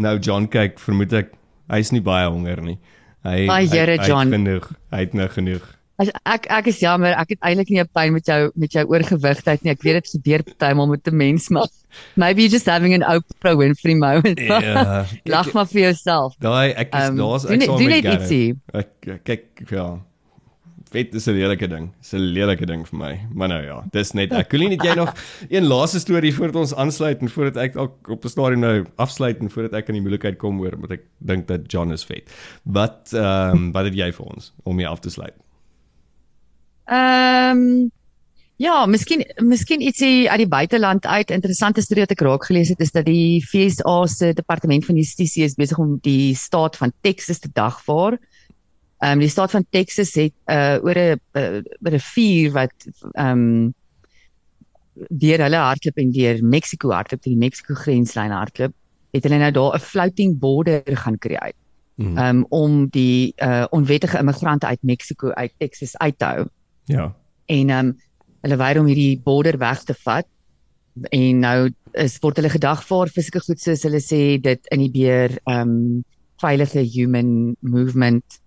nou 0.00 0.18
John 0.18 0.46
kyk, 0.48 0.78
vermoed 0.80 1.12
ek 1.12 1.34
hy's 1.70 1.92
nie 1.92 2.00
baie 2.00 2.24
honger 2.30 2.62
nie. 2.64 2.78
Hy 3.24 3.44
Ai, 3.52 3.66
hy- 3.66 3.76
Here, 3.76 3.98
hy 4.00 4.08
het 4.08 4.32
genoeg, 4.32 4.70
hy 4.90 5.00
het 5.04 5.12
nou 5.14 5.28
genoeg. 5.28 5.66
As 6.00 6.08
ek 6.24 6.46
ek 6.48 6.66
is 6.72 6.78
jammer, 6.80 7.12
ek 7.20 7.34
het 7.34 7.40
eintlik 7.44 7.68
nie 7.68 7.80
'n 7.82 7.88
pyn 7.92 8.12
met 8.16 8.24
jou 8.26 8.50
met 8.56 8.72
jou 8.72 8.84
oorgewigheid 8.88 9.62
nie. 9.64 9.72
Ek 9.74 9.82
weet 9.84 10.00
dit 10.00 10.08
gebeur 10.16 10.42
partymal 10.42 10.86
met 10.88 11.06
'n 11.06 11.16
mens, 11.16 11.50
maar 11.50 11.68
maybe 12.16 12.40
you're 12.40 12.52
just 12.52 12.66
having 12.66 12.94
an 12.94 13.04
Oprah 13.04 13.56
Winfrey 13.56 13.94
moment. 13.94 14.38
Ja. 14.40 15.04
Lag 15.34 15.52
maar 15.52 15.66
vir 15.66 15.80
jouself. 15.92 16.34
Daai 16.40 16.72
ek 16.72 16.94
is 16.94 17.00
Ehm, 17.00 17.16
daar's 17.16 17.44
ek 17.44 17.50
saam 17.66 17.78
met. 17.84 18.04
Ek 18.72 18.88
ek- 19.06 19.24
kyk 19.24 19.70
ja. 19.70 19.98
Vet 20.90 21.14
is 21.14 21.26
'n 21.28 21.36
lelike 21.36 21.68
ding. 21.68 21.92
Dis 22.00 22.12
'n 22.14 22.32
lelike 22.34 22.66
ding 22.66 22.86
vir 22.88 22.98
my. 22.98 23.20
Maar 23.34 23.48
nou 23.48 23.62
ja, 23.62 23.84
dis 23.92 24.12
net 24.12 24.32
ek. 24.32 24.48
Colleen, 24.50 24.70
het 24.70 24.82
jy 24.82 24.94
nog 24.94 25.12
een 25.50 25.66
laaste 25.68 26.00
storie 26.00 26.32
voordat 26.34 26.56
ons 26.56 26.74
aansluit 26.74 27.20
en 27.20 27.28
voordat 27.28 27.56
ek 27.62 27.74
dalk 27.74 28.08
op 28.08 28.24
'n 28.24 28.28
stadium 28.28 28.60
nou 28.60 28.84
afsluit 28.96 29.38
en 29.38 29.50
voordat 29.50 29.74
ek 29.74 29.88
aan 29.88 29.94
die 29.94 30.02
moeilikheid 30.02 30.38
kom 30.38 30.56
hoor, 30.58 30.74
want 30.80 30.90
ek 30.90 31.02
dink 31.18 31.46
dat 31.46 31.70
John 31.70 31.92
is 31.92 32.04
vet. 32.04 32.30
Wat 32.64 33.12
ehm 33.12 33.52
um, 33.54 33.72
wat 33.72 33.84
het 33.84 33.94
jy 33.94 34.10
vir 34.12 34.26
ons 34.26 34.52
om 34.64 34.78
hier 34.78 34.88
af 34.88 35.00
te 35.00 35.10
sluit? 35.10 35.34
Ehm 36.90 37.58
um, 37.58 37.90
ja, 38.60 38.86
miskien 38.86 39.22
miskien 39.46 39.80
ietsie 39.80 40.30
uit 40.30 40.42
die 40.42 40.48
buiteland 40.50 41.06
uit. 41.06 41.30
Interessante 41.30 41.80
storie 41.80 42.02
wat 42.02 42.12
ek 42.16 42.24
raak 42.26 42.44
gelees 42.48 42.72
het 42.72 42.82
is 42.82 42.90
dat 42.92 43.06
die 43.06 43.38
FSA 43.46 43.94
se 44.10 44.32
departement 44.36 44.84
van 44.84 44.98
justisie 44.98 45.46
is 45.46 45.54
besig 45.56 45.78
om 45.78 45.98
die 46.02 46.34
staat 46.36 46.76
van 46.76 46.92
Texas 47.00 47.38
te 47.38 47.48
dagvaar. 47.52 48.18
Ehm 48.98 49.12
um, 49.12 49.22
die 49.22 49.30
staat 49.30 49.54
van 49.54 49.66
Texas 49.70 50.14
het 50.18 50.34
uh 50.50 50.82
oor 50.82 50.98
'n 50.98 51.20
uh, 51.38 51.62
rivier 51.94 52.52
wat 52.58 52.74
ehm 53.12 53.38
um, 53.38 53.74
deur 55.08 55.40
hulle 55.46 55.56
hardloop 55.56 55.96
en 55.96 56.10
deur 56.10 56.44
Mexiko 56.44 56.90
hardloop, 56.90 57.22
die 57.22 57.36
Mexiko 57.36 57.74
grenslyn 57.74 58.34
hardloop, 58.34 58.74
het 59.14 59.24
hulle 59.24 59.38
nou 59.38 59.50
daar 59.50 59.74
'n 59.78 59.86
floating 59.92 60.38
border 60.38 60.82
gaan 60.84 61.18
create 61.18 61.56
Mm. 62.00 62.18
um, 62.18 62.46
om 62.48 62.86
die 62.88 63.32
uh 63.36 63.64
onwettige 63.70 64.18
immigrante 64.18 64.66
uit 64.66 64.82
Mexiko 64.82 65.30
uit 65.30 65.52
Texas 65.58 65.98
uit 65.98 66.18
te 66.18 66.24
hou. 66.24 66.46
Ja. 66.90 67.10
En 67.50 67.70
um 67.76 67.94
hulle 68.40 68.56
weier 68.56 68.80
om 68.80 68.88
hierdie 68.88 69.20
border 69.24 69.58
weg 69.60 69.84
te 69.84 69.94
vat. 70.04 70.26
En 71.14 71.42
nou 71.44 71.58
is 72.00 72.16
word 72.22 72.40
hulle 72.40 72.52
gedagvaar 72.52 73.10
vir 73.12 73.26
sulke 73.26 73.42
goed 73.44 73.62
soos 73.62 73.84
hulle 73.86 74.00
sê 74.04 74.22
dit 74.42 74.70
inhibeer 74.74 75.36
um 75.50 76.02
veilige 76.40 76.84
human 76.94 77.54
movement. 77.60 78.40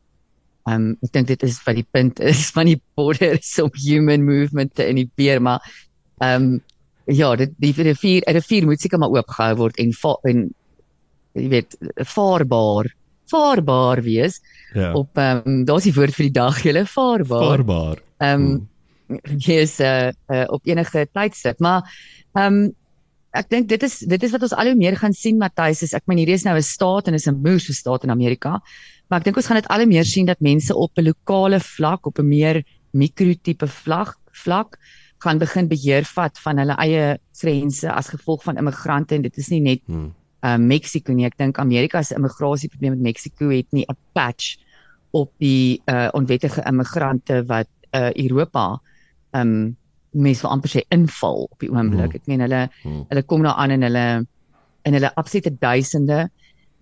Um 0.69 0.93
ek 1.05 1.13
dink 1.15 1.31
dit 1.31 1.45
is 1.45 1.59
wat 1.67 1.77
die 1.79 1.87
punt 1.95 2.21
is 2.23 2.49
van 2.55 2.71
die 2.71 2.79
border 2.97 3.37
is 3.39 3.53
om 3.61 3.71
human 3.85 4.25
movement 4.27 4.75
te 4.75 4.87
inhibeer, 4.89 5.41
maar 5.43 5.63
um 6.23 6.57
ja, 7.05 7.33
dit 7.35 7.51
die 7.59 7.73
rivier 7.75 8.23
'n 8.27 8.35
rivier 8.39 8.65
moet 8.65 8.81
seker 8.81 8.99
maar 8.99 9.11
oopgehou 9.11 9.55
word 9.59 9.79
en 9.79 9.91
en 10.23 10.43
jy 11.33 11.49
weet 11.49 11.75
vaarbaar 12.15 12.87
vaarbaar 13.33 14.01
wees 14.05 14.39
Ja. 14.73 14.93
op 14.97 15.17
ehm 15.17 15.41
um, 15.45 15.65
daar's 15.65 15.83
die 15.89 15.93
woord 15.93 16.15
vir 16.17 16.25
die 16.29 16.37
dag 16.39 16.61
julle 16.65 16.85
vaarbaar. 16.85 17.49
Vaarbaar. 17.49 17.97
Ehm 18.19 18.41
Mm. 18.41 18.67
wees 19.45 19.79
uh, 19.79 20.09
uh 20.31 20.45
op 20.55 20.61
enige 20.65 21.07
tydstip. 21.13 21.59
Maar 21.59 21.81
ehm 22.33 22.53
um, 22.53 22.71
ek 23.33 23.49
dink 23.49 23.67
dit 23.69 23.83
is 23.83 23.99
dit 24.05 24.23
is 24.23 24.31
wat 24.31 24.41
ons 24.45 24.53
al 24.53 24.67
hoe 24.71 24.75
meer 24.77 24.95
gaan 24.97 25.13
sien 25.13 25.37
Matthys 25.41 25.81
is 25.83 25.93
ek 25.97 26.03
meen 26.07 26.17
hierdie 26.21 26.35
is 26.37 26.45
nou 26.45 26.55
'n 26.57 26.61
staat 26.61 27.07
en 27.07 27.13
is 27.13 27.27
'n 27.27 27.41
moerse 27.41 27.73
staat 27.73 28.03
in 28.03 28.11
Amerika. 28.11 28.61
Maar 29.09 29.19
ek 29.19 29.25
dink 29.25 29.37
ons 29.37 29.45
gaan 29.47 29.57
dit 29.61 29.67
al 29.69 29.77
hoe 29.83 29.87
meer 29.89 30.05
sien 30.05 30.25
dat 30.25 30.39
mense 30.41 30.75
op 30.75 30.91
'n 30.97 31.03
lokale 31.03 31.59
vlak, 31.59 32.05
op 32.05 32.19
'n 32.19 32.27
meer 32.27 32.63
mikrotipe 32.93 33.67
vlak 33.67 34.17
vlak 34.31 34.77
gaan 35.23 35.37
begin 35.39 35.67
beheer 35.67 36.03
vat 36.05 36.37
van 36.39 36.57
hulle 36.57 36.75
eie 36.77 37.17
grense 37.39 37.91
as 37.91 38.09
gevolg 38.09 38.43
van 38.43 38.57
immigrante 38.57 39.15
en 39.15 39.21
dit 39.21 39.37
is 39.37 39.49
nie 39.49 39.61
net 39.61 39.79
Hmm. 39.87 40.13
Uh 40.43 40.57
Mexiko 40.57 41.13
nie. 41.13 41.25
Ek 41.25 41.37
dink 41.37 41.59
Amerika 41.59 42.03
se 42.03 42.15
immigrasieprobleem 42.15 42.97
met 42.97 43.01
Mexiko 43.01 43.49
het 43.49 43.67
nie 43.71 43.85
'n 43.87 43.97
patch 44.13 44.57
op 45.11 45.31
die 45.39 45.81
uh 45.87 46.09
onwettige 46.13 46.63
immigrante 46.67 47.43
wat 47.47 47.69
uh 47.95 48.11
Europa 48.13 48.81
um 49.33 49.77
mense 50.11 50.41
wil 50.41 50.51
amper 50.51 50.69
sê 50.69 50.81
inval 50.89 51.47
op 51.51 51.59
die 51.59 51.69
oomblik. 51.71 52.11
Hmm. 52.11 52.19
Ek 52.21 52.27
meen 52.27 52.41
hulle 52.41 52.69
Hmm. 52.83 53.05
hulle 53.09 53.23
kom 53.23 53.43
daar 53.43 53.55
aan 53.55 53.71
in 53.71 53.81
hulle 53.81 54.25
in 54.85 54.93
hulle 54.93 55.15
absolute 55.15 55.51
duisende. 55.59 56.29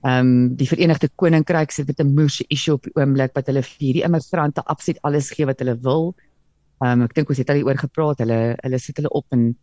Um 0.04 0.56
die 0.56 0.68
Verenigde 0.68 1.10
Koninkryk 1.16 1.72
sit 1.72 1.88
met 1.88 2.00
'n 2.00 2.14
moerse 2.16 2.44
issue 2.50 2.74
op 2.74 2.84
die 2.84 2.96
oomblik 2.96 3.32
wat 3.36 3.48
hulle 3.48 3.62
vir 3.62 3.78
hierdie 3.80 4.04
immigrante 4.04 4.62
absoluut 4.66 5.02
alles 5.04 5.30
gee 5.30 5.46
wat 5.46 5.60
hulle 5.60 5.78
wil. 5.82 6.16
Um 6.80 7.02
ek 7.04 7.14
dink 7.14 7.30
ons 7.30 7.38
het 7.38 7.50
al 7.50 7.56
hieroor 7.56 7.78
gepraat. 7.78 8.20
Hulle 8.20 8.56
hulle 8.64 8.80
sit 8.80 8.98
hulle 8.98 9.10
op 9.10 9.26
in 9.32 9.56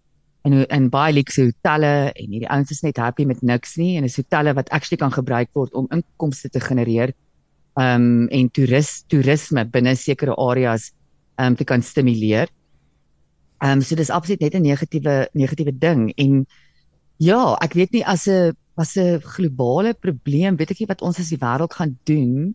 in 0.45 0.65
in 0.67 0.89
baie 0.91 1.13
luxe 1.13 1.43
hotelle 1.43 2.13
en 2.15 2.31
hierdie 2.31 2.51
ouens 2.51 2.71
is 2.71 2.83
net 2.83 2.99
happy 3.03 3.25
met 3.25 3.43
niks 3.43 3.77
nie 3.77 3.97
en 3.99 4.05
is 4.05 4.17
hotelle 4.17 4.55
wat 4.55 4.71
actually 4.71 5.01
kan 5.01 5.13
gebruik 5.13 5.51
word 5.55 5.75
om 5.75 5.89
inkomste 5.95 6.49
te 6.49 6.61
genereer 6.61 7.15
um 7.79 8.29
en 8.35 8.51
toeris 8.51 9.03
toerisme 9.11 9.65
binne 9.75 9.95
sekere 9.97 10.37
areas 10.37 10.93
um 11.39 11.55
te 11.55 11.65
kan 11.65 11.83
stimuleer. 11.83 12.49
Um 13.63 13.83
so 13.83 13.95
dis 13.97 14.11
absoluut 14.11 14.41
net 14.41 14.55
'n 14.55 14.63
negatiewe 14.63 15.29
negatiewe 15.35 15.73
ding 15.79 16.13
en 16.17 16.47
ja, 17.19 17.57
ek 17.63 17.75
weet 17.75 17.93
nie 17.93 18.05
as 18.05 18.29
'n 18.29 18.55
as 18.77 18.97
'n 18.97 19.21
globale 19.21 19.95
probleem, 19.95 20.57
weet 20.57 20.71
ek 20.71 20.81
nie 20.81 20.89
wat 20.89 21.03
ons 21.03 21.19
as 21.19 21.31
die 21.31 21.39
wêreld 21.39 21.75
gaan 21.75 21.99
doen 22.05 22.55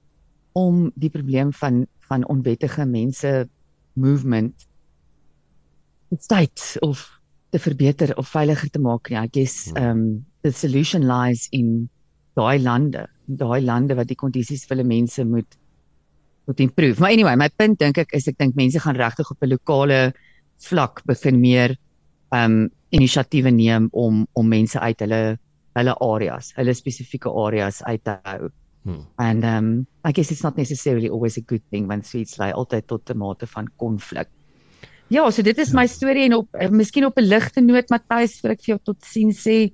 om 0.54 0.92
die 0.96 1.10
probleem 1.10 1.52
van 1.54 1.88
van 2.08 2.26
onwettige 2.28 2.86
mense 2.86 3.50
movement 3.94 4.68
tyd 6.28 6.78
of 6.82 7.23
te 7.54 7.62
verbeter 7.62 8.16
of 8.18 8.30
veiliger 8.34 8.70
te 8.74 8.82
maak 8.82 9.12
nie. 9.12 9.20
I 9.20 9.30
guess 9.30 9.72
um 9.78 10.26
the 10.42 10.52
solution 10.52 11.06
lies 11.08 11.48
in 11.54 11.88
daai 12.38 12.58
lande, 12.60 13.06
daai 13.30 13.62
lande 13.62 13.98
wat 14.00 14.10
die 14.10 14.18
kondisies 14.18 14.66
vir 14.66 14.78
hulle 14.78 14.90
mense 14.90 15.26
moet 15.26 15.60
moet 16.50 16.60
improve. 16.60 17.00
Maar 17.00 17.14
anyway, 17.16 17.36
my 17.40 17.48
punt 17.56 17.80
dink 17.80 18.02
ek 18.02 18.16
is 18.18 18.28
ek 18.28 18.40
dink 18.42 18.58
mense 18.60 18.82
gaan 18.82 18.98
regtig 19.00 19.30
op 19.32 19.44
'n 19.44 19.54
lokale 19.54 20.00
vlak 20.66 21.04
begin 21.06 21.40
meer 21.40 21.78
um 22.34 22.70
inisiatiewe 22.90 23.52
neem 23.52 23.88
om 23.92 24.26
om 24.34 24.50
mense 24.50 24.80
uit 24.80 25.00
hulle 25.06 25.38
hulle 25.78 25.94
areas, 26.06 26.52
hulle 26.58 26.74
spesifieke 26.74 27.30
areas 27.30 27.82
uit 27.84 28.04
te 28.04 28.18
hou. 28.24 28.50
Hmm. 28.84 29.06
And 29.18 29.46
um 29.46 29.88
I 30.04 30.12
guess 30.12 30.32
it's 30.32 30.44
not 30.44 30.58
necessarily 30.58 31.10
always 31.10 31.38
a 31.38 31.46
good 31.46 31.64
thing 31.70 31.88
want 31.88 32.06
sweets 32.06 32.38
lei 32.38 32.52
altyd 32.52 32.88
tot 32.88 33.10
'n 33.10 33.18
mate 33.18 33.48
van 33.48 33.70
konflik. 33.78 34.28
Ja, 35.14 35.28
so 35.32 35.44
dit 35.46 35.58
is 35.62 35.74
my 35.78 35.84
storie 35.90 36.26
en 36.26 36.34
op 36.40 36.48
uh, 36.58 36.70
miskien 36.74 37.06
op 37.06 37.18
'n 37.20 37.28
ligte 37.28 37.62
noot 37.62 37.90
Matthys 37.94 38.40
vir 38.42 38.52
ek 38.56 38.62
vir 38.64 38.72
jou 38.76 38.80
tot 38.84 38.98
sien 39.06 39.32
sê. 39.32 39.72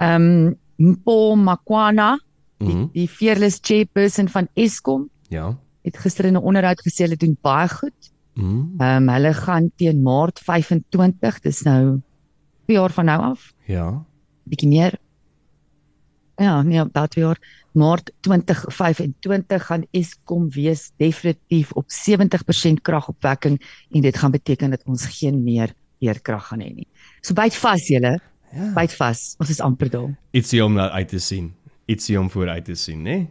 Um 0.00 0.56
Mpo 0.78 1.36
Makwana, 1.36 2.16
die, 2.58 2.74
Mhm. 2.74 2.88
die 2.92 3.06
fearless 3.08 3.60
chairperson 3.62 4.28
van 4.28 4.48
Eskom, 4.56 5.08
Ja. 5.30 5.56
het 5.84 5.96
gister 5.96 6.24
in 6.24 6.34
'n 6.34 6.42
onderhoud 6.42 6.80
gesê 6.82 7.04
hulle 7.06 7.16
doen 7.16 7.36
baie 7.42 7.68
goed. 7.68 8.10
Mm. 8.34 8.74
Ehm 8.80 9.02
um, 9.02 9.08
hulle 9.14 9.32
gaan 9.34 9.70
teen 9.76 10.02
Maart 10.02 10.40
25, 10.40 11.40
dis 11.40 11.62
nou 11.62 12.00
2 12.66 12.76
jaar 12.76 12.90
van 12.90 13.04
nou 13.04 13.20
af, 13.22 13.52
Ja. 13.66 14.04
bietjie 14.48 14.68
meer. 14.68 14.98
Ja, 16.36 16.62
nee, 16.62 16.82
2 16.90 17.24
jaar. 17.24 17.38
Maart 17.74 18.10
2025 18.20 19.66
gaan 19.66 19.86
Eskom 19.90 20.48
wees 20.54 20.92
definitief 20.96 21.72
op 21.72 21.86
70% 21.90 22.82
kragopwekking 22.82 23.60
en 23.90 24.00
dit 24.00 24.16
gaan 24.16 24.30
beteken 24.30 24.70
dat 24.70 24.82
ons 24.86 25.06
geen 25.18 25.42
meer 25.42 25.74
veerkrag 25.98 26.46
gaan 26.48 26.60
hê 26.62 26.70
nie. 26.74 26.86
So 27.20 27.34
byt 27.34 27.54
vas 27.56 27.88
julle, 27.88 28.20
Ja. 28.54 28.72
byt 28.74 28.92
vas. 28.94 29.34
Ons 29.38 29.50
is 29.50 29.60
amper 29.60 29.90
daar. 29.90 30.12
Ietsie 30.30 30.64
om 30.64 30.74
nou 30.74 30.88
uit 30.90 31.08
te 31.08 31.18
sien. 31.18 31.52
Ietsie 31.86 32.20
om 32.20 32.30
vooruit 32.30 32.64
te 32.64 32.74
sien, 32.74 33.02
né? 33.02 33.26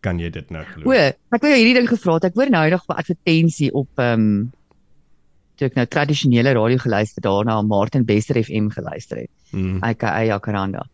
Kan 0.00 0.18
jy 0.18 0.30
dit 0.30 0.50
nou 0.50 0.64
glo? 0.64 0.90
O, 0.90 0.92
ek 0.92 1.40
wou 1.40 1.50
jou 1.50 1.58
hierdie 1.58 1.74
ding 1.78 1.88
gevra 1.88 2.14
het. 2.18 2.24
Ek 2.24 2.34
hoor 2.34 2.50
nou 2.50 2.70
nog 2.70 2.82
'n 2.88 2.92
advertensie 2.98 3.72
op 3.72 3.88
ehm 3.98 4.20
um, 4.20 4.52
toe 5.56 5.68
ek 5.68 5.74
nou 5.76 5.86
tradisionele 5.86 6.52
radio 6.52 6.78
geluister 6.78 7.22
daarna 7.22 7.62
Martin 7.62 8.04
Bester 8.04 8.42
FM 8.42 8.68
geluister 8.68 9.16
het. 9.18 9.30
Mm. 9.52 9.78
aka 9.82 10.24
Jacaranda. 10.24 10.86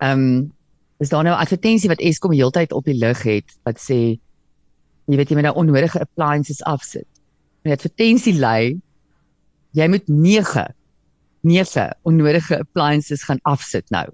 Ehm 0.00 0.18
um, 0.18 0.52
is 0.98 1.08
daar 1.08 1.22
nou 1.24 1.34
'n 1.36 1.40
advertensie 1.40 1.88
wat 1.88 2.00
Eskom 2.00 2.32
heeltyd 2.32 2.72
op 2.72 2.84
die 2.84 2.94
lug 2.98 3.22
het 3.22 3.44
wat 3.64 3.78
sê 3.78 4.18
jy 5.08 5.16
weet 5.16 5.28
jy 5.30 5.34
moet 5.36 5.44
nou 5.44 5.54
onnodige 5.56 6.00
appliances 6.00 6.62
afsit. 6.62 7.06
En 7.62 7.70
die 7.70 7.72
advertensie 7.72 8.34
lei 8.34 8.80
jy 9.72 9.88
moet 9.88 10.08
9 10.08 10.66
9 11.42 11.96
onnodige 12.02 12.58
appliances 12.58 13.22
gaan 13.22 13.38
afsit 13.42 13.90
nou. 13.90 14.08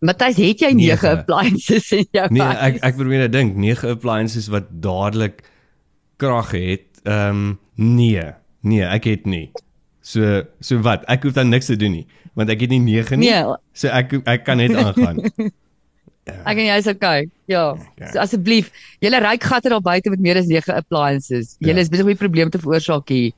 Matthys, 0.00 0.36
het 0.36 0.60
jy 0.60 0.72
9 0.72 0.76
Nege. 0.76 1.08
appliances 1.08 1.92
in 1.92 2.06
jou 2.12 2.26
Nee, 2.30 2.42
huis? 2.42 2.58
ek 2.58 2.84
ek 2.84 2.94
probeer 2.96 3.18
net 3.18 3.32
dink, 3.32 3.56
nege 3.56 3.88
appliances 3.88 4.46
wat 4.48 4.64
dadelik 4.70 5.42
krag 6.16 6.50
het. 6.50 6.84
Ehm 7.04 7.30
um, 7.30 7.58
nee. 7.74 8.22
Nee, 8.62 8.82
ek 8.82 9.04
het 9.04 9.26
nie. 9.26 9.50
So 10.00 10.42
so 10.60 10.78
wat? 10.80 11.04
Ek 11.08 11.22
hoef 11.22 11.32
dan 11.32 11.48
niks 11.48 11.66
te 11.66 11.76
doen 11.76 11.90
nie, 11.92 12.06
want 12.34 12.50
ek 12.50 12.60
het 12.60 12.70
nie 12.70 12.78
9 12.80 13.18
nie. 13.18 13.30
Nee, 13.30 13.56
So 13.72 13.88
ek 13.88 14.12
ek 14.26 14.44
kan 14.44 14.56
net 14.56 14.74
aangaan. 14.74 15.20
ek 16.46 16.56
en 16.58 16.64
jy 16.66 16.76
is 16.78 16.86
okay. 16.86 17.28
Ja. 17.46 17.74
Ja. 17.98 18.10
So 18.12 18.18
asseblief, 18.18 18.70
julle 19.00 19.20
ryk 19.20 19.42
gatte 19.42 19.68
daar 19.68 19.80
buite 19.82 20.10
met 20.10 20.20
meer 20.20 20.36
as 20.36 20.46
9 20.46 20.74
appliances. 20.74 21.56
Julle 21.60 21.74
Ja. 21.74 21.80
is 21.80 21.88
besig 21.88 22.04
om 22.04 22.10
'n 22.10 22.16
probleem 22.16 22.50
te 22.50 22.58
veroorsaak 22.58 23.08
hier. 23.08 23.32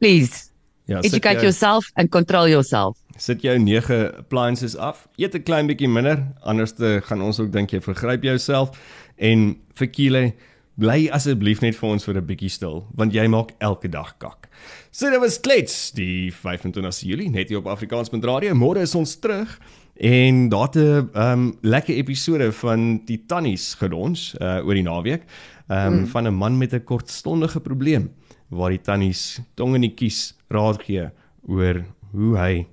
Please, 0.00 0.50
Ja, 0.86 0.98
educate 1.00 1.34
jou, 1.40 1.42
yourself 1.44 1.90
and 1.96 2.10
control 2.10 2.48
yourself. 2.48 2.96
sit 3.16 3.42
jou 3.42 3.58
9 3.58 4.16
appliances 4.18 4.76
af. 4.76 5.06
Eet 5.16 5.34
'n 5.34 5.42
klein 5.42 5.66
bietjie 5.66 5.88
minder, 5.88 6.18
anders 6.42 6.72
te 6.72 7.00
gaan 7.04 7.22
ons 7.22 7.40
ook 7.40 7.52
dink 7.52 7.70
jy 7.70 7.80
vergryp 7.80 8.22
jouself 8.22 8.70
en 9.18 9.56
vir 9.74 9.86
Kile 9.86 10.32
bly 10.76 11.08
asseblief 11.12 11.60
net 11.62 11.76
vir 11.76 11.88
ons 11.90 12.04
vir 12.04 12.14
'n 12.16 12.26
bietjie 12.26 12.50
stil, 12.50 12.84
want 12.94 13.12
jy 13.12 13.26
maak 13.28 13.52
elke 13.60 13.88
dag 13.88 14.14
kak. 14.18 14.48
So 14.90 15.08
dit 15.10 15.20
was 15.20 15.38
klets 15.40 15.92
die 15.92 16.30
25 16.32 17.00
Julie 17.02 17.30
net 17.30 17.48
hier 17.48 17.58
op 17.58 17.66
Afrikaans 17.66 18.10
met 18.10 18.24
radio. 18.24 18.54
Môre 18.54 18.78
is 18.82 18.94
ons 18.94 19.14
terug 19.16 19.58
en 19.96 20.48
daar 20.48 20.68
het 20.72 20.76
'n 20.76 21.10
um, 21.14 21.58
lekker 21.60 21.94
episode 21.94 22.52
van 22.52 23.04
die 23.04 23.24
Tannies 23.26 23.74
gelons 23.74 24.34
uh, 24.40 24.66
oor 24.66 24.74
die 24.74 24.82
naweek. 24.82 25.22
Um, 25.68 25.92
mm. 25.92 26.06
van 26.06 26.26
'n 26.26 26.34
man 26.34 26.58
met 26.58 26.72
'n 26.72 26.84
kortstondige 26.84 27.60
probleem 27.60 28.10
waar 28.48 28.70
die 28.70 28.80
tannies 28.80 29.40
tong 29.54 29.74
in 29.74 29.80
die 29.80 29.94
kies 29.94 30.34
raad 30.52 30.82
gee 30.82 31.08
oor 31.48 31.84
hoe 32.14 32.36
hy 32.38 32.66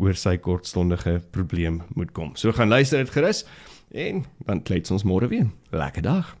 oor 0.00 0.16
sy 0.18 0.36
kortstondige 0.42 1.20
probleem 1.30 1.82
moet 1.94 2.12
kom. 2.12 2.36
So 2.36 2.52
gaan 2.52 2.68
luister 2.68 2.98
dit 2.98 3.12
gerus 3.14 3.44
en 3.92 4.24
dan 4.46 4.62
klets 4.62 4.90
ons 4.90 5.04
môre 5.04 5.28
weer. 5.28 5.50
Lekker 5.70 6.02
dag. 6.02 6.36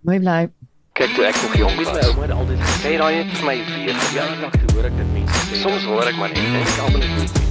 Mooi 0.00 0.18
bly. 0.18 0.48
Kyk 0.98 1.14
toe 1.14 1.28
ek 1.28 1.42
nog 1.42 1.56
jong 1.56 1.76
was. 1.78 2.06
ouma 2.08 2.22
het 2.26 2.34
altyd 2.34 2.58
Hey, 2.82 2.96
daai 2.98 3.14
het 3.22 3.36
vir 3.36 3.46
my 3.46 3.58
weer 3.74 4.00
Ja, 4.14 4.50
toe 4.50 4.74
hoor 4.74 4.90
ek 4.90 4.96
dit 4.96 5.12
mense 5.12 5.44
sê. 5.46 5.62
Soms 5.62 5.86
hoor 5.86 6.10
ek 6.10 6.18
maar 6.18 6.34
net 6.34 6.42
en 6.42 6.58
ek 6.62 6.82
almal 6.82 7.06
net. 7.06 7.47